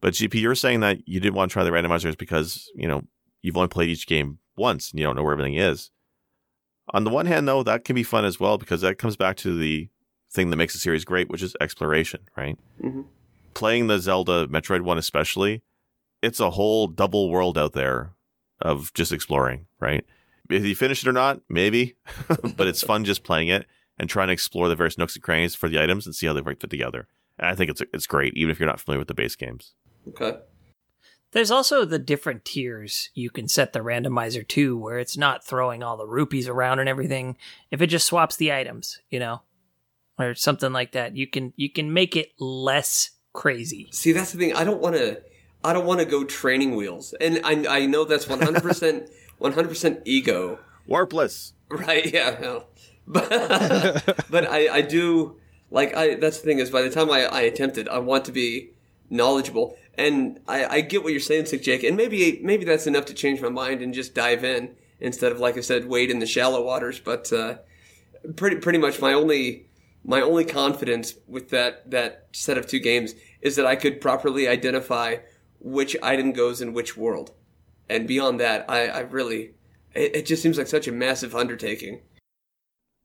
But 0.00 0.14
GP, 0.14 0.34
you're 0.40 0.54
saying 0.54 0.80
that 0.80 1.08
you 1.08 1.18
didn't 1.18 1.34
want 1.34 1.50
to 1.50 1.52
try 1.54 1.64
the 1.64 1.70
randomizers 1.70 2.16
because, 2.18 2.70
you 2.74 2.86
know, 2.86 3.04
you've 3.44 3.56
only 3.58 3.68
played 3.68 3.90
each 3.90 4.06
game 4.06 4.38
once 4.56 4.90
and 4.90 4.98
you 4.98 5.04
don't 5.04 5.16
know 5.16 5.22
where 5.22 5.34
everything 5.34 5.54
is. 5.54 5.90
On 6.94 7.04
the 7.04 7.10
one 7.10 7.26
hand, 7.26 7.46
though, 7.46 7.62
that 7.62 7.84
can 7.84 7.94
be 7.94 8.02
fun 8.02 8.24
as 8.24 8.40
well 8.40 8.56
because 8.56 8.80
that 8.80 8.98
comes 8.98 9.16
back 9.16 9.36
to 9.38 9.56
the 9.56 9.88
thing 10.32 10.48
that 10.50 10.56
makes 10.56 10.72
the 10.72 10.78
series 10.78 11.04
great, 11.04 11.28
which 11.28 11.42
is 11.42 11.54
exploration, 11.60 12.20
right? 12.36 12.58
hmm 12.80 13.02
Playing 13.52 13.86
the 13.86 14.00
Zelda 14.00 14.48
Metroid 14.48 14.80
one, 14.80 14.98
especially, 14.98 15.62
it's 16.22 16.40
a 16.40 16.50
whole 16.50 16.88
double 16.88 17.30
world 17.30 17.56
out 17.56 17.72
there 17.72 18.10
of 18.60 18.92
just 18.94 19.12
exploring, 19.12 19.66
right? 19.78 20.04
If 20.50 20.64
you 20.64 20.74
finish 20.74 21.04
it 21.04 21.08
or 21.08 21.12
not, 21.12 21.40
maybe, 21.48 21.94
but 22.56 22.66
it's 22.66 22.82
fun 22.82 23.04
just 23.04 23.22
playing 23.22 23.48
it 23.48 23.66
and 23.96 24.10
trying 24.10 24.26
to 24.26 24.32
explore 24.32 24.68
the 24.68 24.74
various 24.74 24.98
nooks 24.98 25.14
and 25.14 25.22
crannies 25.22 25.54
for 25.54 25.68
the 25.68 25.80
items 25.80 26.04
and 26.04 26.16
see 26.16 26.26
how 26.26 26.32
they 26.32 26.40
work 26.40 26.60
fit 26.60 26.70
together. 26.70 27.06
And 27.38 27.48
I 27.48 27.54
think 27.54 27.70
it's 27.70 27.82
it's 27.92 28.08
great, 28.08 28.34
even 28.36 28.50
if 28.50 28.58
you're 28.58 28.68
not 28.68 28.80
familiar 28.80 28.98
with 28.98 29.08
the 29.08 29.14
base 29.14 29.36
games. 29.36 29.74
Okay. 30.08 30.36
There's 31.34 31.50
also 31.50 31.84
the 31.84 31.98
different 31.98 32.44
tiers 32.44 33.10
you 33.12 33.28
can 33.28 33.48
set 33.48 33.72
the 33.72 33.80
randomizer 33.80 34.46
to, 34.46 34.78
where 34.78 35.00
it's 35.00 35.16
not 35.16 35.44
throwing 35.44 35.82
all 35.82 35.96
the 35.96 36.06
rupees 36.06 36.48
around 36.48 36.78
and 36.78 36.88
everything. 36.88 37.36
If 37.72 37.82
it 37.82 37.88
just 37.88 38.06
swaps 38.06 38.36
the 38.36 38.52
items, 38.52 39.00
you 39.10 39.18
know, 39.18 39.42
or 40.16 40.36
something 40.36 40.72
like 40.72 40.92
that, 40.92 41.16
you 41.16 41.26
can 41.26 41.52
you 41.56 41.68
can 41.68 41.92
make 41.92 42.14
it 42.14 42.30
less 42.38 43.10
crazy. 43.32 43.88
See, 43.90 44.12
that's 44.12 44.30
the 44.30 44.38
thing. 44.38 44.54
I 44.54 44.62
don't 44.62 44.80
want 44.80 44.94
to. 44.94 45.22
I 45.64 45.72
don't 45.72 45.86
want 45.86 45.98
to 45.98 46.06
go 46.06 46.22
training 46.22 46.76
wheels, 46.76 47.14
and 47.20 47.40
I 47.42 47.80
I 47.80 47.86
know 47.86 48.04
that's 48.04 48.28
one 48.28 48.40
hundred 48.40 48.62
percent 48.62 49.10
one 49.38 49.52
hundred 49.52 49.70
percent 49.70 50.02
ego. 50.04 50.60
Warpless. 50.88 51.54
Right? 51.68 52.14
Yeah. 52.14 52.38
no. 52.40 52.66
But 53.08 53.28
but 54.30 54.48
I 54.48 54.68
I 54.68 54.80
do 54.82 55.40
like 55.72 55.96
I. 55.96 56.14
That's 56.14 56.38
the 56.38 56.44
thing 56.44 56.60
is 56.60 56.70
by 56.70 56.82
the 56.82 56.90
time 56.90 57.10
I 57.10 57.22
I 57.24 57.40
attempt 57.40 57.76
it, 57.76 57.88
I 57.88 57.98
want 57.98 58.24
to 58.26 58.32
be 58.32 58.73
knowledgeable, 59.10 59.76
and 59.96 60.40
I 60.48 60.64
I 60.66 60.80
get 60.80 61.02
what 61.02 61.12
you're 61.12 61.20
saying, 61.20 61.46
Sick 61.46 61.62
Jake, 61.62 61.82
and 61.84 61.96
maybe 61.96 62.40
maybe 62.42 62.64
that's 62.64 62.86
enough 62.86 63.06
to 63.06 63.14
change 63.14 63.40
my 63.40 63.48
mind 63.48 63.82
and 63.82 63.94
just 63.94 64.14
dive 64.14 64.44
in 64.44 64.76
instead 65.00 65.32
of 65.32 65.40
like 65.40 65.56
I 65.56 65.60
said, 65.60 65.86
wade 65.86 66.10
in 66.10 66.18
the 66.18 66.26
shallow 66.26 66.64
waters. 66.64 67.00
But 67.00 67.32
uh, 67.32 67.56
pretty 68.36 68.56
pretty 68.56 68.78
much 68.78 69.00
my 69.00 69.12
only 69.12 69.68
my 70.04 70.20
only 70.20 70.44
confidence 70.44 71.14
with 71.26 71.50
that 71.50 71.90
that 71.90 72.28
set 72.32 72.58
of 72.58 72.66
two 72.66 72.80
games 72.80 73.14
is 73.40 73.56
that 73.56 73.66
I 73.66 73.76
could 73.76 74.00
properly 74.00 74.48
identify 74.48 75.16
which 75.60 75.96
item 76.02 76.32
goes 76.32 76.60
in 76.60 76.72
which 76.72 76.96
world, 76.96 77.32
and 77.88 78.06
beyond 78.06 78.40
that, 78.40 78.64
I, 78.68 78.88
I 78.88 79.00
really 79.00 79.54
it, 79.94 80.16
it 80.16 80.26
just 80.26 80.42
seems 80.42 80.58
like 80.58 80.66
such 80.66 80.88
a 80.88 80.92
massive 80.92 81.34
undertaking. 81.34 82.02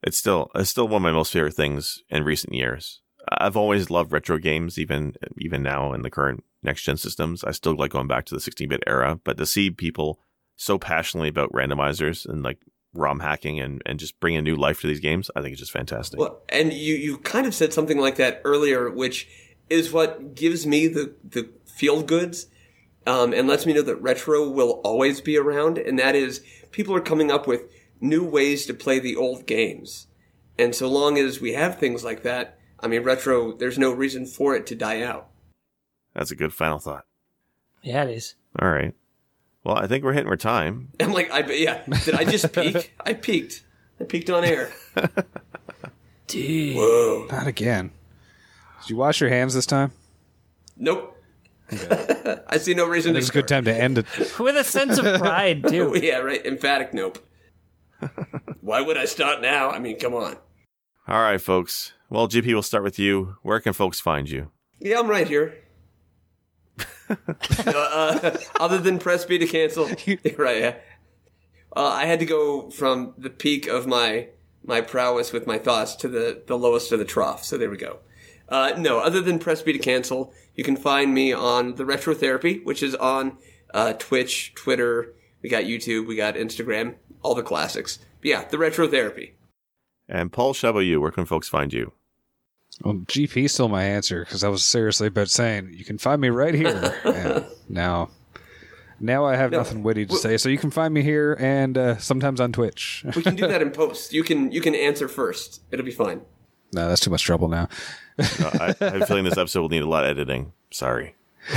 It's 0.04 0.18
still 0.18 0.50
it's 0.56 0.70
still 0.70 0.88
one 0.88 0.98
of 0.98 1.04
my 1.04 1.12
most 1.12 1.34
favorite 1.34 1.56
things 1.56 2.04
in 2.10 2.24
recent 2.24 2.54
years. 2.54 3.02
I've 3.30 3.58
always 3.58 3.90
loved 3.90 4.12
retro 4.12 4.38
games, 4.38 4.78
even 4.78 5.16
even 5.38 5.62
now 5.64 5.94
in 5.94 6.02
the 6.02 6.10
current 6.10 6.44
next 6.64 6.84
gen 6.84 6.98
systems. 6.98 7.44
I 7.44 7.52
still 7.52 7.76
like 7.76 7.92
going 7.92 8.08
back 8.08 8.26
to 8.26 8.36
the 8.36 8.42
16 8.42 8.70
bit 8.70 8.84
era, 8.88 9.20
but 9.24 9.38
to 9.38 9.46
see 9.46 9.70
people 9.70 10.20
so 10.56 10.78
passionately 10.78 11.30
about 11.30 11.52
randomizers 11.52 12.28
and 12.28 12.44
like 12.44 12.60
ROM 12.94 13.20
hacking 13.20 13.60
and, 13.60 13.82
and 13.86 14.00
just 14.00 14.20
bringing 14.20 14.44
new 14.44 14.56
life 14.56 14.82
to 14.82 14.88
these 14.88 15.00
games, 15.00 15.30
I 15.36 15.42
think 15.42 15.54
it's 15.54 15.62
just 15.62 15.72
fantastic. 15.72 16.20
Well, 16.20 16.42
and 16.50 16.74
you 16.74 16.96
you 16.96 17.18
kind 17.20 17.46
of 17.46 17.56
said 17.56 17.74
something 17.74 18.00
like 18.00 18.16
that 18.16 18.42
earlier, 18.44 18.90
which 18.90 19.28
is 19.70 19.92
what 19.92 20.36
gives 20.36 20.66
me 20.66 20.88
the 20.88 21.16
the 21.24 21.50
feel 21.66 22.02
goods, 22.02 22.48
um, 23.06 23.34
and 23.34 23.48
lets 23.48 23.66
me 23.66 23.74
know 23.74 23.82
that 23.84 24.02
retro 24.02 24.50
will 24.50 24.82
always 24.84 25.22
be 25.22 25.38
around, 25.38 25.78
and 25.78 26.00
that 26.00 26.16
is 26.16 26.42
people 26.72 26.96
are 26.96 27.02
coming 27.02 27.32
up 27.32 27.48
with 27.48 27.72
new 28.02 28.24
ways 28.24 28.66
to 28.66 28.74
play 28.74 29.00
the 29.00 29.16
old 29.16 29.46
games, 29.46 30.08
and 30.58 30.74
so 30.74 30.88
long 30.90 31.18
as 31.18 31.40
we 31.40 31.54
have 31.54 31.78
things 31.78 32.04
like 32.04 32.24
that, 32.24 32.59
I 32.82 32.88
mean, 32.88 33.04
retro, 33.04 33.54
there's 33.54 33.78
no 33.78 33.92
reason 33.92 34.26
for 34.26 34.56
it 34.56 34.66
to 34.68 34.76
die 34.76 35.02
out. 35.02 35.30
That's 36.14 36.32
a 36.32 36.36
good 36.36 36.54
final 36.54 36.80
thought. 36.80 37.06
Yeah, 37.82 38.04
it 38.04 38.12
is. 38.12 38.36
All 38.58 38.70
right. 38.70 38.94
Well, 39.64 39.78
I 39.78 39.88
think 39.88 40.04
we're 40.04 40.14
hitting 40.14 40.30
our 40.30 40.38
time. 40.38 40.90
I'm 41.00 41.14
like, 41.14 41.32
I 41.32 41.46
yeah, 41.52 41.84
did 42.06 42.16
I 42.16 42.26
just 42.26 42.54
peak? 42.54 42.94
I 43.06 43.14
peaked. 43.14 43.64
I 44.00 44.06
peaked 44.06 44.30
on 44.30 44.44
air. 44.46 44.72
Dude. 46.28 46.76
Whoa. 46.76 47.28
Not 47.32 47.48
again. 47.48 47.92
Did 48.82 48.92
you 48.92 48.96
wash 48.96 49.20
your 49.20 49.30
hands 49.30 49.54
this 49.54 49.66
time? 49.66 49.92
Nope. 50.78 51.18
I 52.48 52.58
see 52.58 52.74
no 52.74 52.88
reason 52.88 53.14
to 53.14 53.20
It's 53.20 53.30
a 53.30 53.34
good 53.34 53.48
time 53.48 53.66
to 53.66 53.74
end 53.74 54.00
it. 54.00 54.06
With 54.40 54.56
a 54.56 54.64
sense 54.64 54.98
of 54.98 55.20
pride, 55.20 55.68
too. 55.68 56.00
Yeah, 56.02 56.18
right. 56.18 56.44
Emphatic 56.46 56.94
nope. 56.94 57.20
Why 58.62 58.82
would 58.82 58.98
I 58.98 59.06
start 59.06 59.42
now? 59.42 59.70
I 59.70 59.80
mean, 59.80 60.00
come 60.00 60.14
on. 60.14 60.38
All 61.10 61.22
right, 61.22 61.42
folks. 61.42 61.94
Well, 62.12 62.28
GP, 62.28 62.46
we'll 62.54 62.62
start 62.62 62.84
with 62.84 63.00
you. 63.00 63.36
Where 63.42 63.60
can 63.60 63.74
folks 63.74 64.00
find 64.00 64.30
you? 64.30 64.52
Yeah, 64.80 65.00
I'm 65.00 65.08
right 65.08 65.28
here. 65.28 65.58
uh, 67.10 67.16
uh, 67.66 68.38
other 68.60 68.78
than 68.78 69.00
press 69.00 69.26
B 69.26 69.40
to 69.40 69.48
cancel, 69.48 69.86
right? 70.38 70.60
Yeah. 70.62 70.76
Uh, 71.76 71.88
I 71.88 72.06
had 72.06 72.20
to 72.20 72.28
go 72.28 72.70
from 72.70 73.16
the 73.18 73.32
peak 73.32 73.66
of 73.66 73.88
my 73.88 74.28
my 74.64 74.82
prowess 74.82 75.34
with 75.34 75.48
my 75.48 75.58
thoughts 75.58 75.96
to 75.96 76.08
the 76.08 76.44
the 76.46 76.56
lowest 76.56 76.92
of 76.92 77.00
the 77.00 77.06
trough. 77.06 77.44
So 77.44 77.58
there 77.58 77.72
we 77.72 77.78
go. 77.78 78.02
Uh, 78.48 78.74
no, 78.78 79.00
other 79.00 79.20
than 79.20 79.40
press 79.40 79.64
B 79.64 79.74
to 79.74 79.80
cancel, 79.80 80.32
you 80.54 80.64
can 80.64 80.78
find 80.78 81.12
me 81.12 81.34
on 81.34 81.74
the 81.74 81.88
Retro 81.88 82.14
Therapy, 82.14 82.60
which 82.64 82.84
is 82.84 82.94
on 82.94 83.40
uh, 83.74 83.94
Twitch, 83.94 84.54
Twitter. 84.54 85.16
We 85.42 85.50
got 85.50 85.64
YouTube, 85.64 86.06
we 86.06 86.16
got 86.16 86.36
Instagram, 86.36 86.98
all 87.24 87.34
the 87.34 87.42
classics. 87.42 87.98
But 88.22 88.30
yeah, 88.30 88.44
the 88.44 88.60
Retro 88.60 88.88
Therapy. 88.88 89.34
And 90.10 90.32
Paul, 90.32 90.54
how 90.56 90.70
about 90.70 90.80
you? 90.80 91.00
Where 91.00 91.12
can 91.12 91.26
folks 91.26 91.48
find 91.48 91.72
you? 91.72 91.94
Well, 92.84 92.96
GP 92.96 93.50
stole 93.50 93.68
my 93.70 93.84
answer 93.84 94.22
because 94.26 94.44
I 94.44 94.50
was 94.50 94.66
seriously 94.66 95.08
about 95.08 95.30
saying 95.30 95.72
you 95.74 95.86
can 95.86 95.98
find 95.98 96.20
me 96.22 96.30
right 96.30 96.54
here. 96.56 97.46
now, 97.70 98.10
now 99.00 99.26
I 99.26 99.36
have 99.36 99.52
No, 99.52 99.58
nothing 99.60 99.84
witty 99.84 100.06
to 100.06 100.08
w- 100.10 100.22
say, 100.22 100.38
so 100.38 100.50
you 100.50 100.58
can 100.58 100.72
find 100.72 100.94
me 100.94 101.02
here 101.04 101.36
and 101.40 101.78
uh, 101.78 101.98
sometimes 101.98 102.40
on 102.42 102.52
Twitch. 102.54 103.06
We 103.16 103.22
can 103.22 103.36
do 103.36 103.48
that 103.48 103.62
in 103.62 103.72
post. 103.84 104.14
You 104.14 104.24
can 104.24 104.52
you 104.52 104.62
can 104.62 104.74
answer 104.76 105.08
first. 105.08 105.62
It'll 105.72 105.86
be 105.86 105.92
fine. 105.92 106.22
no, 106.74 106.88
that's 106.90 107.02
too 107.02 107.10
much 107.12 107.24
trouble 107.24 107.48
now. 107.50 107.68
Uh, 108.18 108.26
I, 108.60 108.76
I 108.82 108.90
have 108.92 109.02
a 109.02 109.06
feeling 109.06 109.26
this 109.26 109.38
episode 109.38 109.62
will 109.62 109.70
need 109.70 109.84
a 109.84 109.88
lot 109.90 110.06
of 110.06 110.10
editing. 110.12 110.54
Sorry. 110.72 111.16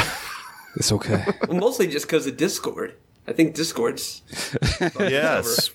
It's 0.75 0.91
okay. 0.91 1.23
Well, 1.47 1.59
mostly 1.59 1.87
just 1.87 2.07
because 2.07 2.27
of 2.27 2.39
Discord. 2.39 2.95
I 3.29 3.35
think 3.35 3.55
Discord's 3.55 4.23
yes. 4.99 5.71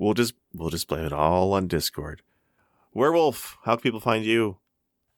We'll 0.00 0.14
just 0.14 0.32
we'll 0.54 0.70
just 0.70 0.88
blame 0.88 1.04
it 1.04 1.12
all 1.12 1.52
on 1.52 1.66
Discord. 1.66 2.22
Werewolf, 2.94 3.58
how 3.64 3.76
can 3.76 3.82
people 3.82 4.00
find 4.00 4.24
you? 4.24 4.56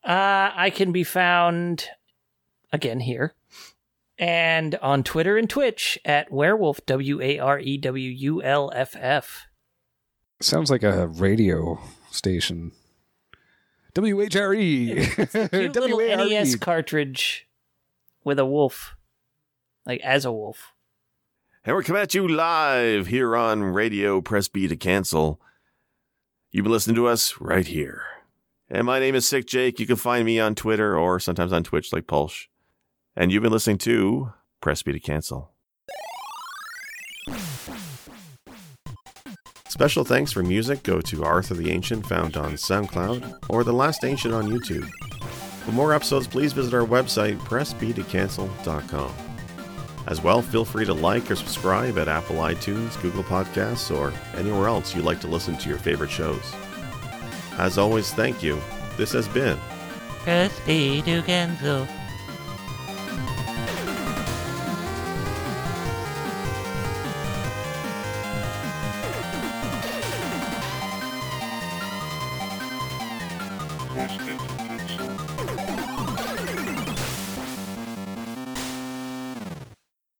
Uh, 0.03 0.51
I 0.53 0.71
can 0.71 0.91
be 0.91 1.05
found 1.05 1.85
again 2.73 2.99
here 2.99 3.33
and 4.19 4.75
on 4.75 5.01
Twitter 5.01 5.37
and 5.37 5.49
Twitch 5.49 5.97
at 6.03 6.33
werewolf 6.33 6.85
w 6.85 7.21
a 7.21 7.39
r 7.39 7.59
e 7.59 7.77
w 7.77 8.09
u 8.09 8.43
l 8.43 8.73
f 8.75 8.93
f. 8.99 9.47
Sounds 10.41 10.69
like 10.69 10.83
a 10.83 11.07
radio 11.07 11.79
station. 12.11 12.73
WHRE. 13.95 15.49
Cute 15.49 15.75
little 15.77 15.97
WARE. 15.97 16.17
NES 16.17 16.57
cartridge 16.57 17.47
with 18.25 18.37
a 18.37 18.45
wolf, 18.45 18.97
like 19.85 20.01
as 20.01 20.25
a 20.25 20.31
wolf. 20.33 20.72
And 21.65 21.73
we're 21.73 21.83
coming 21.83 22.01
at 22.01 22.13
you 22.13 22.27
live 22.27 23.07
here 23.07 23.37
on 23.37 23.63
Radio 23.63 24.19
Press 24.19 24.49
B 24.49 24.67
to 24.67 24.75
Cancel. 24.75 25.39
You've 26.51 26.63
been 26.63 26.73
listening 26.73 26.97
to 26.97 27.07
us 27.07 27.39
right 27.39 27.65
here. 27.65 28.03
And 28.69 28.85
my 28.85 28.99
name 28.99 29.15
is 29.15 29.25
Sick 29.25 29.45
Jake. 29.45 29.79
You 29.79 29.87
can 29.87 29.95
find 29.95 30.25
me 30.25 30.41
on 30.41 30.55
Twitter 30.55 30.97
or 30.97 31.21
sometimes 31.21 31.53
on 31.53 31.63
Twitch 31.63 31.93
like 31.93 32.05
Pulse. 32.05 32.49
And 33.15 33.31
you've 33.31 33.43
been 33.43 33.53
listening 33.53 33.77
to 33.79 34.33
Press 34.59 34.83
B 34.83 34.91
to 34.91 34.99
Cancel. 34.99 35.51
Special 39.69 40.03
thanks 40.03 40.33
for 40.33 40.43
music 40.43 40.83
go 40.83 40.99
to 40.99 41.23
Arthur 41.23 41.53
the 41.53 41.71
Ancient, 41.71 42.05
found 42.05 42.35
on 42.35 42.53
SoundCloud, 42.53 43.37
or 43.49 43.63
The 43.63 43.71
Last 43.71 44.03
Ancient 44.03 44.33
on 44.33 44.51
YouTube. 44.51 44.89
For 45.63 45.71
more 45.71 45.93
episodes, 45.93 46.27
please 46.27 46.51
visit 46.51 46.73
our 46.73 46.85
website, 46.85 47.37
pressbtocancel.com. 47.37 49.32
As 50.07 50.21
well, 50.21 50.41
feel 50.41 50.65
free 50.65 50.85
to 50.85 50.93
like 50.93 51.31
or 51.31 51.35
subscribe 51.35 51.97
at 51.97 52.07
Apple 52.07 52.37
iTunes, 52.37 53.01
Google 53.01 53.23
Podcasts, 53.23 53.95
or 53.95 54.13
anywhere 54.37 54.67
else 54.67 54.95
you 54.95 55.01
like 55.01 55.21
to 55.21 55.27
listen 55.27 55.57
to 55.57 55.69
your 55.69 55.77
favorite 55.77 56.11
shows. 56.11 56.53
As 57.57 57.77
always, 57.77 58.13
thank 58.13 58.43
you. 58.43 58.59
This 58.97 59.13
has 59.13 59.27
been 59.27 59.57
B 60.65 61.01
to 61.03 61.21
cancel. 61.23 61.87